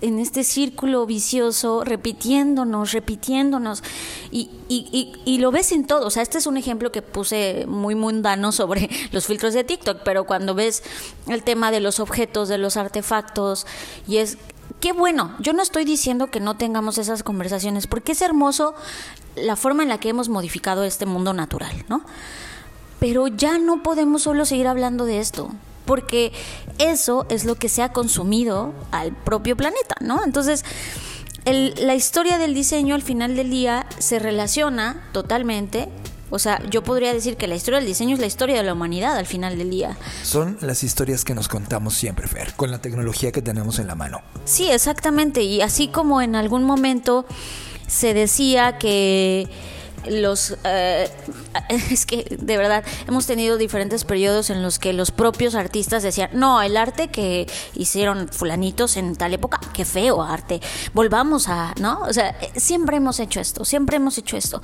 en 0.00 0.18
este 0.18 0.44
círculo 0.44 1.06
vicioso, 1.06 1.82
repitiéndonos, 1.82 2.92
repitiéndonos, 2.92 3.82
y, 4.30 4.50
y, 4.68 5.14
y, 5.24 5.38
lo 5.38 5.50
ves 5.50 5.72
en 5.72 5.86
todo. 5.86 6.06
O 6.06 6.10
sea, 6.10 6.22
este 6.22 6.38
es 6.38 6.46
un 6.46 6.56
ejemplo 6.56 6.92
que 6.92 7.02
puse 7.02 7.64
muy 7.66 7.94
mundano 7.94 8.52
sobre 8.52 8.90
los 9.12 9.26
filtros 9.26 9.54
de 9.54 9.64
TikTok, 9.64 10.02
pero 10.04 10.24
cuando 10.24 10.54
ves 10.54 10.82
el 11.28 11.42
tema 11.42 11.70
de 11.70 11.80
los 11.80 12.00
objetos, 12.00 12.48
de 12.48 12.58
los 12.58 12.76
artefactos, 12.76 13.66
y 14.06 14.18
es, 14.18 14.36
qué 14.80 14.92
bueno, 14.92 15.34
yo 15.40 15.52
no 15.52 15.62
estoy 15.62 15.84
diciendo 15.84 16.26
que 16.28 16.40
no 16.40 16.56
tengamos 16.56 16.98
esas 16.98 17.22
conversaciones, 17.22 17.86
porque 17.86 18.12
es 18.12 18.22
hermoso 18.22 18.74
la 19.34 19.56
forma 19.56 19.82
en 19.82 19.88
la 19.88 19.98
que 19.98 20.10
hemos 20.10 20.28
modificado 20.28 20.84
este 20.84 21.06
mundo 21.06 21.32
natural, 21.32 21.84
¿no? 21.88 22.02
Pero 23.00 23.28
ya 23.28 23.58
no 23.58 23.82
podemos 23.82 24.22
solo 24.22 24.44
seguir 24.46 24.66
hablando 24.66 25.04
de 25.04 25.20
esto 25.20 25.50
porque 25.86 26.32
eso 26.78 27.26
es 27.30 27.44
lo 27.44 27.54
que 27.54 27.68
se 27.68 27.82
ha 27.82 27.92
consumido 27.92 28.74
al 28.90 29.12
propio 29.12 29.56
planeta, 29.56 29.94
¿no? 30.00 30.22
Entonces, 30.24 30.64
la 31.44 31.94
historia 31.94 32.38
del 32.38 32.54
diseño 32.54 32.94
al 32.94 33.02
final 33.02 33.36
del 33.36 33.50
día 33.50 33.86
se 33.98 34.18
relaciona 34.18 35.08
totalmente 35.12 35.88
o 36.28 36.38
sea, 36.38 36.60
yo 36.70 36.82
podría 36.82 37.14
decir 37.14 37.36
que 37.36 37.46
la 37.46 37.54
historia 37.54 37.78
del 37.78 37.86
diseño 37.86 38.14
es 38.14 38.20
la 38.20 38.26
historia 38.26 38.56
de 38.56 38.64
la 38.64 38.72
humanidad 38.72 39.16
al 39.16 39.26
final 39.26 39.56
del 39.56 39.70
día. 39.70 39.96
Son 40.24 40.58
las 40.60 40.82
historias 40.82 41.24
que 41.24 41.34
nos 41.34 41.46
contamos 41.46 41.94
siempre, 41.94 42.26
Fer, 42.26 42.52
con 42.54 42.70
la 42.70 42.80
tecnología 42.80 43.30
que 43.30 43.42
tenemos 43.42 43.78
en 43.78 43.86
la 43.86 43.94
mano. 43.94 44.22
Sí, 44.44 44.68
exactamente. 44.68 45.42
Y 45.42 45.60
así 45.60 45.86
como 45.86 46.20
en 46.20 46.34
algún 46.34 46.64
momento 46.64 47.26
se 47.86 48.12
decía 48.12 48.76
que 48.78 49.48
los 50.08 50.56
eh, 50.64 51.10
es 51.68 52.06
que 52.06 52.36
de 52.38 52.56
verdad 52.56 52.84
hemos 53.06 53.26
tenido 53.26 53.56
diferentes 53.56 54.04
periodos 54.04 54.50
en 54.50 54.62
los 54.62 54.78
que 54.78 54.92
los 54.92 55.10
propios 55.10 55.54
artistas 55.54 56.02
decían 56.02 56.30
no 56.32 56.62
el 56.62 56.76
arte 56.76 57.08
que 57.08 57.46
hicieron 57.74 58.28
fulanitos 58.28 58.96
en 58.96 59.16
tal 59.16 59.34
época 59.34 59.60
qué 59.72 59.84
feo 59.84 60.22
arte 60.22 60.60
volvamos 60.94 61.48
a 61.48 61.74
no 61.80 62.00
o 62.02 62.12
sea 62.12 62.30
eh, 62.40 62.52
siempre 62.56 62.96
hemos 62.96 63.20
hecho 63.20 63.40
esto 63.40 63.64
siempre 63.64 63.96
hemos 63.96 64.18
hecho 64.18 64.36
esto. 64.36 64.62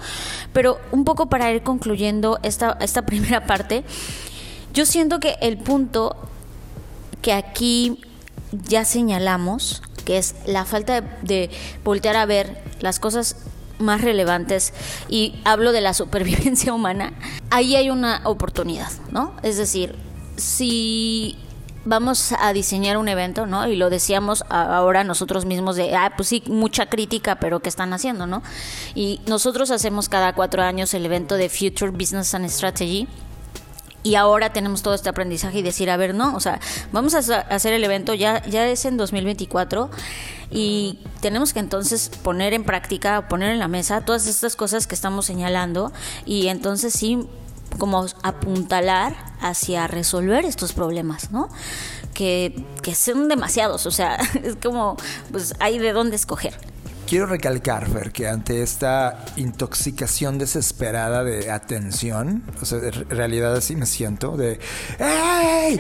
Pero 0.52 0.78
un 0.90 1.04
poco 1.04 1.26
para 1.26 1.50
ir 1.52 1.62
concluyendo 1.62 2.38
esta 2.42 2.76
esta 2.80 3.02
primera 3.06 3.46
parte 3.46 3.84
yo 4.72 4.86
siento 4.86 5.20
que 5.20 5.36
el 5.40 5.58
punto 5.58 6.16
que 7.20 7.32
aquí 7.32 8.00
ya 8.68 8.84
señalamos 8.84 9.82
que 10.04 10.18
es 10.18 10.34
la 10.46 10.64
falta 10.64 11.00
de 11.00 11.50
voltear 11.84 12.16
a 12.16 12.26
ver 12.26 12.62
las 12.80 12.98
cosas 12.98 13.36
más 13.82 14.00
relevantes 14.00 14.72
y 15.08 15.34
hablo 15.44 15.72
de 15.72 15.80
la 15.80 15.94
supervivencia 15.94 16.72
humana, 16.74 17.12
ahí 17.50 17.76
hay 17.76 17.90
una 17.90 18.22
oportunidad, 18.24 18.90
¿no? 19.10 19.34
Es 19.42 19.56
decir, 19.56 19.96
si 20.36 21.36
vamos 21.84 22.32
a 22.38 22.52
diseñar 22.52 22.96
un 22.96 23.08
evento, 23.08 23.46
¿no? 23.46 23.66
Y 23.68 23.76
lo 23.76 23.90
decíamos 23.90 24.44
ahora 24.48 25.04
nosotros 25.04 25.44
mismos 25.44 25.76
de, 25.76 25.94
ah, 25.94 26.12
pues 26.16 26.28
sí, 26.28 26.42
mucha 26.46 26.86
crítica, 26.86 27.36
pero 27.36 27.60
¿qué 27.60 27.68
están 27.68 27.92
haciendo, 27.92 28.26
no? 28.26 28.42
Y 28.94 29.20
nosotros 29.26 29.70
hacemos 29.70 30.08
cada 30.08 30.34
cuatro 30.34 30.62
años 30.62 30.94
el 30.94 31.04
evento 31.06 31.36
de 31.36 31.48
Future 31.48 31.90
Business 31.90 32.34
and 32.34 32.48
Strategy. 32.48 33.08
Y 34.02 34.16
ahora 34.16 34.52
tenemos 34.52 34.82
todo 34.82 34.94
este 34.94 35.08
aprendizaje 35.08 35.58
y 35.58 35.62
decir, 35.62 35.90
a 35.90 35.96
ver, 35.96 36.14
no, 36.14 36.34
o 36.34 36.40
sea, 36.40 36.60
vamos 36.92 37.14
a 37.14 37.18
hacer 37.18 37.72
el 37.72 37.84
evento, 37.84 38.14
ya, 38.14 38.44
ya 38.46 38.68
es 38.68 38.84
en 38.84 38.96
2024 38.96 39.90
y 40.50 40.98
tenemos 41.20 41.52
que 41.52 41.60
entonces 41.60 42.10
poner 42.22 42.52
en 42.52 42.64
práctica, 42.64 43.28
poner 43.28 43.50
en 43.50 43.58
la 43.58 43.68
mesa 43.68 44.04
todas 44.04 44.26
estas 44.26 44.56
cosas 44.56 44.86
que 44.86 44.94
estamos 44.94 45.26
señalando 45.26 45.92
y 46.26 46.48
entonces 46.48 46.92
sí 46.92 47.26
como 47.78 48.06
apuntalar 48.22 49.16
hacia 49.40 49.86
resolver 49.86 50.44
estos 50.44 50.72
problemas, 50.72 51.30
¿no? 51.30 51.48
Que, 52.12 52.64
que 52.82 52.94
son 52.94 53.28
demasiados, 53.28 53.86
o 53.86 53.90
sea, 53.90 54.16
es 54.42 54.56
como, 54.56 54.96
pues 55.30 55.54
hay 55.58 55.78
de 55.78 55.92
dónde 55.92 56.16
escoger. 56.16 56.54
Quiero 57.12 57.26
recalcar, 57.26 57.90
Fer, 57.90 58.10
que 58.10 58.26
ante 58.26 58.62
esta 58.62 59.26
intoxicación 59.36 60.38
desesperada 60.38 61.22
de 61.22 61.50
atención, 61.50 62.42
o 62.58 62.64
sea, 62.64 62.78
en 62.78 63.10
realidad 63.10 63.54
así 63.54 63.76
me 63.76 63.84
siento, 63.84 64.38
de 64.38 64.58
¡Ey! 64.98 65.78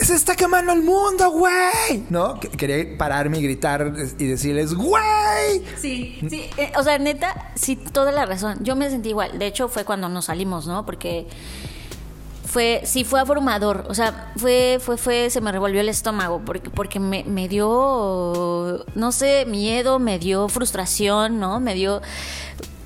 ¡Se 0.00 0.14
está 0.14 0.36
quemando 0.36 0.72
el 0.72 0.82
mundo, 0.82 1.30
güey! 1.32 2.04
¿No? 2.08 2.40
Quería 2.40 2.96
pararme 2.96 3.40
y 3.40 3.42
gritar 3.42 3.92
y 4.18 4.24
decirles, 4.24 4.72
¡güey! 4.72 5.66
Sí, 5.76 6.18
sí. 6.30 6.48
Eh, 6.56 6.72
o 6.78 6.82
sea, 6.82 6.96
neta, 6.96 7.52
sí, 7.54 7.76
toda 7.76 8.10
la 8.10 8.24
razón. 8.24 8.56
Yo 8.62 8.74
me 8.74 8.88
sentí 8.88 9.10
igual. 9.10 9.38
De 9.38 9.48
hecho, 9.48 9.68
fue 9.68 9.84
cuando 9.84 10.08
nos 10.08 10.24
salimos, 10.24 10.66
¿no? 10.66 10.86
Porque 10.86 11.26
fue, 12.48 12.80
sí 12.84 13.04
fue 13.04 13.20
abrumador, 13.20 13.84
o 13.88 13.94
sea, 13.94 14.32
fue, 14.36 14.78
fue, 14.80 14.96
fue, 14.96 15.28
se 15.28 15.42
me 15.42 15.52
revolvió 15.52 15.82
el 15.82 15.88
estómago, 15.90 16.40
porque, 16.44 16.70
porque 16.70 16.98
me, 16.98 17.22
me 17.24 17.46
dio, 17.46 18.86
no 18.94 19.12
sé, 19.12 19.44
miedo, 19.46 19.98
me 19.98 20.18
dio 20.18 20.48
frustración, 20.48 21.38
¿no? 21.38 21.60
Me 21.60 21.74
dio, 21.74 22.00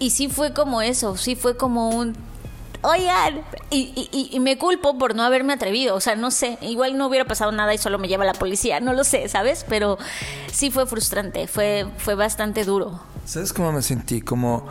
y 0.01 0.11
sí 0.11 0.29
fue 0.29 0.53
como 0.53 0.83
eso, 0.83 1.17
sí 1.17 1.37
fue 1.37 1.57
como 1.57 1.91
un, 1.91 2.17
oigan, 2.83 3.43
y, 3.71 4.09
y, 4.13 4.31
y, 4.33 4.41
me 4.41 4.59
culpo 4.59 4.99
por 4.99 5.15
no 5.15 5.23
haberme 5.23 5.53
atrevido, 5.53 5.95
o 5.95 6.01
sea, 6.01 6.17
no 6.17 6.33
sé, 6.33 6.59
igual 6.61 6.99
no 6.99 7.07
hubiera 7.07 7.25
pasado 7.25 7.53
nada 7.53 7.73
y 7.73 7.79
solo 7.79 8.01
me 8.01 8.09
lleva 8.09 8.25
la 8.25 8.35
policía, 8.35 8.81
no 8.81 8.93
lo 8.95 9.05
sé, 9.05 9.29
¿sabes? 9.29 9.65
Pero 9.69 9.97
sí 10.53 10.73
fue 10.73 10.87
frustrante, 10.87 11.47
fue, 11.47 11.87
fue 11.99 12.17
bastante 12.17 12.65
duro. 12.65 13.01
¿Sabes 13.25 13.53
cómo 13.53 13.71
me 13.71 13.83
sentí? 13.83 14.23
Como, 14.23 14.67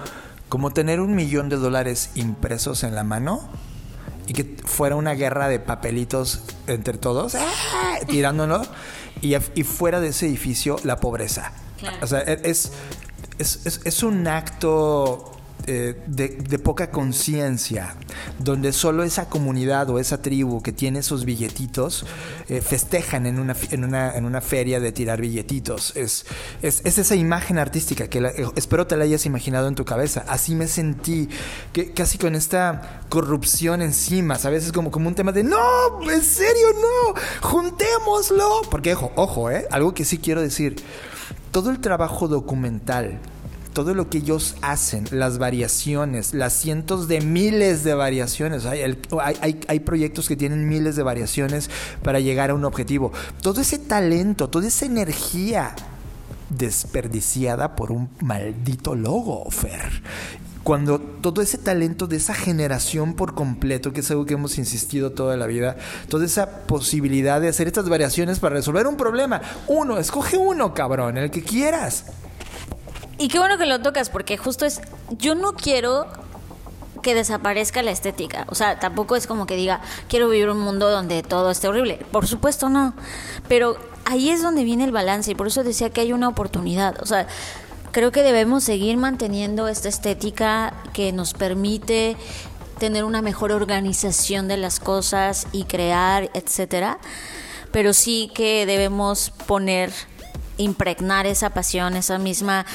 como 0.49 0.71
tener 0.71 0.99
un 0.99 1.15
millón 1.15 1.47
de 1.47 1.55
dólares 1.55 2.11
impresos 2.15 2.83
en 2.83 2.93
la 2.93 3.05
mano 3.05 3.49
y 4.31 4.33
que 4.33 4.55
fuera 4.63 4.95
una 4.95 5.13
guerra 5.13 5.49
de 5.49 5.59
papelitos 5.59 6.39
entre 6.67 6.97
todos, 6.97 7.35
¡ah! 7.35 7.99
tirándonos, 8.07 8.69
y, 9.19 9.35
y, 9.35 9.63
fuera 9.63 9.99
de 9.99 10.07
ese 10.07 10.25
edificio 10.25 10.77
la 10.85 11.01
pobreza. 11.01 11.51
O 12.01 12.07
sea, 12.07 12.21
es, 12.21 12.71
es, 13.39 13.81
es 13.83 14.03
un 14.03 14.25
acto 14.29 15.33
eh, 15.67 16.01
de, 16.07 16.59
poca 16.59 16.91
conciencia, 16.91 17.95
donde 18.39 18.73
solo 18.73 19.03
esa 19.03 19.29
comunidad 19.29 19.89
o 19.89 19.99
esa 19.99 20.21
tribu 20.21 20.61
que 20.61 20.71
tiene 20.71 20.99
esos 20.99 21.25
billetitos 21.25 22.05
eh, 22.47 22.61
festejan 22.61 23.25
en 23.25 23.39
una, 23.39 23.55
en, 23.71 23.83
una, 23.83 24.15
en 24.15 24.25
una 24.25 24.41
feria 24.41 24.79
de 24.79 24.91
tirar 24.91 25.21
billetitos. 25.21 25.95
Es, 25.95 26.25
es, 26.61 26.85
esa 26.85 27.15
imagen 27.15 27.57
artística 27.57 28.07
que 28.07 28.19
eh, 28.19 28.45
espero 28.55 28.87
te 28.87 28.97
la 28.97 29.03
hayas 29.03 29.25
imaginado 29.25 29.67
en 29.67 29.75
tu 29.75 29.85
cabeza. 29.85 30.25
Así 30.27 30.55
me 30.55 30.67
sentí, 30.67 31.29
que, 31.73 31.91
casi 31.91 32.17
con 32.17 32.35
esta 32.35 33.01
corrupción 33.09 33.81
encima, 33.81 34.37
¿sabes? 34.37 34.65
Es 34.65 34.71
como, 34.71 34.91
como 34.91 35.07
un 35.07 35.15
tema 35.15 35.31
de, 35.31 35.43
no, 35.43 36.01
en 36.09 36.21
serio, 36.21 36.67
no, 36.73 37.21
juntémoslo. 37.47 38.61
Porque, 38.69 38.93
ojo, 38.93 39.11
ojo, 39.15 39.51
¿eh? 39.51 39.67
Algo 39.71 39.93
que 39.93 40.05
sí 40.05 40.17
quiero 40.17 40.41
decir. 40.41 40.75
Todo 41.51 41.69
el 41.69 41.79
trabajo 41.79 42.29
documental 42.29 43.19
todo 43.73 43.93
lo 43.93 44.09
que 44.09 44.19
ellos 44.19 44.55
hacen, 44.61 45.05
las 45.11 45.37
variaciones, 45.37 46.33
las 46.33 46.53
cientos 46.53 47.07
de 47.07 47.21
miles 47.21 47.83
de 47.83 47.93
variaciones. 47.93 48.65
Hay, 48.65 48.97
hay, 49.67 49.79
proyectos 49.79 50.27
que 50.27 50.35
tienen 50.35 50.67
miles 50.67 50.95
de 50.95 51.03
variaciones 51.03 51.69
para 52.03 52.19
llegar 52.19 52.49
a 52.49 52.53
un 52.53 52.65
objetivo. 52.65 53.11
Todo 53.41 53.61
ese 53.61 53.79
talento, 53.79 54.49
toda 54.49 54.67
esa 54.67 54.85
energía 54.85 55.75
desperdiciada 56.49 57.75
por 57.75 57.91
un 57.91 58.09
maldito 58.19 58.95
logo, 58.95 59.49
Fer. 59.49 60.03
Cuando 60.63 60.99
todo 60.99 61.41
ese 61.41 61.57
talento 61.57 62.05
de 62.05 62.17
esa 62.17 62.35
generación 62.35 63.15
por 63.15 63.33
completo, 63.33 63.93
que 63.93 64.01
es 64.01 64.11
algo 64.11 64.25
que 64.25 64.35
hemos 64.35 64.59
insistido 64.59 65.11
toda 65.11 65.35
la 65.35 65.47
vida, 65.47 65.75
toda 66.07 66.25
esa 66.25 66.67
posibilidad 66.67 67.41
de 67.41 67.47
hacer 67.47 67.65
estas 67.65 67.89
variaciones 67.89 68.39
para 68.39 68.55
resolver 68.55 68.85
un 68.85 68.95
problema. 68.95 69.41
Uno, 69.67 69.97
escoge 69.97 70.37
uno, 70.37 70.73
cabrón, 70.75 71.17
el 71.17 71.31
que 71.31 71.41
quieras. 71.41 72.05
Y 73.21 73.27
qué 73.27 73.37
bueno 73.37 73.59
que 73.59 73.67
lo 73.67 73.79
tocas, 73.79 74.09
porque 74.09 74.35
justo 74.35 74.65
es, 74.65 74.81
yo 75.11 75.35
no 75.35 75.53
quiero 75.53 76.07
que 77.03 77.13
desaparezca 77.13 77.83
la 77.83 77.91
estética. 77.91 78.47
O 78.49 78.55
sea, 78.55 78.79
tampoco 78.79 79.15
es 79.15 79.27
como 79.27 79.45
que 79.45 79.55
diga, 79.55 79.79
quiero 80.09 80.27
vivir 80.27 80.49
un 80.49 80.59
mundo 80.59 80.89
donde 80.89 81.21
todo 81.21 81.51
esté 81.51 81.67
horrible. 81.67 82.03
Por 82.11 82.25
supuesto 82.25 82.67
no. 82.69 82.95
Pero 83.47 83.77
ahí 84.05 84.31
es 84.31 84.41
donde 84.41 84.63
viene 84.63 84.85
el 84.85 84.91
balance 84.91 85.29
y 85.29 85.35
por 85.35 85.45
eso 85.45 85.63
decía 85.63 85.91
que 85.91 86.01
hay 86.01 86.13
una 86.13 86.29
oportunidad. 86.29 86.99
O 86.99 87.05
sea, 87.05 87.27
creo 87.91 88.11
que 88.11 88.23
debemos 88.23 88.63
seguir 88.63 88.97
manteniendo 88.97 89.67
esta 89.67 89.87
estética 89.87 90.73
que 90.91 91.11
nos 91.11 91.35
permite 91.35 92.17
tener 92.79 93.03
una 93.03 93.21
mejor 93.21 93.51
organización 93.51 94.47
de 94.47 94.57
las 94.57 94.79
cosas 94.79 95.45
y 95.51 95.65
crear, 95.65 96.31
etcétera. 96.33 96.97
Pero 97.71 97.93
sí 97.93 98.31
que 98.33 98.65
debemos 98.65 99.29
poner 99.45 99.91
impregnar 100.57 101.25
esa 101.27 101.51
pasión, 101.51 101.95
esa 101.95 102.17
misma 102.17 102.65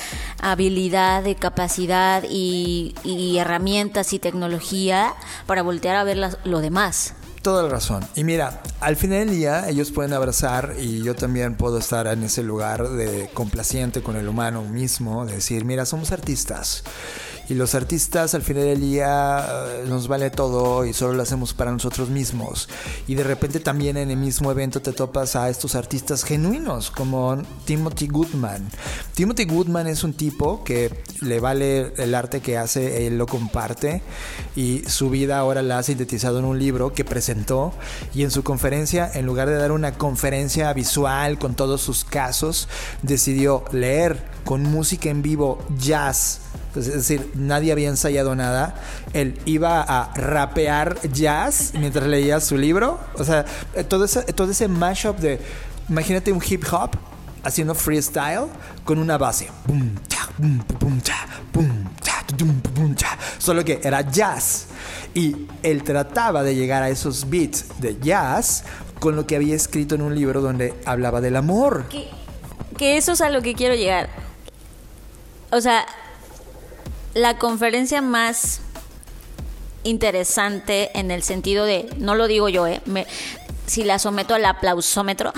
habilidad 0.41 1.23
de 1.23 1.35
capacidad 1.35 2.25
y, 2.29 2.95
herramientas 3.39 4.13
y 4.13 4.19
tecnología 4.19 5.15
para 5.47 5.63
voltear 5.63 5.97
a 5.97 6.05
ver 6.05 6.19
lo 6.45 6.61
demás. 6.61 7.15
Toda 7.43 7.63
la 7.63 7.69
razón. 7.69 8.05
Y 8.17 8.25
mira, 8.25 8.61
al 8.81 8.97
final 8.97 9.27
del 9.27 9.31
día 9.31 9.69
ellos 9.69 9.93
pueden 9.93 10.13
abrazar 10.13 10.75
y 10.81 11.05
yo 11.05 11.15
también 11.15 11.57
puedo 11.57 11.79
estar 11.79 12.09
en 12.09 12.25
ese 12.25 12.43
lugar 12.43 12.89
de 12.89 13.31
complaciente 13.35 14.03
con 14.03 14.17
el 14.17 14.27
humano 14.27 14.63
mismo, 14.63 15.27
de 15.27 15.35
decir, 15.35 15.65
mira, 15.65 15.87
somos 15.87 16.11
artistas 16.11 16.83
y 17.49 17.55
los 17.55 17.75
artistas 17.75 18.35
al 18.35 18.43
final 18.43 18.65
del 18.65 18.81
día 18.81 19.47
eh, 19.49 19.85
nos 19.89 20.09
vale 20.09 20.31
todo 20.31 20.85
y 20.85 20.93
solo 20.93 21.15
lo 21.15 21.23
hacemos 21.23 21.55
para 21.55 21.71
nosotros 21.71 22.09
mismos. 22.09 22.69
Y 23.07 23.15
de 23.15 23.25
repente 23.25 23.61
también 23.61 23.97
en 23.97 24.11
el 24.11 24.17
mismo 24.17 24.51
evento 24.51 24.83
te 24.83 24.93
topas 24.93 25.37
a 25.37 25.49
estos 25.49 25.75
artistas 25.75 26.25
genuinos 26.25 26.91
como 26.91 27.43
Timothy 27.65 28.09
Goodman. 28.09 28.69
Timothy 29.15 29.45
Goodman 29.45 29.87
es 29.87 30.03
un 30.03 30.15
tipo 30.15 30.65
que 30.65 31.05
le 31.21 31.41
vale 31.41 31.93
el 31.97 32.15
arte 32.15 32.41
que 32.41 32.59
hace, 32.59 33.07
él 33.07 33.19
lo 33.19 33.27
comparte 33.27 34.03
y 34.55 34.83
su 34.87 35.11
vida 35.11 35.39
ahora 35.39 35.63
la 35.63 35.79
ha 35.79 35.83
sintetizado 35.83 36.39
en 36.39 36.45
un 36.45 36.59
libro 36.59 36.93
que 36.93 37.05
presentó 37.05 37.73
y 38.15 38.23
en 38.25 38.31
su 38.31 38.43
conferencia, 38.43 39.11
en 39.13 39.27
lugar 39.27 39.49
de 39.49 39.57
dar 39.57 39.73
una 39.73 39.93
conferencia 39.93 40.73
visual 40.73 41.39
con 41.39 41.55
todos 41.55 41.81
sus 41.81 42.05
casos, 42.05 42.69
decidió 43.03 43.65
leer 43.73 44.23
con 44.45 44.63
música 44.63 45.11
en 45.11 45.23
vivo 45.23 45.59
jazz 45.79 46.41
es 46.77 46.93
decir, 46.93 47.31
nadie 47.35 47.73
había 47.73 47.89
ensayado 47.89 48.35
nada. 48.35 48.75
Él 49.13 49.39
iba 49.45 49.83
a 49.83 50.13
rapear 50.15 50.99
jazz 51.11 51.73
mientras 51.75 52.07
leía 52.07 52.41
su 52.41 52.57
libro. 52.57 53.01
O 53.15 53.25
sea, 53.25 53.45
todo 53.89 54.05
ese, 54.05 54.23
todo 54.33 54.51
ese 54.51 54.69
mashup 54.69 55.19
de, 55.19 55.41
imagínate 55.89 56.33
un 56.33 56.43
hip 56.47 56.65
hop 56.71 56.91
haciendo 57.43 57.75
freestyle 57.75 58.47
con 58.85 58.99
una 58.99 59.17
base. 59.17 59.49
Solo 63.39 63.65
que 63.65 63.81
era 63.83 64.01
jazz. 64.03 64.67
Y 65.15 65.47
él 65.63 65.83
trataba 65.83 66.43
de 66.43 66.55
llegar 66.55 66.83
a 66.83 66.91
esos 66.91 67.31
beats 67.31 67.81
de 67.81 67.99
jazz 68.01 68.65
con 69.01 69.17
lo 69.17 69.27
que 69.27 69.37
había 69.37 69.55
escrito 69.55 69.95
en 69.95 70.03
un 70.03 70.15
libro 70.15 70.41
donde 70.41 70.75
hablaba 70.85 71.21
del 71.21 71.37
amor. 71.37 71.87
Que 72.77 72.97
eso 72.97 73.13
es 73.13 73.21
a 73.21 73.31
lo 73.31 73.41
que 73.41 73.55
quiero 73.55 73.75
llegar. 73.75 74.09
O 75.51 75.61
sea, 75.61 75.87
la 77.17 77.39
conferencia 77.39 78.03
más 78.03 78.61
interesante 79.85 80.91
en 80.99 81.11
el 81.11 81.23
sentido 81.23 81.65
de, 81.65 81.89
no 81.97 82.15
lo 82.15 82.27
digo 82.27 82.51
yo, 82.51 82.67
eh, 82.67 82.83
si 83.65 83.85
la 83.85 83.99
someto 83.99 84.35
al 84.35 84.45
aplausómetro, 84.45 85.33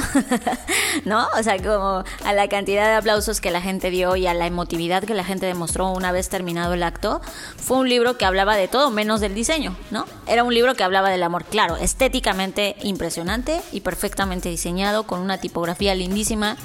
¿no? 1.05 1.29
O 1.39 1.43
sea, 1.45 1.57
como 1.63 2.03
a 2.25 2.33
la 2.33 2.49
cantidad 2.49 2.85
de 2.89 2.95
aplausos 2.95 3.41
que 3.41 3.53
la 3.53 3.61
gente 3.61 3.91
dio 3.91 4.17
y 4.17 4.27
a 4.27 4.35
la 4.35 4.49
emotividad 4.49 5.05
que 5.05 5.15
la 5.15 5.23
gente 5.23 5.47
demostró 5.47 5.93
una 5.93 6.11
vez 6.11 6.29
terminado 6.29 6.75
el 6.75 6.83
acto, 6.83 7.21
fue 7.57 7.79
un 7.79 7.89
libro 7.89 8.19
que 8.19 8.25
hablaba 8.25 8.57
de 8.57 8.67
todo 8.67 8.91
menos 8.91 9.21
del 9.21 9.37
diseño, 9.37 9.77
¿no? 9.93 10.05
Era 10.27 10.43
un 10.43 10.53
libro 10.53 10.75
que 10.75 10.83
hablaba 10.83 11.11
del 11.11 11.23
amor, 11.23 11.45
claro, 11.45 11.77
estéticamente 11.77 12.75
impresionante 12.83 13.63
y 13.71 13.83
perfectamente 13.83 14.49
diseñado, 14.49 15.05
con 15.05 15.21
una 15.21 15.39
tipografía 15.39 15.95
lindísima 15.95 16.57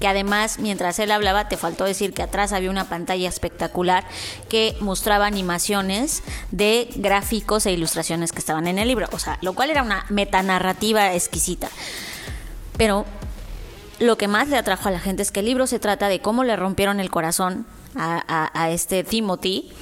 que 0.00 0.08
además 0.08 0.58
mientras 0.58 0.98
él 0.98 1.10
hablaba 1.10 1.48
te 1.48 1.56
faltó 1.56 1.84
decir 1.84 2.12
que 2.12 2.22
atrás 2.22 2.52
había 2.52 2.70
una 2.70 2.88
pantalla 2.88 3.28
espectacular 3.28 4.04
que 4.48 4.76
mostraba 4.80 5.26
animaciones 5.26 6.22
de 6.50 6.88
gráficos 6.96 7.66
e 7.66 7.72
ilustraciones 7.72 8.32
que 8.32 8.38
estaban 8.38 8.66
en 8.66 8.78
el 8.78 8.88
libro, 8.88 9.08
o 9.12 9.18
sea, 9.18 9.38
lo 9.42 9.54
cual 9.54 9.70
era 9.70 9.82
una 9.82 10.06
metanarrativa 10.08 11.14
exquisita. 11.14 11.68
Pero 12.76 13.04
lo 13.98 14.16
que 14.16 14.28
más 14.28 14.48
le 14.48 14.56
atrajo 14.56 14.88
a 14.88 14.92
la 14.92 15.00
gente 15.00 15.22
es 15.22 15.32
que 15.32 15.40
el 15.40 15.46
libro 15.46 15.66
se 15.66 15.78
trata 15.78 16.08
de 16.08 16.20
cómo 16.20 16.44
le 16.44 16.56
rompieron 16.56 17.00
el 17.00 17.10
corazón 17.10 17.66
a, 17.96 18.70
este 18.70 19.02
Timothy 19.02 19.72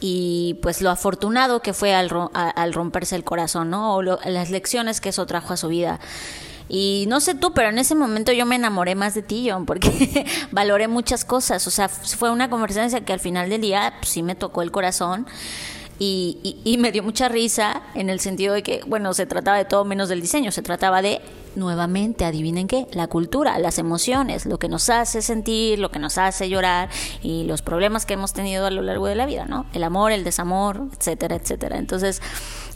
y 0.00 0.58
pues 0.62 0.82
lo 0.82 0.90
afortunado 0.90 1.62
que 1.62 1.72
fue 1.72 1.94
al, 1.94 2.10
al 2.34 2.72
romperse 2.74 3.16
el 3.16 3.24
corazón, 3.24 3.70
¿no? 3.70 3.96
O 3.96 4.02
las 4.02 4.50
lecciones 4.50 5.00
que 5.00 5.08
eso 5.10 5.24
trajo 5.24 5.54
a 5.54 5.56
su 5.56 5.68
vida. 5.68 6.00
Y 6.74 7.04
no 7.06 7.20
sé 7.20 7.34
tú, 7.34 7.52
pero 7.52 7.68
en 7.68 7.78
ese 7.78 7.94
momento 7.94 8.32
yo 8.32 8.46
me 8.46 8.56
enamoré 8.56 8.94
más 8.94 9.14
de 9.14 9.20
ti, 9.20 9.46
John, 9.50 9.66
porque 9.66 10.24
valoré 10.52 10.88
muchas 10.88 11.22
cosas. 11.22 11.66
O 11.66 11.70
sea, 11.70 11.90
fue 11.90 12.30
una 12.30 12.48
conversación 12.48 13.04
que 13.04 13.12
al 13.12 13.20
final 13.20 13.50
del 13.50 13.60
día 13.60 13.92
pues, 13.98 14.08
sí 14.08 14.22
me 14.22 14.34
tocó 14.34 14.62
el 14.62 14.70
corazón. 14.70 15.26
Y, 15.98 16.56
y, 16.64 16.78
me 16.78 16.90
dio 16.90 17.02
mucha 17.02 17.28
risa 17.28 17.82
en 17.94 18.08
el 18.08 18.20
sentido 18.20 18.54
de 18.54 18.62
que, 18.62 18.80
bueno, 18.86 19.12
se 19.12 19.26
trataba 19.26 19.58
de 19.58 19.66
todo 19.66 19.84
menos 19.84 20.08
del 20.08 20.22
diseño, 20.22 20.50
se 20.50 20.62
trataba 20.62 21.02
de, 21.02 21.20
nuevamente, 21.54 22.24
adivinen 22.24 22.66
qué, 22.66 22.88
la 22.92 23.06
cultura, 23.06 23.58
las 23.58 23.78
emociones, 23.78 24.46
lo 24.46 24.58
que 24.58 24.68
nos 24.68 24.88
hace 24.88 25.20
sentir, 25.20 25.78
lo 25.78 25.90
que 25.90 25.98
nos 25.98 26.16
hace 26.16 26.48
llorar 26.48 26.88
y 27.22 27.44
los 27.44 27.60
problemas 27.60 28.06
que 28.06 28.14
hemos 28.14 28.32
tenido 28.32 28.66
a 28.66 28.70
lo 28.70 28.80
largo 28.80 29.06
de 29.06 29.14
la 29.14 29.26
vida, 29.26 29.44
¿no? 29.44 29.66
El 29.74 29.84
amor, 29.84 30.10
el 30.10 30.24
desamor, 30.24 30.88
etcétera, 30.98 31.36
etcétera. 31.36 31.76
Entonces, 31.78 32.20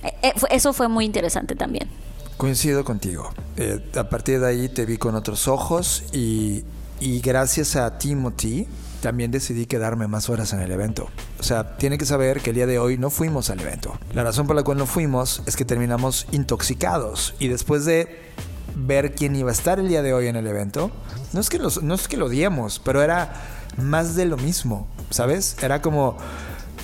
eh, 0.05 0.12
eh, 0.22 0.32
eso 0.51 0.74
fue 0.74 0.86
muy 0.86 1.07
interesante 1.07 1.57
también. 1.57 1.88
Coincido 2.37 2.84
contigo. 2.84 3.30
Eh, 3.57 3.80
a 3.97 4.09
partir 4.09 4.41
de 4.41 4.47
ahí 4.47 4.68
te 4.68 4.84
vi 4.84 4.99
con 4.99 5.14
otros 5.14 5.49
ojos 5.49 6.05
y, 6.12 6.64
y 7.01 7.20
gracias 7.20 7.76
a 7.76 7.99
Timothy 7.99 8.66
también 9.01 9.30
decidí 9.30 9.66
quedarme 9.66 10.09
más 10.09 10.28
horas 10.28 10.53
en 10.53 10.61
el 10.61 10.70
evento. 10.72 11.09
O 11.39 11.43
sea, 11.43 11.76
tiene 11.76 11.97
que 11.97 12.05
saber 12.07 12.41
que 12.41 12.51
el 12.51 12.57
día 12.57 12.66
de 12.66 12.78
hoy 12.78 12.99
no 12.99 13.11
fuimos 13.11 13.51
al 13.51 13.61
evento. 13.61 13.99
La 14.12 14.24
razón 14.24 14.47
por 14.47 14.57
la 14.57 14.62
cual 14.62 14.78
no 14.78 14.87
fuimos 14.87 15.43
es 15.47 15.57
que 15.57 15.64
terminamos 15.64 16.26
intoxicados 16.32 17.34
y 17.39 17.49
después 17.49 17.84
de 17.84 18.26
ver 18.74 19.14
quién 19.14 19.37
iba 19.37 19.51
a 19.51 19.53
estar 19.53 19.78
el 19.78 19.89
día 19.89 20.03
de 20.03 20.12
hoy 20.12 20.26
en 20.26 20.37
el 20.37 20.47
evento, 20.47 20.91
no 21.32 21.41
es 21.41 21.49
que, 21.49 21.59
los, 21.59 21.82
no 21.82 21.95
es 21.95 22.09
que 22.09 22.16
lo 22.16 22.26
odiemos, 22.26 22.78
pero 22.78 23.03
era 23.03 23.32
más 23.78 24.14
de 24.16 24.26
lo 24.26 24.37
mismo, 24.37 24.87
¿sabes? 25.11 25.57
Era 25.62 25.80
como, 25.80 26.16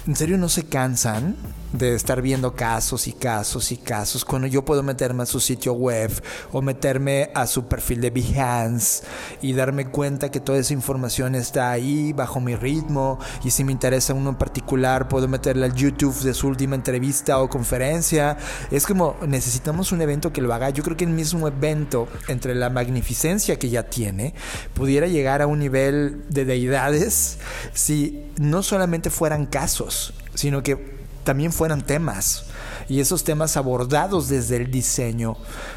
¿en 0.06 0.16
serio 0.16 0.38
no 0.38 0.48
se 0.48 0.64
cansan? 0.64 1.36
De 1.72 1.94
estar 1.94 2.22
viendo 2.22 2.54
casos 2.54 3.06
y 3.06 3.12
casos 3.12 3.72
y 3.72 3.76
casos, 3.76 4.24
cuando 4.24 4.46
yo 4.46 4.64
puedo 4.64 4.82
meterme 4.82 5.22
a 5.22 5.26
su 5.26 5.40
sitio 5.40 5.72
web 5.72 6.10
o 6.52 6.62
meterme 6.62 7.30
a 7.34 7.46
su 7.46 7.66
perfil 7.66 8.00
de 8.00 8.10
Behance 8.10 9.04
y 9.40 9.52
darme 9.52 9.86
cuenta 9.86 10.30
que 10.30 10.40
toda 10.40 10.58
esa 10.58 10.72
información 10.72 11.34
está 11.34 11.70
ahí 11.70 12.12
bajo 12.12 12.40
mi 12.40 12.56
ritmo 12.56 13.18
y 13.44 13.50
si 13.50 13.64
me 13.64 13.72
interesa 13.72 14.14
uno 14.14 14.30
en 14.30 14.36
particular 14.36 15.08
puedo 15.08 15.28
meterle 15.28 15.66
al 15.66 15.74
YouTube 15.74 16.18
de 16.22 16.34
su 16.34 16.48
última 16.48 16.74
entrevista 16.74 17.40
o 17.40 17.48
conferencia. 17.48 18.36
Es 18.70 18.86
como 18.86 19.16
necesitamos 19.26 19.92
un 19.92 20.02
evento 20.02 20.32
que 20.32 20.40
lo 20.40 20.52
haga. 20.52 20.70
Yo 20.70 20.82
creo 20.82 20.96
que 20.96 21.04
el 21.04 21.10
mismo 21.10 21.48
evento, 21.48 22.08
entre 22.28 22.54
la 22.54 22.70
magnificencia 22.70 23.58
que 23.58 23.70
ya 23.70 23.84
tiene, 23.84 24.34
pudiera 24.74 25.06
llegar 25.06 25.42
a 25.42 25.46
un 25.46 25.58
nivel 25.58 26.24
de 26.28 26.44
deidades 26.44 27.38
si 27.72 28.26
no 28.36 28.62
solamente 28.62 29.10
fueran 29.10 29.46
casos, 29.46 30.14
sino 30.34 30.62
que 30.62 31.01
también 31.24 31.52
fueran 31.52 31.82
temas 31.82 32.44
y 32.88 33.00
esos 33.00 33.24
temas 33.24 33.56
abordados 33.56 34.28
desde 34.28 34.56
el 34.56 34.70
diseño, 34.70 35.36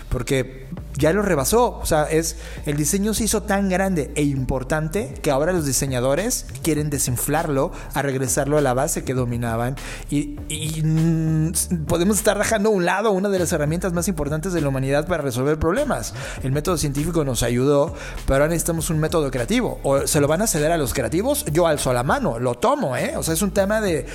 porque 0.10 0.68
ya 0.98 1.14
lo 1.14 1.22
rebasó, 1.22 1.78
o 1.80 1.86
sea, 1.86 2.04
es 2.04 2.38
el 2.66 2.78
diseño 2.78 3.14
se 3.14 3.26
hizo 3.26 3.44
tan 3.44 3.70
grande 3.70 4.12
e 4.16 4.24
importante 4.24 5.14
que 5.22 5.32
ahora 5.32 5.52
los 5.52 5.66
diseñadores 5.66 6.46
quieren 6.64 6.90
desinflarlo, 6.90 7.72
a 7.94 8.02
regresarlo 8.02 8.58
a 8.58 8.62
la 8.62 8.74
base 8.74 9.04
que 9.04 9.14
dominaban 9.14 9.76
y, 10.10 10.38
mm, 10.84 11.52
podemos 11.88 12.18
estar 12.18 12.38
rajando 12.38 12.70
a 12.70 12.72
un 12.72 12.86
lado 12.86 13.12
una 13.12 13.30
de 13.30 13.40
las 13.40 13.52
herramientas 13.52 13.94
más 13.94 14.08
importantes 14.08 14.54
de 14.54 14.62
la 14.62 14.70
humanidad 14.70 15.08
para 15.08 15.24
resolver 15.24 15.60
problemas. 15.60 16.14
El 16.44 16.52
método 16.52 16.78
científico 16.78 17.24
nos 17.24 17.44
ayudó, 17.44 17.94
pero 18.26 18.36
ahora 18.36 18.48
necesitamos 18.48 18.90
un 18.90 19.00
método 19.00 19.30
creativo. 19.32 19.80
O 19.84 20.08
se 20.08 20.22
lo 20.22 20.28
van 20.28 20.42
a 20.42 20.48
ceder 20.48 20.72
a 20.72 20.78
los 20.78 20.94
creativos, 20.94 21.46
yo 21.52 21.68
alzo 21.68 21.94
la 21.94 22.04
mano, 22.04 22.40
lo 22.40 22.56
tomo, 22.56 22.96
¿eh? 22.96 23.16
O 23.18 23.24
sea, 23.24 23.34
es 23.34 23.42
un 23.42 23.52
tema 23.52 23.82
de 23.82 24.06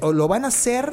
o 0.00 0.12
lo 0.12 0.28
van 0.28 0.44
a 0.44 0.48
hacer 0.48 0.92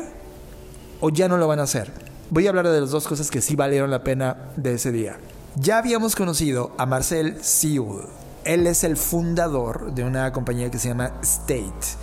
o 0.99 1.09
ya 1.09 1.27
no 1.27 1.37
lo 1.37 1.47
van 1.47 1.59
a 1.59 1.63
hacer. 1.63 2.06
Voy 2.29 2.45
a 2.45 2.49
hablar 2.49 2.67
de 2.67 2.81
las 2.81 2.91
dos 2.91 3.07
cosas 3.07 3.31
que 3.31 3.41
sí 3.41 3.55
valieron 3.55 3.89
la 3.89 4.03
pena 4.03 4.51
de 4.57 4.73
ese 4.73 4.91
día. 4.91 5.17
Ya 5.55 5.77
habíamos 5.77 6.13
conocido 6.13 6.75
a 6.77 6.85
Marcel 6.85 7.37
Siul. 7.41 8.01
Él 8.43 8.67
es 8.67 8.83
el 8.83 8.97
fundador 8.97 9.93
de 9.93 10.03
una 10.03 10.33
compañía 10.33 10.69
que 10.69 10.77
se 10.77 10.89
llama 10.89 11.13
State. 11.21 11.95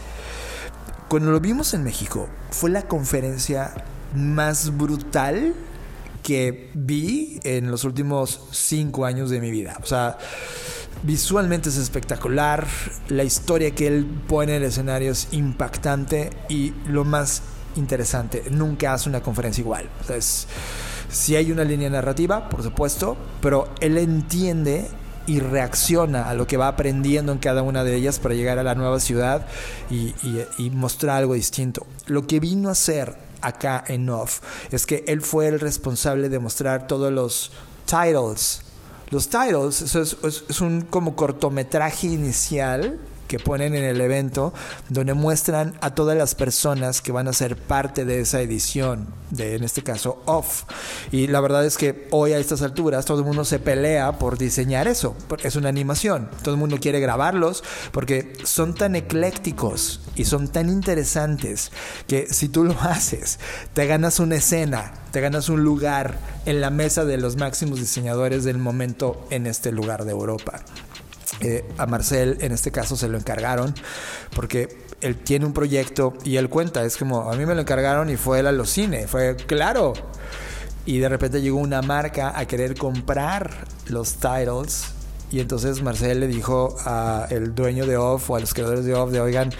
Cuando 1.08 1.30
lo 1.30 1.40
vimos 1.40 1.74
en 1.74 1.84
México, 1.84 2.26
fue 2.50 2.70
la 2.70 2.88
conferencia 2.88 3.74
más 4.14 4.74
brutal 4.74 5.54
que 6.22 6.70
vi 6.72 7.38
en 7.44 7.70
los 7.70 7.84
últimos 7.84 8.48
cinco 8.50 9.04
años 9.04 9.28
de 9.28 9.42
mi 9.42 9.50
vida. 9.50 9.78
O 9.82 9.86
sea, 9.86 10.16
visualmente 11.02 11.68
es 11.68 11.76
espectacular, 11.76 12.66
la 13.08 13.24
historia 13.24 13.74
que 13.74 13.88
él 13.88 14.06
pone 14.26 14.56
en 14.56 14.62
el 14.62 14.68
escenario 14.70 15.12
es 15.12 15.28
impactante 15.32 16.30
y 16.48 16.72
lo 16.86 17.04
más 17.04 17.42
interesante. 17.76 18.44
Nunca 18.50 18.94
hace 18.94 19.08
una 19.08 19.22
conferencia 19.22 19.62
igual. 19.62 19.88
O 20.08 20.12
si 21.10 21.36
hay 21.36 21.52
una 21.52 21.64
línea 21.64 21.90
narrativa, 21.90 22.48
por 22.48 22.62
supuesto, 22.62 23.16
pero 23.40 23.72
él 23.80 23.98
entiende 23.98 24.88
y 25.26 25.40
reacciona 25.40 26.28
a 26.28 26.34
lo 26.34 26.46
que 26.46 26.56
va 26.56 26.68
aprendiendo 26.68 27.32
en 27.32 27.38
cada 27.38 27.62
una 27.62 27.84
de 27.84 27.94
ellas 27.94 28.18
para 28.18 28.34
llegar 28.34 28.58
a 28.58 28.62
la 28.62 28.74
nueva 28.74 29.00
ciudad 29.00 29.46
y, 29.90 30.14
y 30.58 30.70
mostrar 30.70 31.18
algo 31.18 31.34
distinto. 31.34 31.86
Lo 32.06 32.26
que 32.26 32.40
vino 32.40 32.68
a 32.68 32.72
hacer 32.72 33.16
acá 33.40 33.84
en 33.86 34.08
Off 34.10 34.40
es 34.70 34.86
que 34.86 35.04
él 35.06 35.22
fue 35.22 35.48
el 35.48 35.60
responsable 35.60 36.28
de 36.28 36.38
mostrar 36.38 36.86
todos 36.86 37.12
los 37.12 37.52
titles. 37.86 38.62
Los 39.10 39.28
titles 39.28 39.82
eso 39.82 40.02
es, 40.02 40.16
es 40.48 40.60
un 40.60 40.82
como 40.82 41.14
cortometraje 41.14 42.08
inicial 42.08 42.98
que 43.35 43.41
ponen 43.41 43.74
en 43.74 43.82
el 43.82 44.01
evento 44.01 44.55
donde 44.91 45.12
muestran 45.12 45.74
a 45.80 45.97
todas 45.97 46.16
las 46.16 46.37
personas 46.37 47.03
que 47.03 47.11
van 47.11 47.26
a 47.26 47.32
ser 47.32 47.57
parte 47.57 48.05
de 48.05 48.20
esa 48.20 48.41
edición, 48.41 49.09
de 49.30 49.57
en 49.57 49.64
este 49.64 49.82
caso 49.82 50.22
Off. 50.26 50.62
Y 51.11 51.26
la 51.26 51.41
verdad 51.41 51.66
es 51.66 51.76
que 51.76 52.07
hoy 52.12 52.32
a 52.32 52.39
estas 52.39 52.62
alturas 52.62 53.07
todo 53.07 53.18
el 53.18 53.24
mundo 53.24 53.45
se 53.45 53.59
pelea 53.59 54.20
por 54.20 54.39
diseñar 54.39 54.87
eso, 54.87 55.16
porque 55.26 55.49
es 55.49 55.57
una 55.57 55.68
animación. 55.68 56.30
Todo 56.45 56.55
el 56.55 56.61
mundo 56.61 56.78
quiere 56.80 57.01
grabarlos 57.01 57.64
porque 57.91 58.35
son 58.45 58.76
tan 58.76 58.95
eclécticos 58.95 60.01
y 60.14 60.26
son 60.26 60.47
tan 60.47 60.68
interesantes 60.68 61.72
que 62.07 62.28
si 62.32 62.49
tú 62.49 62.62
lo 62.62 62.78
haces, 62.82 63.41
te 63.72 63.89
ganas 63.89 64.20
una 64.20 64.37
escena, 64.37 64.95
te 65.11 65.20
ganas 65.20 65.49
un 65.49 65.64
lugar 65.64 66.20
en 66.47 66.61
la 66.61 66.70
mesa 66.70 67.05
de 67.05 67.18
los 67.18 67.35
máximos 67.35 67.80
diseñadores 67.80 68.45
del 68.45 68.59
momento 68.59 69.26
en 69.30 69.49
este 69.49 69.72
lugar 69.72 70.05
de 70.05 70.12
Europa. 70.12 70.62
Eh, 71.41 71.64
a 71.78 71.87
Marcel 71.87 72.39
en 72.41 72.53
este 72.53 72.70
caso 72.70 72.97
se 72.97 73.09
lo 73.09 73.18
encargaron 73.18 73.74
porque 74.37 74.78
él 75.01 75.16
tiene 75.16 75.45
un 75.45 75.53
proyecto 75.53 76.14
y 76.24 76.37
él 76.37 76.49
cuenta, 76.49 76.85
es 76.85 76.97
como, 76.97 77.30
a 77.30 77.37
mí 77.37 77.45
me 77.45 77.55
lo 77.55 77.61
encargaron 77.61 78.09
y 78.09 78.16
fue 78.16 78.41
él 78.41 78.47
a 78.47 78.53
los 78.53 78.70
cine, 78.70 79.07
fue 79.07 79.37
claro. 79.37 79.93
Y 80.87 80.99
de 80.99 81.09
repente 81.09 81.41
llegó 81.41 81.59
una 81.59 81.82
marca 81.82 82.39
a 82.39 82.47
querer 82.47 82.76
comprar 82.76 83.66
los 83.89 84.14
titles 84.14 84.93
y 85.35 85.41
entonces 85.41 85.82
Marcel 85.82 86.20
le 86.20 86.28
dijo 86.28 86.76
al 86.85 87.57
dueño 87.57 87.87
de 87.87 87.97
Off 87.97 88.30
o 88.30 88.37
a 88.37 88.41
los 88.41 88.55
creadores 88.55 88.85
de 88.85 88.95
Off 88.95 89.11
de, 89.11 89.20
oigan, 89.20 89.51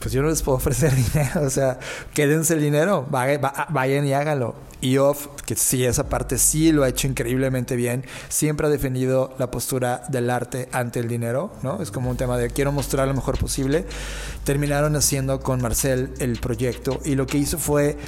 pues 0.00 0.12
yo 0.12 0.22
no 0.22 0.28
les 0.28 0.42
puedo 0.42 0.56
ofrecer 0.58 0.92
dinero, 0.92 1.42
o 1.42 1.50
sea, 1.50 1.78
quédense 2.12 2.54
el 2.54 2.60
dinero, 2.60 3.06
vayan 3.08 4.06
y 4.06 4.12
háganlo. 4.12 4.56
Y 4.80 4.96
Off, 4.98 5.28
que 5.46 5.54
sí, 5.54 5.84
esa 5.84 6.08
parte 6.08 6.36
sí 6.36 6.72
lo 6.72 6.82
ha 6.82 6.88
hecho 6.88 7.06
increíblemente 7.06 7.76
bien, 7.76 8.04
siempre 8.28 8.66
ha 8.66 8.70
defendido 8.70 9.32
la 9.38 9.52
postura 9.52 10.02
del 10.08 10.30
arte 10.30 10.68
ante 10.72 10.98
el 10.98 11.06
dinero, 11.06 11.52
¿no? 11.62 11.80
Es 11.80 11.92
como 11.92 12.10
un 12.10 12.16
tema 12.16 12.36
de 12.36 12.50
quiero 12.50 12.72
mostrar 12.72 13.06
lo 13.06 13.14
mejor 13.14 13.38
posible. 13.38 13.86
Terminaron 14.42 14.96
haciendo 14.96 15.38
con 15.38 15.62
Marcel 15.62 16.12
el 16.18 16.40
proyecto 16.40 16.98
y 17.04 17.14
lo 17.14 17.28
que 17.28 17.38
hizo 17.38 17.56
fue 17.56 17.98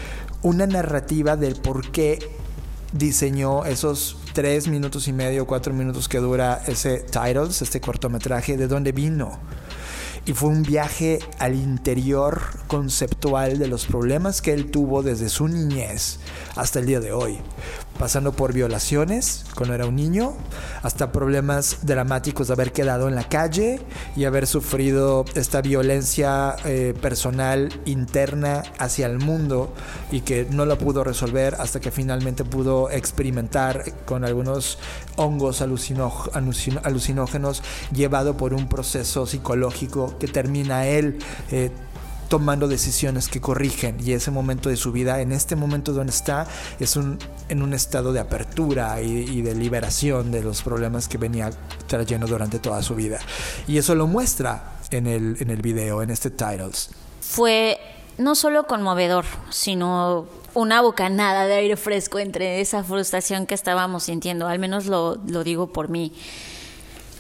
una 0.43 0.67
narrativa 0.67 1.37
del 1.37 1.55
por 1.55 1.93
qué 1.93 2.19
diseñó 2.93 3.65
esos 3.65 4.17
tres 4.33 4.69
minutos 4.69 5.09
y 5.09 5.13
medio, 5.13 5.47
cuatro 5.47 5.73
minutos 5.73 6.09
que 6.09 6.19
dura 6.19 6.63
ese 6.67 6.99
Titles, 6.99 7.63
este 7.63 7.81
cortometraje, 7.81 8.57
de 8.57 8.69
dónde 8.69 8.93
vino. 8.93 9.39
Y 10.25 10.35
fue 10.35 10.51
un 10.51 10.63
viaje 10.63 11.19
al 11.41 11.55
interior 11.55 12.41
conceptual 12.69 13.59
de 13.59 13.67
los 13.67 13.87
problemas 13.87 14.41
que 14.41 14.53
él 14.53 14.71
tuvo 14.71 15.03
desde 15.03 15.29
su 15.29 15.49
niñez 15.49 16.21
hasta 16.55 16.79
el 16.79 16.87
día 16.87 17.01
de 17.01 17.13
hoy. 17.13 17.39
Pasando 17.99 18.33
por 18.33 18.53
violaciones 18.53 19.45
cuando 19.55 19.75
era 19.75 19.87
un 19.87 19.97
niño, 19.97 20.35
hasta 20.83 21.13
problemas 21.13 21.79
dramáticos 21.83 22.49
de 22.49 22.55
haber 22.55 22.73
quedado 22.73 23.09
en 23.09 23.15
la 23.15 23.29
calle 23.29 23.81
y 24.17 24.25
haber 24.25 24.47
sufrido 24.47 25.25
esta 25.35 25.61
violencia 25.61 26.57
eh, 26.65 26.95
personal 27.01 27.69
interna 27.85 28.63
hacia 28.79 29.07
el 29.07 29.19
mundo 29.19 29.73
y 30.11 30.23
que 30.23 30.47
no 30.51 30.67
la 30.67 30.79
pudo 30.79 31.05
resolver 31.05 31.55
hasta 31.59 31.81
que 31.81 31.91
finalmente 31.91 32.45
pudo 32.45 32.91
experimentar 32.91 34.05
con 34.05 34.25
algunos 34.25 34.79
hongos 35.17 35.63
alucinógenos 35.63 37.63
llevado 37.93 38.37
por 38.37 38.55
un 38.55 38.69
proceso 38.69 39.27
psicológico 39.27 40.12
que 40.19 40.29
termina 40.29 40.87
él 40.87 41.19
eh, 41.51 41.71
tomando 42.33 42.67
decisiones 42.67 43.29
que 43.29 43.43
corrigen 43.43 43.99
y 44.03 44.13
ese 44.13 44.31
momento 44.31 44.71
de 44.71 44.77
su 44.79 44.91
vida, 44.91 45.21
en 45.21 45.33
este 45.33 45.55
momento 45.55 45.93
donde 45.93 46.13
está, 46.13 46.47
es 46.81 46.97
un, 46.97 47.19
en 47.51 47.63
un 47.63 47.75
estado 47.75 48.11
de 48.15 48.21
apertura 48.21 49.03
y, 49.03 49.43
de 49.43 49.55
liberación 49.55 50.31
de 50.33 50.43
los 50.43 50.63
problemas 50.63 51.09
que 51.09 51.19
venía 51.19 51.51
trayendo 51.87 52.27
durante 52.27 52.59
toda 52.59 52.83
su 52.83 52.95
vida. 52.95 53.19
Y 53.69 53.77
eso 53.77 53.95
lo 53.95 54.07
muestra 54.07 54.79
en 54.91 55.07
el, 55.07 55.37
en 55.41 55.51
el 55.51 55.61
video, 55.61 56.03
en 56.03 56.09
este 56.09 56.31
Titles. 56.31 56.89
Fue 57.21 57.79
no 58.17 58.35
solo 58.35 58.67
conmovedor, 58.67 59.27
sino 59.51 60.27
una 60.55 60.81
bocanada 60.81 61.47
de 61.47 61.53
aire 61.53 61.77
fresco 61.77 62.19
entre 62.19 62.63
esa 62.63 62.83
frustración 62.83 63.45
que 63.45 63.55
estábamos 63.55 64.05
sintiendo, 64.05 64.49
al 64.49 64.59
menos 64.59 64.87
lo, 64.87 65.17
lo 65.27 65.45
digo 65.45 65.71
por 65.71 65.91
mí. 65.91 66.15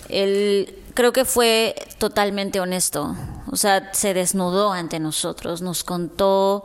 Él 0.08 0.81
creo 0.94 1.12
que 1.12 1.24
fue 1.24 1.74
totalmente 1.98 2.60
honesto, 2.60 3.16
o 3.50 3.56
sea, 3.56 3.92
se 3.92 4.14
desnudó 4.14 4.72
ante 4.72 5.00
nosotros, 5.00 5.62
nos 5.62 5.84
contó 5.84 6.64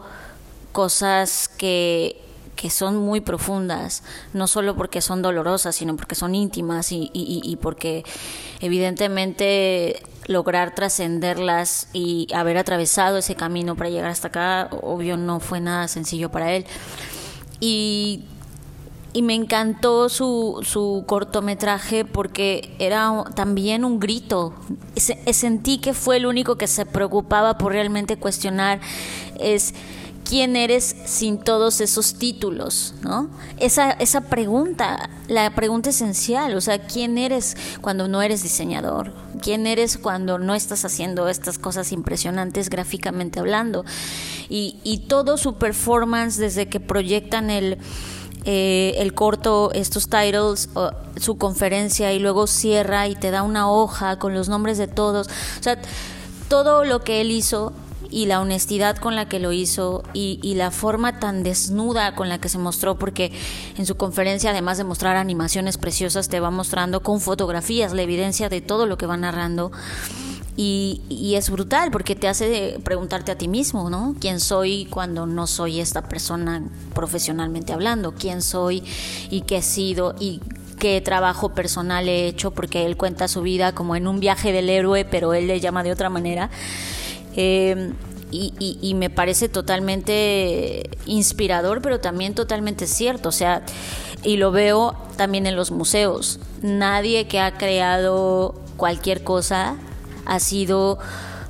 cosas 0.72 1.48
que 1.48 2.22
que 2.58 2.70
son 2.72 2.98
muy 2.98 3.22
profundas, 3.22 4.04
no 4.34 4.48
solo 4.48 4.76
porque 4.76 5.00
son 5.00 5.22
dolorosas, 5.22 5.76
sino 5.76 5.96
porque 5.96 6.16
son 6.16 6.36
íntimas 6.36 6.92
y, 6.92 7.10
y, 7.14 7.56
porque 7.58 8.04
evidentemente 8.60 10.02
lograr 10.26 10.76
trascenderlas 10.76 11.88
y 11.94 12.28
haber 12.34 12.58
atravesado 12.58 13.20
ese 13.20 13.36
camino 13.36 13.76
para 13.76 13.92
llegar 13.92 14.10
hasta 14.10 14.28
acá, 14.30 14.70
obvio 14.82 15.16
no 15.16 15.40
fue 15.40 15.62
nada 15.62 15.88
sencillo 15.88 16.30
para 16.30 16.52
él. 16.52 16.66
Y, 17.60 18.26
y 19.14 19.22
me 19.22 19.34
encantó 19.34 20.10
su, 20.10 20.60
su 20.64 21.04
cortometraje 21.08 22.06
porque 22.06 22.76
era 22.80 23.24
también 23.36 23.86
un 23.86 24.00
grito. 24.00 24.54
sentí 24.96 25.80
que 25.80 25.94
fue 25.94 26.18
el 26.18 26.26
único 26.26 26.56
que 26.58 26.68
se 26.68 26.86
preocupaba 26.86 27.58
por 27.58 27.72
realmente 27.72 28.18
cuestionar 28.18 28.80
es 29.40 29.74
quién 30.28 30.56
eres 30.56 30.96
sin 31.06 31.38
todos 31.38 31.80
esos 31.80 32.16
títulos, 32.16 32.94
¿no? 33.02 33.30
Esa, 33.58 33.92
esa 33.92 34.22
pregunta, 34.22 35.10
la 35.28 35.50
pregunta 35.56 35.90
esencial, 35.90 36.56
o 36.56 36.62
sea, 36.62 36.80
¿quién 36.86 37.18
eres 37.18 37.56
cuando 37.82 38.08
no 38.08 38.22
eres 38.22 38.44
diseñador? 38.44 39.14
¿Quién 39.42 39.68
eres 39.68 39.98
cuando 39.98 40.38
no 40.38 40.54
estás 40.54 40.84
haciendo 40.84 41.30
estas 41.30 41.58
cosas 41.58 41.92
impresionantes 41.92 42.70
gráficamente 42.70 43.40
hablando? 43.40 43.86
Y, 44.50 44.80
y 44.84 45.08
todo 45.08 45.38
su 45.38 45.56
performance 45.56 46.38
desde 46.38 46.68
que 46.68 46.80
proyectan 46.80 47.50
el... 47.50 47.78
Eh, 48.50 48.96
el 49.00 49.14
corto, 49.14 49.72
estos 49.74 50.08
titles, 50.08 50.70
su 51.18 51.38
conferencia 51.38 52.14
y 52.14 52.20
luego 52.20 52.48
cierra 52.48 53.10
y 53.10 53.16
te 53.16 53.30
da 53.30 53.44
una 53.44 53.70
hoja 53.70 54.20
con 54.20 54.34
los 54.34 54.48
nombres 54.48 54.78
de 54.78 54.88
todos. 54.88 55.28
O 55.60 55.64
sea, 55.64 55.78
todo 56.48 56.86
lo 56.86 57.04
que 57.04 57.20
él 57.20 57.32
hizo 57.32 57.74
y 58.10 58.26
la 58.26 58.40
honestidad 58.40 58.96
con 58.96 59.18
la 59.18 59.28
que 59.28 59.42
lo 59.42 59.52
hizo 59.52 60.04
y, 60.14 60.54
la 60.56 60.72
forma 60.72 61.20
tan 61.20 61.44
desnuda 61.44 62.16
con 62.16 62.30
la 62.30 62.40
que 62.40 62.48
se 62.48 62.58
mostró, 62.58 62.98
porque 62.98 63.34
en 63.78 63.86
su 63.86 63.98
conferencia, 63.98 64.52
además 64.52 64.78
de 64.78 64.86
mostrar 64.86 65.18
animaciones 65.18 65.78
preciosas, 65.78 66.30
te 66.30 66.40
va 66.40 66.50
mostrando 66.50 67.02
con 67.02 67.20
fotografías 67.20 67.92
la 67.92 68.02
evidencia 68.02 68.48
de 68.48 68.62
todo 68.62 68.86
lo 68.86 68.98
que 68.98 69.08
va 69.08 69.18
narrando. 69.18 69.74
Y, 70.60 71.02
y, 71.08 71.36
es 71.36 71.52
brutal 71.52 71.92
porque 71.92 72.16
te 72.16 72.28
hace 72.28 72.80
preguntarte 72.84 73.32
a 73.32 73.38
ti 73.38 73.48
mismo, 73.48 73.92
¿no? 73.92 74.16
¿Quién 74.20 74.40
soy 74.40 74.88
cuando 74.88 75.28
no 75.28 75.46
soy 75.46 75.80
esta 75.80 76.10
persona 76.10 76.64
profesionalmente 76.96 77.74
hablando? 77.74 78.16
¿Quién 78.16 78.42
soy 78.42 78.84
y 79.30 79.42
qué 79.42 79.58
he 79.58 79.62
sido 79.62 80.16
y 80.20 80.42
qué 80.80 81.00
trabajo 81.02 81.54
personal 81.54 82.10
he 82.10 82.28
hecho? 82.28 82.50
Porque 82.50 82.88
él 82.88 82.98
cuenta 82.98 83.28
su 83.28 83.44
vida 83.44 83.76
como 83.76 83.96
en 83.96 84.08
un 84.08 84.20
viaje 84.20 84.52
del 84.52 84.72
héroe, 84.72 85.06
pero 85.06 85.36
él 85.36 85.46
le 85.46 85.60
llama 85.60 85.84
de 85.84 85.92
otra 85.92 86.10
manera. 86.10 86.50
Eh, 87.36 87.94
y, 88.32 88.94
me 88.96 89.10
parece 89.10 89.48
totalmente 89.48 90.90
inspirador, 91.06 91.82
pero 91.82 92.00
también 92.00 92.34
totalmente 92.34 92.88
cierto. 92.88 93.30
O 93.30 93.32
sea, 93.32 93.64
y 94.24 94.38
lo 94.38 94.52
veo 94.52 94.96
también 95.16 95.48
en 95.48 95.56
los 95.56 95.72
museos. 95.72 96.40
Nadie 96.62 97.28
que 97.28 97.40
ha 97.40 97.58
creado 97.58 98.56
cualquier 98.76 99.24
cosa 99.24 99.78
ha 100.28 100.40
sido 100.40 101.00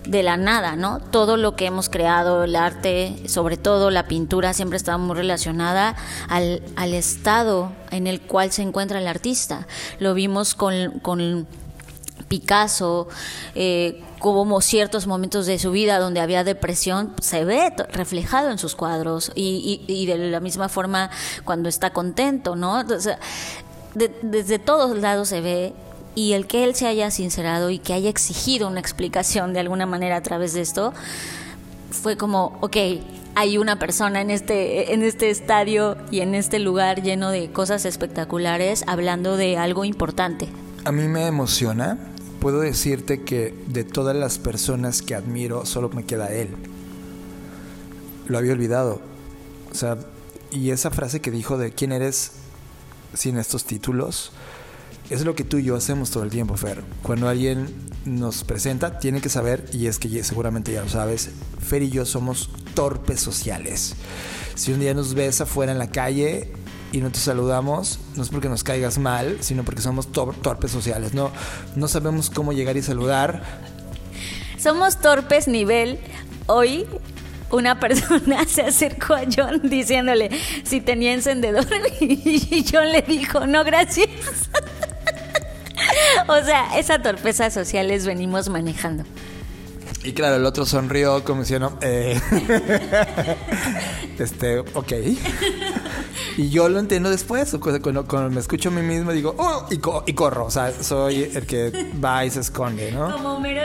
de 0.05 0.23
la 0.23 0.37
nada, 0.37 0.75
¿no? 0.75 0.99
Todo 0.99 1.35
lo 1.35 1.55
que 1.55 1.65
hemos 1.65 1.89
creado, 1.89 2.45
el 2.45 2.55
arte, 2.55 3.23
sobre 3.27 3.57
todo 3.57 3.91
la 3.91 4.07
pintura, 4.07 4.53
siempre 4.53 4.77
está 4.77 4.97
muy 4.97 5.15
relacionada 5.15 5.95
al, 6.29 6.61
al 6.75 6.93
estado 6.93 7.73
en 7.91 8.07
el 8.07 8.21
cual 8.21 8.51
se 8.51 8.61
encuentra 8.61 8.99
el 8.99 9.07
artista. 9.07 9.67
Lo 9.99 10.13
vimos 10.13 10.55
con, 10.55 10.99
con 11.01 11.45
Picasso, 12.27 13.07
eh, 13.55 14.01
como 14.19 14.59
ciertos 14.61 15.07
momentos 15.07 15.45
de 15.45 15.59
su 15.59 15.71
vida 15.71 15.99
donde 15.99 16.19
había 16.19 16.43
depresión, 16.43 17.13
se 17.21 17.45
ve 17.45 17.73
reflejado 17.91 18.49
en 18.49 18.57
sus 18.57 18.75
cuadros 18.75 19.31
y, 19.35 20.05
de 20.05 20.17
la 20.17 20.39
misma 20.39 20.69
forma 20.69 21.09
cuando 21.45 21.69
está 21.69 21.91
contento, 21.91 22.55
¿no? 22.55 22.83
desde 23.93 24.59
todos 24.59 24.97
lados 24.97 25.29
se 25.29 25.41
ve 25.41 25.73
y 26.17 26.33
el 26.33 26.47
que 26.47 26.63
él 26.63 26.73
se 26.73 26.87
haya 26.87 27.11
sincerado 27.11 27.69
y 27.69 27.77
que 27.77 27.93
haya 27.93 28.09
exigido 28.09 28.67
una 28.67 28.79
explicación 28.79 29.53
de 29.53 29.59
alguna 29.59 29.85
manera 29.85 30.15
a 30.15 30.21
través 30.23 30.55
de 30.55 30.61
esto, 30.61 30.91
fue 31.91 32.17
como, 32.17 32.57
ok, 32.61 32.75
hay 33.35 33.59
una 33.59 33.77
persona 33.77 34.21
en 34.21 34.31
este, 34.31 34.95
en 34.95 35.03
este 35.03 35.29
estadio 35.29 35.95
y 36.09 36.21
en 36.21 36.33
este 36.33 36.57
lugar 36.57 37.03
lleno 37.03 37.29
de 37.29 37.51
cosas 37.51 37.85
espectaculares 37.85 38.83
hablando 38.87 39.37
de 39.37 39.57
algo 39.57 39.85
importante. 39.85 40.47
A 40.85 40.91
mí 40.91 41.07
me 41.07 41.27
emociona 41.27 41.99
puedo 42.39 42.61
decirte 42.61 43.21
que 43.21 43.53
de 43.67 43.83
todas 43.83 44.15
las 44.15 44.39
personas 44.39 45.03
que 45.03 45.13
admiro, 45.13 45.67
solo 45.67 45.89
me 45.89 46.03
queda 46.05 46.33
él. 46.33 46.49
Lo 48.25 48.39
había 48.39 48.53
olvidado. 48.53 49.01
O 49.71 49.75
sea, 49.75 49.97
y 50.49 50.71
esa 50.71 50.89
frase 50.89 51.19
que 51.19 51.29
dijo 51.29 51.59
de 51.59 51.71
quién 51.71 51.91
eres 51.91 52.31
sin 53.13 53.37
estos 53.37 53.65
títulos, 53.65 54.31
es 55.09 55.23
lo 55.23 55.35
que 55.35 55.43
tú 55.43 55.57
y 55.57 55.63
yo 55.63 55.75
hacemos 55.75 56.11
todo 56.11 56.23
el 56.23 56.29
tiempo, 56.29 56.57
Fer. 56.57 56.83
Cuando 57.01 57.29
alguien 57.29 57.67
nos 58.05 58.43
presenta, 58.43 58.99
tiene 58.99 59.21
que 59.21 59.29
saber, 59.29 59.65
y 59.73 59.87
es 59.87 59.99
que 59.99 60.23
seguramente 60.23 60.71
ya 60.73 60.83
lo 60.83 60.89
sabes, 60.89 61.29
Fer 61.59 61.83
y 61.83 61.89
yo 61.89 62.05
somos 62.05 62.49
torpes 62.73 63.19
sociales. 63.19 63.95
Si 64.55 64.73
un 64.73 64.79
día 64.79 64.93
nos 64.93 65.13
ves 65.13 65.41
afuera 65.41 65.71
en 65.71 65.77
la 65.77 65.89
calle, 65.89 66.51
y 66.91 67.01
no 67.01 67.11
te 67.11 67.19
saludamos, 67.19 67.99
no 68.15 68.23
es 68.23 68.29
porque 68.29 68.49
nos 68.49 68.63
caigas 68.63 68.97
mal, 68.97 69.37
sino 69.41 69.63
porque 69.63 69.81
somos 69.81 70.11
torpes 70.11 70.71
sociales. 70.71 71.13
No, 71.13 71.31
no 71.75 71.87
sabemos 71.87 72.29
cómo 72.29 72.53
llegar 72.53 72.77
y 72.77 72.81
saludar. 72.81 73.43
Somos 74.57 75.01
torpes 75.01 75.47
nivel. 75.47 75.99
Hoy 76.45 76.85
una 77.51 77.79
persona 77.79 78.45
se 78.47 78.61
acercó 78.61 79.15
a 79.15 79.21
John 79.23 79.61
diciéndole 79.63 80.29
si 80.63 80.81
tenía 80.81 81.13
encendedor 81.13 81.67
y 81.99 82.65
John 82.71 82.91
le 82.91 83.01
dijo, 83.01 83.45
no, 83.45 83.63
gracias. 83.63 84.09
o 86.41 86.43
sea, 86.43 86.77
esa 86.77 87.01
torpeza 87.01 87.49
sociales 87.49 88.05
venimos 88.05 88.49
manejando. 88.49 89.03
Y 90.03 90.13
claro, 90.13 90.37
el 90.37 90.45
otro 90.45 90.65
sonrió 90.65 91.23
como 91.23 91.41
diciendo, 91.41 91.77
eh, 91.81 92.19
este, 94.19 94.59
ok. 94.59 94.93
Y 96.37 96.49
yo 96.49 96.69
lo 96.69 96.79
entiendo 96.79 97.09
después. 97.09 97.55
Cuando, 97.59 98.29
me 98.29 98.39
escucho 98.39 98.69
a 98.69 98.71
mí 98.71 98.83
mismo 98.83 99.11
digo, 99.11 99.33
oh, 99.39 99.65
y, 99.71 100.13
corro. 100.13 100.45
O 100.45 100.51
sea, 100.51 100.71
soy 100.71 101.23
el 101.23 101.47
que 101.47 101.91
va 102.03 102.23
y 102.25 102.29
se 102.29 102.41
esconde, 102.41 102.91
¿no? 102.91 103.11
Como 103.11 103.39
Mero, 103.39 103.63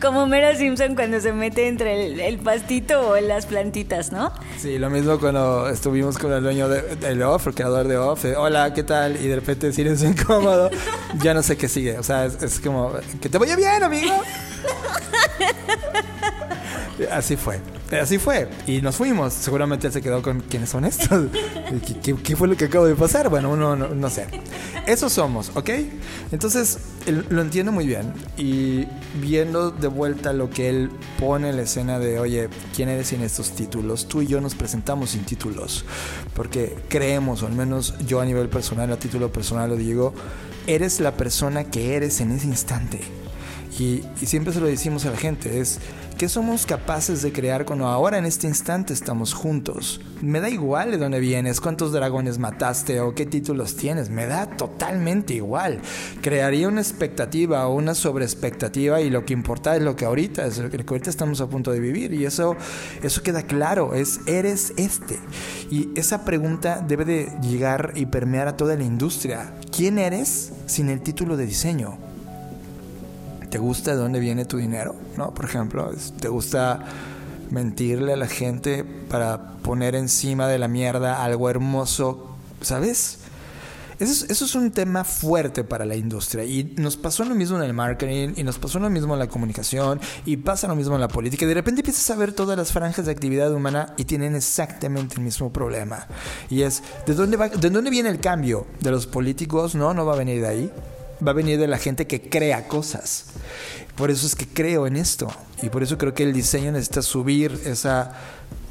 como 0.00 0.28
Simpson 0.56 0.94
cuando 0.94 1.20
se 1.20 1.32
mete 1.32 1.66
entre 1.66 2.28
el, 2.28 2.38
pastito 2.38 3.08
o 3.08 3.20
las 3.20 3.46
plantitas, 3.46 4.12
¿no? 4.12 4.32
Sí, 4.58 4.78
lo 4.78 4.88
mismo 4.88 5.18
cuando 5.18 5.68
estuvimos 5.68 6.16
con 6.16 6.32
el 6.32 6.44
dueño 6.44 6.68
de, 6.68 6.94
de 6.96 7.24
Off, 7.24 7.48
el 7.48 7.54
creador 7.54 7.88
de 7.88 7.96
Off. 7.96 8.24
Hola, 8.36 8.72
¿qué 8.72 8.84
tal? 8.84 9.16
Y 9.16 9.26
de 9.26 9.36
repente 9.36 9.72
silencio 9.72 10.08
incómodo. 10.08 10.70
ya 11.22 11.34
no 11.34 11.42
sé 11.42 11.56
qué 11.56 11.68
sigue. 11.68 11.98
O 11.98 12.04
sea, 12.04 12.26
es, 12.26 12.40
es 12.40 12.60
como, 12.60 12.92
que 13.20 13.28
te 13.28 13.38
vaya 13.38 13.56
bien, 13.56 13.82
amigo. 13.82 14.12
Así 17.10 17.36
fue. 17.36 17.60
Así 18.00 18.18
fue. 18.18 18.48
Y 18.66 18.80
nos 18.80 18.96
fuimos. 18.96 19.32
Seguramente 19.32 19.86
él 19.86 19.92
se 19.92 20.00
quedó 20.00 20.22
con 20.22 20.40
quiénes 20.40 20.70
son 20.70 20.84
estos. 20.84 21.26
¿Qué, 22.02 22.36
fue 22.36 22.48
lo 22.48 22.56
que 22.56 22.66
acabo 22.66 22.86
de 22.86 22.94
pasar? 22.94 23.28
Bueno, 23.28 23.50
uno 23.50 23.76
no, 23.76 24.10
sé. 24.10 24.26
Eso 24.86 25.08
somos, 25.08 25.50
¿ok? 25.54 25.70
Entonces, 26.32 26.78
lo 27.06 27.42
entiendo 27.42 27.72
muy 27.72 27.86
bien. 27.86 28.12
Y 28.36 28.86
viendo 29.20 29.70
de 29.70 29.88
vuelta 29.88 30.32
lo 30.32 30.50
que 30.50 30.68
él 30.68 30.90
pone 31.18 31.50
en 31.50 31.56
la 31.56 31.62
escena 31.62 31.98
de, 31.98 32.18
oye, 32.18 32.48
¿quién 32.74 32.88
eres 32.88 33.08
sin 33.08 33.22
estos 33.22 33.50
títulos? 33.50 34.08
Tú 34.08 34.22
y 34.22 34.26
yo 34.26 34.40
nos 34.40 34.54
presentamos 34.54 35.10
sin 35.10 35.24
títulos. 35.24 35.84
Porque 36.34 36.76
creemos, 36.88 37.42
o 37.42 37.46
al 37.46 37.52
menos 37.52 37.94
yo 38.06 38.20
a 38.20 38.24
nivel 38.24 38.48
personal, 38.48 38.92
a 38.92 38.98
título 38.98 39.32
personal 39.32 39.70
lo 39.70 39.76
digo, 39.76 40.14
eres 40.66 41.00
la 41.00 41.16
persona 41.16 41.64
que 41.64 41.96
eres 41.96 42.20
en 42.20 42.32
ese 42.32 42.46
instante. 42.46 43.21
Y, 43.78 44.02
siempre 44.24 44.52
se 44.52 44.60
lo 44.60 44.66
decimos 44.66 45.06
a 45.06 45.10
la 45.10 45.16
gente, 45.16 45.60
es 45.60 45.80
¿Qué 46.18 46.28
somos 46.28 46.66
capaces 46.66 47.22
de 47.22 47.32
crear 47.32 47.64
cuando 47.64 47.86
ahora 47.86 48.16
en 48.16 48.26
este 48.26 48.46
instante 48.46 48.92
estamos 48.92 49.34
juntos? 49.34 50.00
Me 50.20 50.38
da 50.38 50.48
igual 50.48 50.92
de 50.92 50.98
dónde 50.98 51.18
vienes, 51.18 51.60
cuántos 51.60 51.90
dragones 51.90 52.38
mataste 52.38 53.00
o 53.00 53.12
qué 53.12 53.26
títulos 53.26 53.74
tienes, 53.74 54.08
me 54.08 54.26
da 54.26 54.46
totalmente 54.46 55.34
igual. 55.34 55.80
Crearía 56.20 56.68
una 56.68 56.80
expectativa 56.80 57.66
o 57.66 57.74
una 57.74 57.96
sobreexpectativa 57.96 59.00
y 59.00 59.10
lo 59.10 59.24
que 59.24 59.32
importa 59.32 59.74
es 59.74 59.82
lo 59.82 59.96
que 59.96 60.04
ahorita 60.04 60.46
es, 60.46 60.58
lo 60.58 60.70
que 60.70 60.84
ahorita 60.86 61.10
estamos 61.10 61.40
a 61.40 61.48
punto 61.48 61.72
de 61.72 61.80
vivir 61.80 62.14
y 62.14 62.24
eso, 62.24 62.56
eso 63.02 63.22
queda 63.24 63.42
claro, 63.42 63.94
es 63.94 64.20
eres 64.26 64.74
este. 64.76 65.18
Y 65.72 65.88
esa 65.96 66.24
pregunta 66.24 66.84
debe 66.86 67.04
de 67.04 67.32
llegar 67.42 67.94
y 67.96 68.06
permear 68.06 68.46
a 68.46 68.56
toda 68.56 68.76
la 68.76 68.84
industria. 68.84 69.54
¿Quién 69.74 69.98
eres 69.98 70.52
sin 70.66 70.88
el 70.88 71.00
título 71.00 71.36
de 71.36 71.46
diseño? 71.46 72.11
¿Te 73.52 73.58
gusta 73.58 73.90
de 73.90 73.98
dónde 73.98 74.18
viene 74.18 74.46
tu 74.46 74.56
dinero? 74.56 74.96
¿No? 75.18 75.34
Por 75.34 75.44
ejemplo, 75.44 75.90
¿te 76.18 76.28
gusta 76.28 76.86
mentirle 77.50 78.14
a 78.14 78.16
la 78.16 78.26
gente 78.26 78.82
para 78.82 79.58
poner 79.58 79.94
encima 79.94 80.48
de 80.48 80.58
la 80.58 80.68
mierda 80.68 81.22
algo 81.22 81.50
hermoso, 81.50 82.34
¿sabes? 82.62 83.18
Eso 83.98 84.24
es, 84.26 84.54
un 84.54 84.70
tema 84.70 85.04
fuerte 85.04 85.64
para 85.64 85.84
la 85.84 85.94
industria 85.94 86.44
y 86.44 86.72
nos 86.78 86.96
pasó 86.96 87.26
lo 87.26 87.34
mismo 87.34 87.58
en 87.58 87.64
el 87.64 87.74
marketing 87.74 88.32
y 88.36 88.42
nos 88.42 88.58
pasó 88.58 88.78
lo 88.78 88.88
mismo 88.88 89.12
en 89.12 89.18
la 89.18 89.28
comunicación 89.28 90.00
y 90.24 90.38
pasa 90.38 90.66
lo 90.66 90.74
mismo 90.74 90.94
en 90.94 91.02
la 91.02 91.08
política. 91.08 91.44
De 91.46 91.52
repente 91.52 91.82
empiezas 91.82 92.08
a 92.10 92.16
ver 92.16 92.32
todas 92.32 92.56
las 92.56 92.72
franjas 92.72 93.04
de 93.04 93.12
actividad 93.12 93.52
humana 93.52 93.92
y 93.98 94.06
tienen 94.06 94.34
exactamente 94.34 95.16
el 95.16 95.20
mismo 95.20 95.52
problema. 95.52 96.06
Y 96.48 96.62
es, 96.62 96.82
¿de 97.06 97.12
dónde, 97.12 97.36
va, 97.36 97.50
¿de 97.50 97.68
dónde 97.68 97.90
viene 97.90 98.08
el 98.08 98.18
cambio? 98.18 98.66
¿De 98.80 98.90
los 98.90 99.06
políticos? 99.06 99.74
No, 99.74 99.92
no 99.92 100.06
va 100.06 100.14
a 100.14 100.16
venir 100.16 100.40
de 100.40 100.48
ahí. 100.48 100.72
Va 101.24 101.30
a 101.30 101.34
venir 101.34 101.58
de 101.58 101.68
la 101.68 101.78
gente 101.78 102.06
que 102.06 102.28
crea 102.28 102.68
cosas. 102.68 103.26
Por 103.96 104.10
eso 104.10 104.26
es 104.26 104.34
que 104.34 104.46
creo 104.46 104.86
en 104.86 104.96
esto. 104.96 105.28
Y 105.62 105.68
por 105.68 105.82
eso 105.82 105.98
creo 105.98 106.14
que 106.14 106.22
el 106.24 106.32
diseño 106.32 106.72
necesita 106.72 107.02
subir 107.02 107.60
esa, 107.64 108.14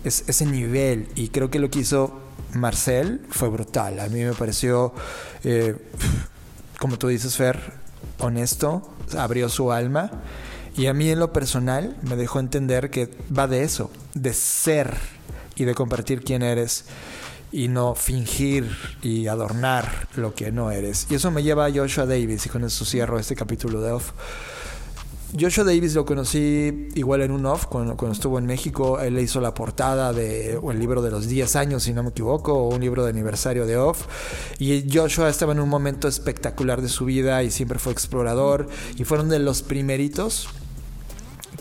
ese 0.03 0.45
nivel. 0.45 1.07
Y 1.15 1.29
creo 1.29 1.49
que 1.49 1.59
lo 1.59 1.69
que 1.69 1.79
hizo 1.79 2.19
Marcel 2.53 3.21
fue 3.29 3.49
brutal. 3.49 3.99
A 3.99 4.07
mí 4.07 4.23
me 4.23 4.33
pareció, 4.33 4.93
eh, 5.43 5.75
como 6.79 6.97
tú 6.97 7.07
dices, 7.07 7.35
Fer, 7.37 7.59
honesto, 8.19 8.93
abrió 9.17 9.49
su 9.49 9.71
alma. 9.71 10.11
Y 10.75 10.87
a 10.87 10.93
mí 10.93 11.09
en 11.09 11.19
lo 11.19 11.33
personal 11.33 11.97
me 12.01 12.15
dejó 12.15 12.39
entender 12.39 12.89
que 12.89 13.09
va 13.37 13.47
de 13.47 13.63
eso, 13.63 13.91
de 14.13 14.33
ser 14.33 14.97
y 15.55 15.65
de 15.65 15.75
compartir 15.75 16.23
quién 16.23 16.43
eres 16.43 16.85
y 17.51 17.67
no 17.67 17.95
fingir 17.95 18.69
y 19.01 19.27
adornar 19.27 20.07
lo 20.15 20.33
que 20.33 20.51
no 20.51 20.71
eres. 20.71 21.07
Y 21.09 21.15
eso 21.15 21.31
me 21.31 21.43
lleva 21.43 21.65
a 21.65 21.71
Joshua 21.71 22.05
Davis 22.05 22.45
y 22.45 22.49
con 22.49 22.63
eso 22.63 22.85
cierro 22.85 23.19
este 23.19 23.35
capítulo 23.35 23.81
de 23.81 23.91
Off. 23.91 24.11
Joshua 25.39 25.63
Davis 25.63 25.95
lo 25.95 26.05
conocí 26.05 26.89
igual 26.93 27.21
en 27.21 27.31
un 27.31 27.45
off 27.45 27.65
cuando, 27.67 27.95
estuvo 28.11 28.37
en 28.37 28.45
México. 28.45 28.99
Él 28.99 29.15
le 29.15 29.21
hizo 29.21 29.39
la 29.39 29.53
portada 29.53 30.11
de 30.11 30.59
el 30.61 30.79
libro 30.79 31.01
de 31.01 31.09
los 31.09 31.27
10 31.27 31.55
años, 31.55 31.83
si 31.83 31.93
no 31.93 32.03
me 32.03 32.09
equivoco, 32.09 32.53
o 32.53 32.75
un 32.75 32.81
libro 32.81 33.05
de 33.05 33.11
aniversario 33.11 33.65
de 33.65 33.77
off. 33.77 34.07
Y 34.59 34.85
Joshua 34.91 35.29
estaba 35.29 35.53
en 35.53 35.61
un 35.61 35.69
momento 35.69 36.09
espectacular 36.09 36.81
de 36.81 36.89
su 36.89 37.05
vida 37.05 37.43
y 37.43 37.51
siempre 37.51 37.79
fue 37.79 37.93
explorador. 37.93 38.67
Y 38.97 39.05
fueron 39.05 39.29
de 39.29 39.39
los 39.39 39.61
primeritos 39.61 40.49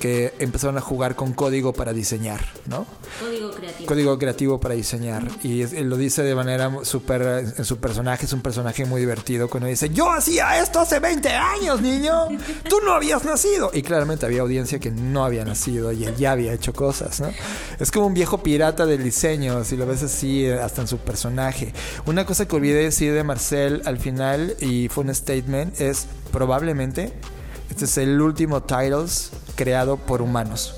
que 0.01 0.35
empezaron 0.39 0.79
a 0.79 0.81
jugar 0.81 1.15
con 1.15 1.35
código 1.35 1.75
para 1.75 1.93
diseñar, 1.93 2.41
¿no? 2.67 2.87
Código 3.21 3.51
creativo. 3.51 3.87
Código 3.87 4.19
creativo 4.19 4.59
para 4.59 4.75
diseñar. 4.75 5.29
Y 5.43 5.63
él 5.63 5.91
lo 5.91 5.97
dice 5.97 6.23
de 6.23 6.35
manera 6.35 6.73
súper, 6.83 7.53
en 7.57 7.65
su 7.65 7.77
personaje, 7.77 8.25
es 8.25 8.33
un 8.33 8.41
personaje 8.41 8.87
muy 8.87 9.01
divertido 9.01 9.49
cuando 9.49 9.69
dice, 9.69 9.91
yo 9.91 10.11
hacía 10.11 10.61
esto 10.61 10.81
hace 10.81 10.99
20 10.99 11.29
años, 11.29 11.83
niño, 11.83 12.29
tú 12.69 12.79
no 12.83 12.95
habías 12.95 13.25
nacido. 13.25 13.71
Y 13.75 13.83
claramente 13.83 14.25
había 14.25 14.41
audiencia 14.41 14.81
que 14.81 14.91
no 14.91 15.25
había 15.25 15.45
nacido 15.45 15.93
y 15.93 16.05
él 16.05 16.17
ya 16.17 16.33
había 16.33 16.55
hecho 16.55 16.73
cosas, 16.73 17.21
¿no? 17.21 17.31
Es 17.79 17.91
como 17.91 18.07
un 18.07 18.15
viejo 18.15 18.43
pirata 18.43 18.87
del 18.87 19.05
diseño, 19.05 19.63
si 19.65 19.77
lo 19.77 19.87
ves 19.87 20.03
así, 20.03 20.47
hasta 20.47 20.81
en 20.81 20.89
su 20.89 20.97
personaje. 20.97 21.75
Una 22.07 22.25
cosa 22.25 22.49
que 22.49 22.57
olvidé 22.57 22.85
decir 22.85 23.13
de 23.13 23.23
Marcel 23.23 23.83
al 23.85 23.99
final, 23.99 24.57
y 24.61 24.89
fue 24.89 25.05
un 25.05 25.15
statement, 25.15 25.79
es 25.79 26.07
probablemente 26.33 27.13
este 27.71 27.85
es 27.85 27.99
el 27.99 28.21
último 28.21 28.63
Titles 28.63 29.31
creado 29.55 29.97
por 29.97 30.21
humanos. 30.21 30.75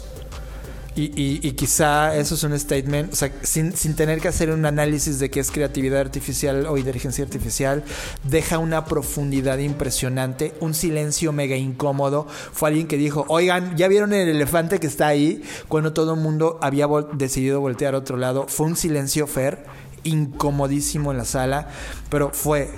Y, 0.94 1.52
quizá 1.52 2.14
eso 2.16 2.34
es 2.34 2.42
un 2.42 2.58
statement, 2.58 3.14
o 3.14 3.16
sea, 3.16 3.32
sin, 3.42 3.72
tener 3.96 4.20
que 4.20 4.28
hacer 4.28 4.50
un 4.50 4.66
análisis 4.66 5.18
de 5.18 5.30
qué 5.30 5.40
es 5.40 5.50
creatividad 5.50 6.00
artificial 6.00 6.66
o 6.66 6.76
inteligencia 6.76 7.24
artificial, 7.24 7.82
deja 8.24 8.58
una 8.58 8.84
profundidad 8.84 9.56
impresionante, 9.56 10.52
un 10.60 10.74
silencio 10.74 11.32
mega 11.32 11.56
incómodo. 11.56 12.26
Fue 12.52 12.68
alguien 12.68 12.88
que 12.88 12.98
dijo, 12.98 13.24
oigan, 13.28 13.74
¿ya 13.78 13.88
vieron 13.88 14.12
el 14.12 14.28
elefante 14.28 14.80
que 14.80 14.86
está 14.86 15.06
ahí? 15.06 15.42
Cuando 15.66 15.94
todo 15.94 16.12
el 16.12 16.20
mundo 16.20 16.58
había 16.60 16.86
decidido 17.14 17.60
voltear 17.60 17.94
a 17.94 17.98
otro 17.98 18.18
lado, 18.18 18.46
fue 18.48 18.66
un 18.66 18.76
silencio 18.76 19.26
fair, 19.26 19.64
incomodísimo 20.04 21.10
en 21.10 21.16
la 21.16 21.24
sala, 21.24 21.68
pero 22.10 22.32
fue 22.34 22.68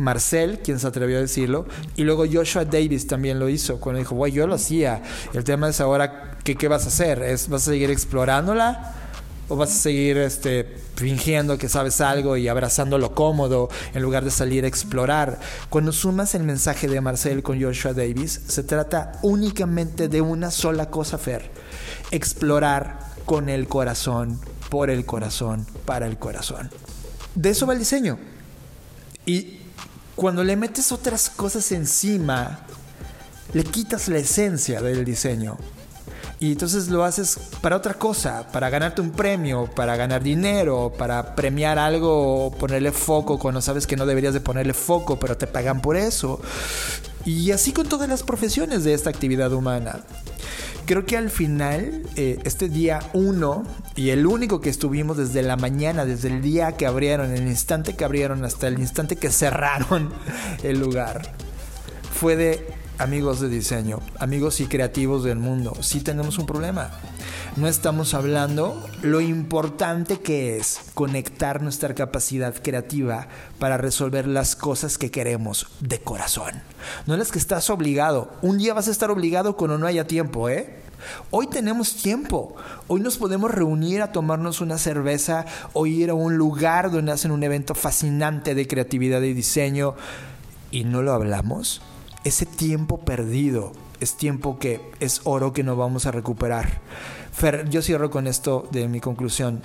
Marcel, 0.00 0.60
quien 0.60 0.78
se 0.78 0.86
atrevió 0.86 1.18
a 1.18 1.20
decirlo, 1.20 1.66
y 1.96 2.04
luego 2.04 2.24
Joshua 2.30 2.64
Davis 2.64 3.06
también 3.06 3.38
lo 3.38 3.48
hizo, 3.48 3.80
cuando 3.80 3.98
dijo, 3.98 4.14
güey, 4.14 4.32
yo 4.32 4.46
lo 4.46 4.54
hacía. 4.54 5.02
El 5.34 5.44
tema 5.44 5.68
es 5.68 5.80
ahora, 5.80 6.38
¿qué, 6.44 6.56
qué 6.56 6.68
vas 6.68 6.84
a 6.84 6.88
hacer? 6.88 7.22
¿Es, 7.22 7.48
¿Vas 7.48 7.62
a 7.62 7.72
seguir 7.72 7.90
explorándola? 7.90 8.94
¿O 9.50 9.56
vas 9.56 9.70
a 9.70 9.78
seguir 9.78 10.18
este, 10.18 10.76
fingiendo 10.96 11.56
que 11.56 11.70
sabes 11.70 12.02
algo 12.02 12.36
y 12.36 12.48
abrazando 12.48 12.98
lo 12.98 13.14
cómodo 13.14 13.70
en 13.94 14.02
lugar 14.02 14.22
de 14.24 14.30
salir 14.30 14.64
a 14.64 14.68
explorar? 14.68 15.40
Cuando 15.70 15.90
sumas 15.92 16.34
el 16.34 16.42
mensaje 16.42 16.86
de 16.86 17.00
Marcel 17.00 17.42
con 17.42 17.60
Joshua 17.60 17.94
Davis, 17.94 18.42
se 18.46 18.62
trata 18.62 19.12
únicamente 19.22 20.08
de 20.08 20.20
una 20.20 20.50
sola 20.50 20.90
cosa, 20.90 21.16
Fer. 21.16 21.50
Explorar 22.10 22.98
con 23.24 23.48
el 23.48 23.68
corazón, 23.68 24.38
por 24.68 24.90
el 24.90 25.06
corazón, 25.06 25.66
para 25.86 26.06
el 26.06 26.18
corazón. 26.18 26.70
De 27.34 27.50
eso 27.50 27.66
va 27.66 27.72
el 27.72 27.78
diseño. 27.78 28.18
Y 29.24 29.57
cuando 30.18 30.42
le 30.42 30.56
metes 30.56 30.90
otras 30.90 31.30
cosas 31.30 31.70
encima, 31.70 32.58
le 33.52 33.62
quitas 33.62 34.08
la 34.08 34.18
esencia 34.18 34.82
del 34.82 35.04
diseño. 35.04 35.56
Y 36.40 36.50
entonces 36.50 36.88
lo 36.88 37.04
haces 37.04 37.38
para 37.60 37.76
otra 37.76 37.94
cosa, 37.94 38.48
para 38.50 38.68
ganarte 38.68 39.00
un 39.00 39.12
premio, 39.12 39.70
para 39.76 39.96
ganar 39.96 40.24
dinero, 40.24 40.92
para 40.98 41.36
premiar 41.36 41.78
algo 41.78 42.46
o 42.46 42.50
ponerle 42.50 42.90
foco 42.90 43.38
cuando 43.38 43.60
sabes 43.60 43.86
que 43.86 43.94
no 43.94 44.06
deberías 44.06 44.34
de 44.34 44.40
ponerle 44.40 44.74
foco, 44.74 45.20
pero 45.20 45.36
te 45.36 45.46
pagan 45.46 45.80
por 45.80 45.96
eso. 45.96 46.40
Y 47.24 47.52
así 47.52 47.72
con 47.72 47.88
todas 47.88 48.08
las 48.08 48.24
profesiones 48.24 48.82
de 48.82 48.94
esta 48.94 49.10
actividad 49.10 49.52
humana 49.52 50.00
creo 50.88 51.04
que 51.04 51.18
al 51.18 51.28
final, 51.28 52.02
eh, 52.16 52.38
este 52.44 52.70
día 52.70 53.00
uno 53.12 53.62
y 53.94 54.08
el 54.08 54.26
único 54.26 54.62
que 54.62 54.70
estuvimos 54.70 55.18
desde 55.18 55.42
la 55.42 55.56
mañana, 55.56 56.06
desde 56.06 56.28
el 56.28 56.40
día 56.40 56.78
que 56.78 56.86
abrieron, 56.86 57.30
el 57.30 57.46
instante 57.46 57.94
que 57.94 58.06
abrieron 58.06 58.42
hasta 58.42 58.68
el 58.68 58.78
instante 58.78 59.16
que 59.16 59.28
cerraron 59.28 60.10
el 60.62 60.80
lugar, 60.80 61.34
fue 62.10 62.36
de 62.36 62.66
amigos 62.98 63.40
de 63.40 63.48
diseño, 63.48 64.00
amigos 64.18 64.60
y 64.60 64.66
creativos 64.66 65.22
del 65.22 65.38
mundo. 65.38 65.72
Sí 65.80 66.00
tenemos 66.00 66.38
un 66.38 66.46
problema. 66.46 66.90
No 67.56 67.68
estamos 67.68 68.12
hablando 68.14 68.84
lo 69.02 69.20
importante 69.20 70.20
que 70.20 70.56
es 70.58 70.80
conectar 70.94 71.62
nuestra 71.62 71.94
capacidad 71.94 72.54
creativa 72.54 73.28
para 73.58 73.76
resolver 73.76 74.26
las 74.26 74.56
cosas 74.56 74.98
que 74.98 75.10
queremos 75.10 75.68
de 75.80 76.00
corazón. 76.00 76.62
No 77.06 77.14
es 77.14 77.32
que 77.32 77.38
estás 77.38 77.70
obligado. 77.70 78.32
Un 78.42 78.58
día 78.58 78.74
vas 78.74 78.88
a 78.88 78.92
estar 78.92 79.10
obligado 79.10 79.56
cuando 79.56 79.78
no 79.78 79.86
haya 79.86 80.06
tiempo, 80.06 80.48
¿eh? 80.48 80.74
Hoy 81.30 81.46
tenemos 81.46 81.94
tiempo. 81.94 82.56
Hoy 82.88 83.00
nos 83.00 83.16
podemos 83.18 83.52
reunir 83.52 84.02
a 84.02 84.10
tomarnos 84.10 84.60
una 84.60 84.78
cerveza 84.78 85.46
o 85.72 85.86
ir 85.86 86.10
a 86.10 86.14
un 86.14 86.36
lugar 86.36 86.90
donde 86.90 87.12
hacen 87.12 87.30
un 87.30 87.44
evento 87.44 87.76
fascinante 87.76 88.56
de 88.56 88.66
creatividad 88.66 89.22
y 89.22 89.32
diseño 89.32 89.94
y 90.72 90.84
no 90.84 91.02
lo 91.02 91.12
hablamos. 91.12 91.80
Ese 92.24 92.46
tiempo 92.46 92.98
perdido 92.98 93.72
es 94.00 94.16
tiempo 94.16 94.58
que 94.58 94.92
es 95.00 95.20
oro 95.24 95.52
que 95.52 95.62
no 95.62 95.76
vamos 95.76 96.06
a 96.06 96.10
recuperar. 96.10 96.80
Fer, 97.32 97.68
yo 97.68 97.82
cierro 97.82 98.10
con 98.10 98.26
esto 98.26 98.68
de 98.70 98.88
mi 98.88 99.00
conclusión. 99.00 99.62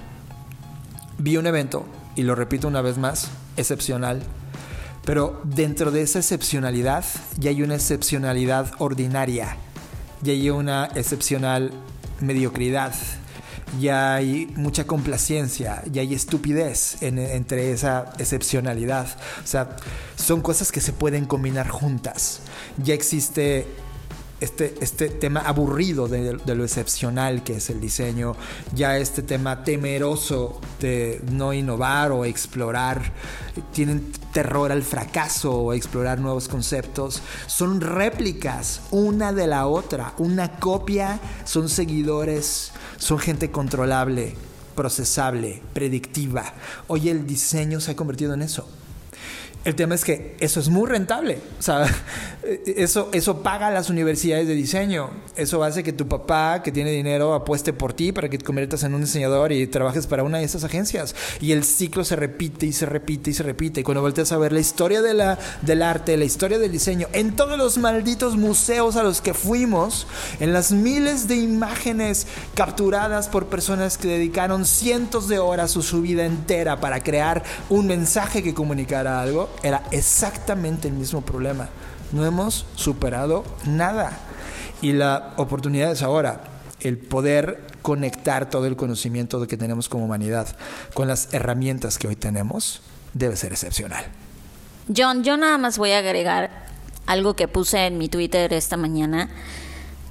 Vi 1.18 1.38
un 1.38 1.48
evento, 1.48 1.86
y 2.16 2.24
lo 2.24 2.36
repito 2.36 2.68
una 2.68 2.82
vez 2.82 2.98
más, 2.98 3.30
excepcional. 3.58 4.24
Pero 5.06 5.42
dentro 5.44 5.92
de 5.92 6.02
esa 6.02 6.20
excepcionalidad 6.20 7.04
ya 7.38 7.50
hay 7.50 7.62
una 7.62 7.76
excepcionalidad 7.76 8.72
ordinaria 8.80 9.58
ya 10.24 10.32
hay 10.32 10.50
una 10.50 10.90
excepcional 10.96 11.72
mediocridad, 12.22 12.94
ya 13.80 14.16
hay 14.16 14.48
mucha 14.56 14.86
complacencia, 14.86 15.84
ya 15.92 16.02
hay 16.02 16.14
estupidez 16.14 17.02
entre 17.02 17.72
esa 17.72 18.14
excepcionalidad. 18.18 19.08
O 19.44 19.48
sea, 19.48 19.76
son 20.16 20.42
cosas 20.42 20.72
que 20.72 20.82
se 20.82 20.94
pueden 20.94 21.26
combinar 21.26 21.70
juntas. 21.70 22.42
Ya 22.78 22.94
existe 22.94 23.68
este, 24.44 24.76
este 24.82 25.08
tema 25.08 25.40
aburrido 25.40 26.10
de, 26.10 26.34
lo 26.34 26.64
excepcional 26.66 27.44
que 27.46 27.56
es 27.56 27.70
el 27.70 27.80
diseño, 27.80 28.36
ya 28.76 28.98
este 28.98 29.22
tema 29.22 29.64
temeroso 29.64 30.60
de 30.82 31.22
no 31.32 31.54
innovar 31.54 32.12
o 32.12 32.26
explorar, 32.26 33.14
tienen 33.72 34.12
terror 34.34 34.74
al 34.74 34.84
fracaso 34.84 35.54
o 35.54 35.74
explorar 35.74 36.20
nuevos 36.20 36.50
conceptos, 36.50 37.22
son 37.48 37.80
réplicas 37.80 38.82
una 38.92 39.32
de 39.32 39.48
la 39.48 39.66
otra, 39.68 40.14
una 40.18 40.60
copia, 40.60 41.22
son 41.46 41.70
seguidores, 41.70 42.73
son 43.04 43.20
gente 43.20 43.52
controlable, 43.52 44.34
procesable, 44.78 45.62
predictiva. 45.74 46.54
Hoy 46.88 47.10
el 47.10 47.28
diseño 47.28 47.82
se 47.82 47.92
ha 47.92 47.96
convertido 47.98 48.34
en 48.34 48.42
eso. 48.42 48.66
El 49.66 49.76
tema 49.76 49.96
es 49.96 50.04
que 50.04 50.36
eso 50.42 50.60
es 50.60 50.68
muy 50.68 50.90
rentable. 50.90 51.40
O 51.58 51.62
sea, 51.62 51.86
eso, 52.66 53.10
eso 53.14 53.42
paga 53.42 53.72
las 53.72 53.90
universidades 53.90 54.46
de 54.48 54.56
diseño. 54.56 55.10
Eso 55.38 55.64
hace 55.64 55.84
que 55.84 55.94
tu 55.94 56.08
papá, 56.08 56.62
que 56.62 56.72
tiene 56.72 56.92
dinero, 56.92 57.34
apueste 57.34 57.72
por 57.72 57.94
ti 57.94 58.12
para 58.12 58.28
que 58.28 58.38
te 58.38 58.44
conviertas 58.44 58.84
en 58.84 58.94
un 58.94 59.02
diseñador 59.02 59.54
y 59.54 59.66
trabajes 59.68 60.06
para 60.06 60.24
una 60.24 60.40
de 60.40 60.44
esas 60.44 60.66
agencias. 60.66 61.16
Y 61.40 61.54
el 61.54 61.64
ciclo 61.64 62.04
se 62.04 62.18
repite 62.18 62.66
y 62.66 62.74
se 62.74 62.86
repite 62.86 63.30
y 63.30 63.34
se 63.34 63.44
repite. 63.44 63.82
Y 63.82 63.84
cuando 63.84 64.02
volteas 64.02 64.34
a 64.34 64.38
ver 64.38 64.52
la 64.52 64.60
historia 64.60 65.02
de 65.02 65.14
la, 65.14 65.40
del 65.62 65.82
arte, 65.82 66.18
la 66.18 66.26
historia 66.26 66.60
del 66.60 66.72
diseño, 66.72 67.08
en 67.14 67.34
todos 67.36 67.58
los 67.58 67.78
malditos 67.78 68.36
museos 68.36 68.98
a 68.98 69.04
los 69.04 69.22
que 69.22 69.34
fuimos, 69.34 70.08
en 70.42 70.52
las 70.52 70.74
miles 70.74 71.30
de 71.30 71.38
imágenes 71.38 72.28
capturadas 72.54 73.30
por 73.30 73.48
personas 73.48 73.98
que 73.98 74.10
dedicaron 74.10 74.66
cientos 74.66 75.30
de 75.30 75.40
horas 75.40 75.72
su, 75.72 75.82
su 75.82 76.02
vida 76.02 76.26
entera 76.26 76.82
para 76.82 77.02
crear 77.02 77.44
un 77.70 77.88
mensaje 77.88 78.44
que 78.44 78.54
comunicara 78.54 79.22
algo, 79.22 79.53
era 79.62 79.84
exactamente 79.92 80.88
el 80.88 80.94
mismo 80.94 81.22
problema. 81.22 81.70
No 82.12 82.26
hemos 82.26 82.66
superado 82.76 83.44
nada. 83.66 84.18
Y 84.82 84.94
la 84.94 85.34
oportunidad 85.38 85.92
es 85.92 86.02
ahora, 86.02 86.44
el 86.82 86.98
poder 86.98 87.68
conectar 87.82 88.50
todo 88.50 88.66
el 88.66 88.76
conocimiento 88.76 89.46
que 89.48 89.58
tenemos 89.58 89.90
como 89.90 90.06
humanidad 90.06 90.48
con 90.94 91.08
las 91.08 91.34
herramientas 91.34 91.98
que 91.98 92.08
hoy 92.08 92.16
tenemos, 92.16 92.82
debe 93.14 93.36
ser 93.36 93.52
excepcional. 93.52 94.04
John, 94.96 95.24
yo 95.24 95.38
nada 95.38 95.58
más 95.58 95.78
voy 95.78 95.92
a 95.92 96.00
agregar 96.00 96.50
algo 97.06 97.36
que 97.36 97.48
puse 97.48 97.86
en 97.86 97.98
mi 97.98 98.10
Twitter 98.10 98.52
esta 98.54 98.78
mañana, 98.78 99.30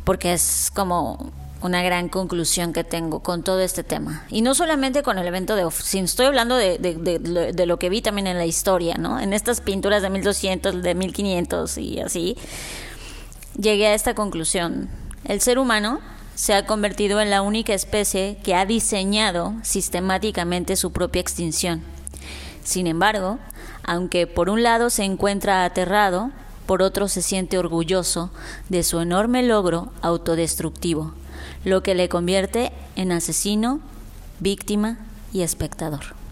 porque 0.04 0.32
es 0.32 0.70
como 0.74 1.32
una 1.62 1.82
gran 1.82 2.08
conclusión 2.08 2.72
que 2.72 2.84
tengo 2.84 3.20
con 3.20 3.42
todo 3.42 3.60
este 3.60 3.84
tema. 3.84 4.24
Y 4.28 4.42
no 4.42 4.54
solamente 4.54 5.02
con 5.02 5.18
el 5.18 5.26
evento 5.26 5.54
de 5.56 5.70
sino 5.70 6.04
estoy 6.04 6.26
hablando 6.26 6.56
de, 6.56 6.78
de, 6.78 7.18
de, 7.52 7.66
lo 7.66 7.78
que 7.78 7.88
vi 7.88 8.02
también 8.02 8.26
en 8.26 8.38
la 8.38 8.46
historia, 8.46 8.96
¿no? 8.96 9.20
En 9.20 9.32
estas 9.32 9.60
pinturas 9.60 10.02
de 10.02 10.10
1200, 10.10 10.82
de 10.82 10.94
1500 10.94 11.78
y 11.78 12.00
así, 12.00 12.36
llegué 13.58 13.86
a 13.86 13.94
esta 13.94 14.14
conclusión. 14.14 14.88
El 15.24 15.40
ser 15.40 15.58
humano 15.58 16.00
se 16.34 16.54
ha 16.54 16.66
convertido 16.66 17.20
en 17.20 17.30
la 17.30 17.42
única 17.42 17.74
especie 17.74 18.38
que 18.42 18.54
ha 18.54 18.66
diseñado 18.66 19.54
sistemáticamente 19.62 20.76
su 20.76 20.92
propia 20.92 21.20
extinción. 21.20 21.82
Sin 22.64 22.86
embargo, 22.86 23.38
aunque 23.84 24.26
por 24.26 24.48
un 24.48 24.62
lado 24.62 24.90
se 24.90 25.04
encuentra 25.04 25.64
aterrado, 25.64 26.30
por 26.66 26.82
otro 26.82 27.08
se 27.08 27.22
siente 27.22 27.58
orgulloso 27.58 28.30
de 28.68 28.82
su 28.82 29.00
enorme 29.00 29.42
logro 29.42 29.92
autodestructivo 30.00 31.12
lo 31.64 31.82
que 31.82 31.94
le 31.94 32.08
convierte 32.08 32.72
en 32.96 33.12
asesino, 33.12 33.80
víctima 34.40 34.98
y 35.32 35.42
espectador. 35.42 36.22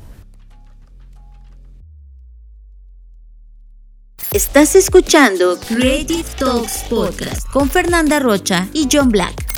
Estás 4.33 4.77
escuchando 4.77 5.59
Creative 5.59 6.25
Talks 6.39 6.85
Podcast 6.89 7.49
con 7.49 7.69
Fernanda 7.69 8.21
Rocha 8.21 8.69
y 8.73 8.89
John 8.91 9.09
Black. 9.09 9.51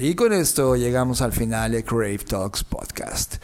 Y 0.00 0.14
con 0.14 0.32
esto 0.32 0.76
llegamos 0.76 1.20
al 1.22 1.32
final 1.32 1.72
de 1.72 1.84
Crave 1.84 2.18
Talks 2.18 2.62
Podcast. 2.62 3.34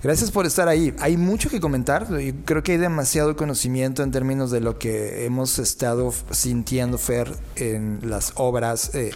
Gracias 0.00 0.30
por 0.30 0.46
estar 0.46 0.68
ahí. 0.68 0.94
Hay 1.00 1.16
mucho 1.16 1.50
que 1.50 1.60
comentar 1.60 2.06
y 2.20 2.32
creo 2.32 2.62
que 2.62 2.72
hay 2.72 2.78
demasiado 2.78 3.34
conocimiento 3.34 4.04
en 4.04 4.12
términos 4.12 4.52
de 4.52 4.60
lo 4.60 4.78
que 4.78 5.24
hemos 5.24 5.58
estado 5.58 6.14
sintiendo, 6.30 6.98
Fer, 6.98 7.36
en 7.56 7.98
las 8.04 8.32
obras. 8.36 8.94
Eh, 8.94 9.10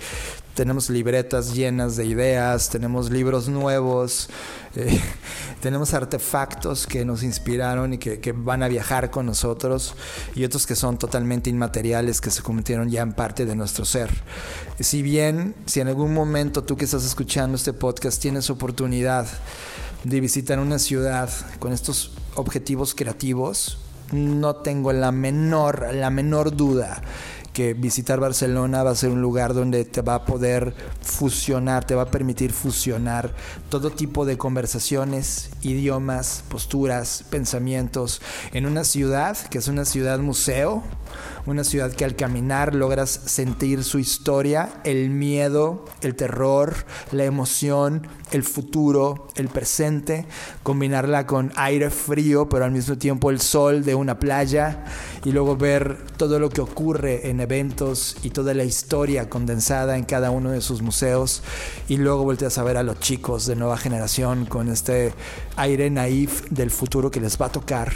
tenemos 0.58 0.90
libretas 0.90 1.54
llenas 1.54 1.94
de 1.94 2.04
ideas, 2.04 2.68
tenemos 2.68 3.12
libros 3.12 3.48
nuevos, 3.48 4.28
eh, 4.74 5.00
tenemos 5.62 5.94
artefactos 5.94 6.84
que 6.84 7.04
nos 7.04 7.22
inspiraron 7.22 7.94
y 7.94 7.98
que, 7.98 8.18
que, 8.18 8.32
van 8.32 8.64
a 8.64 8.68
viajar 8.68 9.12
con 9.12 9.24
nosotros 9.24 9.94
y 10.34 10.42
otros 10.42 10.66
que 10.66 10.74
son 10.74 10.98
totalmente 10.98 11.48
inmateriales 11.48 12.20
que 12.20 12.32
se 12.32 12.42
convirtieron 12.42 12.90
ya 12.90 13.02
en 13.02 13.12
parte 13.12 13.46
de 13.46 13.54
nuestro 13.54 13.84
ser. 13.84 14.10
Si 14.80 15.00
bien, 15.00 15.54
si 15.66 15.78
en 15.78 15.86
algún 15.86 16.12
momento 16.12 16.64
tú 16.64 16.76
que 16.76 16.86
estás 16.86 17.04
escuchando 17.04 17.56
este 17.56 17.72
podcast 17.72 18.20
tienes 18.20 18.50
oportunidad 18.50 19.28
de 20.02 20.20
visitar 20.20 20.58
una 20.58 20.80
ciudad 20.80 21.30
con 21.60 21.72
estos 21.72 22.10
objetivos 22.34 22.96
creativos, 22.96 23.78
no 24.10 24.56
tengo 24.56 24.92
la 24.92 25.12
menor, 25.12 25.94
la 25.94 26.10
menor 26.10 26.56
duda 26.56 27.00
que 27.58 27.74
visitar 27.74 28.20
Barcelona 28.20 28.84
va 28.84 28.92
a 28.92 28.94
ser 28.94 29.10
un 29.10 29.20
lugar 29.20 29.52
donde 29.52 29.84
te 29.84 30.00
va 30.00 30.14
a 30.14 30.24
poder 30.24 30.76
fusionar, 31.02 31.84
te 31.84 31.96
va 31.96 32.02
a 32.02 32.10
permitir 32.12 32.52
fusionar 32.52 33.34
todo 33.68 33.90
tipo 33.90 34.24
de 34.24 34.38
conversaciones, 34.38 35.50
idiomas, 35.62 36.44
posturas, 36.48 37.24
pensamientos 37.30 38.22
en 38.52 38.64
una 38.64 38.84
ciudad 38.84 39.36
que 39.36 39.58
es 39.58 39.66
una 39.66 39.84
ciudad 39.84 40.20
museo, 40.20 40.84
una 41.46 41.64
ciudad 41.64 41.92
que 41.92 42.04
al 42.04 42.16
caminar 42.16 42.74
logras 42.74 43.10
sentir 43.10 43.84
su 43.84 43.98
historia, 43.98 44.80
el 44.84 45.10
miedo, 45.10 45.84
el 46.02 46.14
terror, 46.14 46.74
la 47.12 47.24
emoción, 47.24 48.06
el 48.32 48.42
futuro, 48.42 49.28
el 49.36 49.48
presente, 49.48 50.26
combinarla 50.62 51.26
con 51.26 51.52
aire 51.56 51.90
frío, 51.90 52.48
pero 52.48 52.64
al 52.64 52.72
mismo 52.72 52.98
tiempo 52.98 53.30
el 53.30 53.40
sol 53.40 53.84
de 53.84 53.94
una 53.94 54.18
playa 54.18 54.84
y 55.24 55.32
luego 55.32 55.56
ver 55.56 55.98
todo 56.16 56.38
lo 56.38 56.50
que 56.50 56.60
ocurre 56.60 57.30
en 57.30 57.40
eventos 57.40 58.16
y 58.22 58.30
toda 58.30 58.54
la 58.54 58.64
historia 58.64 59.28
condensada 59.28 59.96
en 59.96 60.04
cada 60.04 60.30
uno 60.30 60.50
de 60.50 60.60
sus 60.60 60.82
museos 60.82 61.42
y 61.88 61.96
luego 61.96 62.24
volteas 62.24 62.58
a 62.58 62.64
ver 62.64 62.76
a 62.76 62.82
los 62.82 63.00
chicos 63.00 63.46
de 63.46 63.56
nueva 63.56 63.76
generación 63.76 64.46
con 64.46 64.68
este 64.68 65.12
aire 65.56 65.90
naif 65.90 66.48
del 66.50 66.70
futuro 66.70 67.10
que 67.10 67.20
les 67.20 67.40
va 67.40 67.46
a 67.46 67.52
tocar 67.52 67.92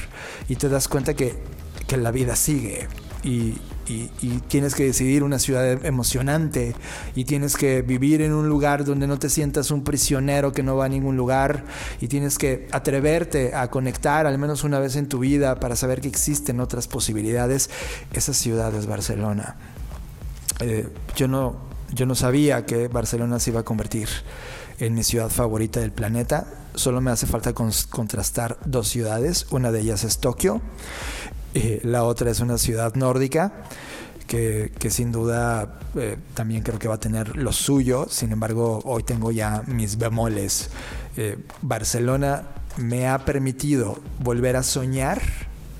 y 0.48 0.56
te 0.56 0.68
das 0.68 0.88
cuenta 0.88 1.14
que, 1.14 1.51
que 1.86 1.96
la 1.96 2.10
vida 2.10 2.36
sigue 2.36 2.88
y, 3.24 3.54
tienes 4.48 4.74
que 4.74 4.84
decidir 4.84 5.22
una 5.22 5.38
ciudad 5.38 5.84
emocionante 5.84 6.74
y 7.14 7.24
tienes 7.24 7.56
que 7.56 7.82
vivir 7.82 8.22
en 8.22 8.32
un 8.32 8.48
lugar 8.48 8.86
donde 8.86 9.06
no 9.06 9.18
te 9.18 9.28
sientas 9.28 9.70
un 9.70 9.84
prisionero 9.84 10.52
que 10.52 10.62
no 10.62 10.76
va 10.76 10.86
a 10.86 10.88
ningún 10.88 11.16
lugar 11.16 11.64
y 12.00 12.08
tienes 12.08 12.38
que 12.38 12.68
atreverte 12.72 13.54
a 13.54 13.68
conectar 13.68 14.26
al 14.26 14.38
menos 14.38 14.64
una 14.64 14.78
vez 14.78 14.96
en 14.96 15.08
tu 15.08 15.18
vida 15.18 15.60
para 15.60 15.76
saber 15.76 16.00
que 16.00 16.08
existen 16.08 16.60
otras 16.60 16.88
posibilidades. 16.88 17.68
Esa 18.14 18.32
ciudad 18.32 18.74
es 18.74 18.86
Barcelona. 18.86 19.56
Eh, 20.60 20.88
yo, 21.16 21.28
no, 21.28 21.56
yo 21.92 22.06
no 22.06 22.14
sabía 22.14 22.64
que 22.64 22.88
Barcelona 22.88 23.40
se 23.40 23.50
iba 23.50 23.60
a 23.60 23.64
convertir 23.64 24.08
en 24.78 24.94
mi 24.94 25.02
ciudad 25.02 25.28
favorita 25.28 25.80
del 25.80 25.92
planeta. 25.92 26.46
Solo 26.74 27.02
me 27.02 27.10
hace 27.10 27.26
falta 27.26 27.52
contrastar 27.52 28.56
dos 28.64 28.88
ciudades. 28.88 29.46
Una 29.50 29.70
de 29.70 29.80
ellas 29.80 30.04
es 30.04 30.18
Tokio 30.18 30.62
la 31.82 32.05
otra 32.05 32.30
es 32.30 32.40
una 32.40 32.59
ciudad 32.59 32.94
nórdica. 32.94 33.53
Que, 34.26 34.70
sin 34.88 35.12
duda 35.12 35.78
eh, 35.94 36.16
también 36.32 36.62
creo 36.62 36.78
que 36.78 36.88
va 36.88 36.94
a 36.94 37.00
tener 37.00 37.36
lo 37.36 37.53
suyo. 37.53 38.07
Sin 38.09 38.32
embargo, 38.32 38.80
hoy 38.84 39.03
tengo 39.03 39.30
ya 39.30 39.62
mis 39.66 39.98
bemoles. 39.98 40.70
Eh, 41.18 41.36
Barcelona 41.61 42.44
me 42.78 43.09
ha 43.09 43.26
permitido 43.26 43.98
volver 44.20 44.57
a 44.57 44.62
soñar, 44.62 45.20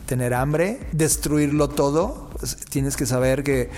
tener 0.05 0.35
hambre, 0.35 0.81
destruirlo 0.93 1.70
todo. 1.70 2.29
Tienes 2.68 2.99
que 2.99 3.07
saber 3.07 3.43
que, 3.43 3.70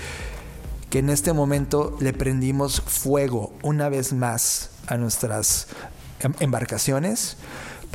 que 0.89 0.99
en 0.99 1.09
este 1.09 1.31
momento 1.31 1.95
le 2.01 2.11
prendimos 2.11 2.81
fuego 2.81 3.53
una 3.63 3.87
vez 3.87 4.11
más 4.11 4.71
a 4.87 4.97
nuestras 4.97 5.67
em, 6.19 6.33
embarcaciones 6.41 7.37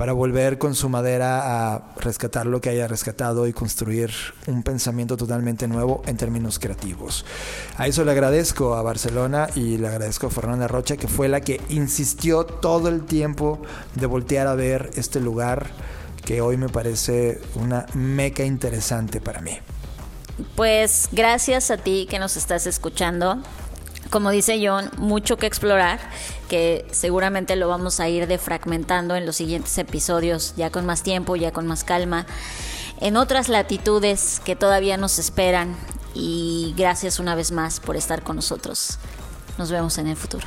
para 0.01 0.15
volver 0.15 0.57
con 0.57 0.75
su 0.75 0.89
madera 0.89 1.75
a 1.75 1.93
rescatar 1.99 2.47
lo 2.47 2.63
que 2.63 2.71
haya 2.71 2.89
rescatado 2.89 3.47
y 3.47 3.53
construir 3.53 4.11
un 4.47 4.63
pensamiento 4.63 5.15
totalmente 5.15 5.69
nuevo 5.69 6.03
en 6.07 6.17
términos 6.17 6.59
creativos. 6.59 7.27
A 7.77 7.87
eso 7.87 8.03
le 8.03 8.13
agradezco 8.13 8.77
a 8.77 8.83
Barcelona 8.83 9.49
y 9.55 9.77
le 9.77 9.89
agradezco 9.89 10.29
a 10.29 10.31
Fernanda 10.31 10.69
Rocha, 10.69 10.97
que 10.97 11.07
fue 11.07 11.29
la 11.29 11.43
que 11.43 11.61
insistió 11.69 12.47
todo 12.47 12.89
el 12.89 13.05
tiempo 13.05 13.61
de 13.95 14.07
voltear 14.07 14.47
a 14.47 14.55
ver 14.55 14.89
este 14.95 15.21
lugar 15.21 15.67
que 16.25 16.41
hoy 16.41 16.57
me 16.57 16.71
parece 16.71 17.39
una 17.57 17.85
meca 17.93 18.43
interesante 18.43 19.21
para 19.21 19.43
mí. 19.43 19.59
Pues 20.57 21.11
gracias 21.13 21.71
a 21.71 21.77
ti 21.77 22.07
que 22.09 22.19
nos 22.19 22.39
estás 22.39 22.67
escuchando 22.67 23.43
como 24.11 24.31
dice 24.31 24.61
John, 24.63 24.91
mucho 24.99 25.37
que 25.37 25.47
explorar, 25.47 26.01
que 26.49 26.85
seguramente 26.91 27.57
lo 27.57 27.69
vamos 27.69 28.01
a 28.01 28.09
ir 28.09 28.27
defragmentando 28.27 29.15
en 29.17 29.25
los 29.25 29.37
siguientes 29.37 29.77
episodios, 29.79 30.55
ya 30.57 30.71
con 30.71 30.85
más 30.85 31.03
tiempo, 31.03 31.37
ya 31.37 31.53
con 31.53 31.67
más 31.67 31.85
calma, 31.85 32.27
en 33.01 33.17
otras 33.17 33.49
latitudes 33.49 34.41
que 34.45 34.57
todavía 34.57 34.97
nos 34.97 35.19
esperan. 35.19 35.77
Y 36.13 36.75
gracias 36.77 37.21
una 37.21 37.37
vez 37.37 37.53
más 37.53 37.79
por 37.79 37.97
estar 37.97 38.23
con 38.23 38.37
nosotros. 38.37 38.99
Nos 39.59 39.71
vemos 39.71 39.97
en 39.99 40.09
el 40.09 40.17
futuro. 40.17 40.47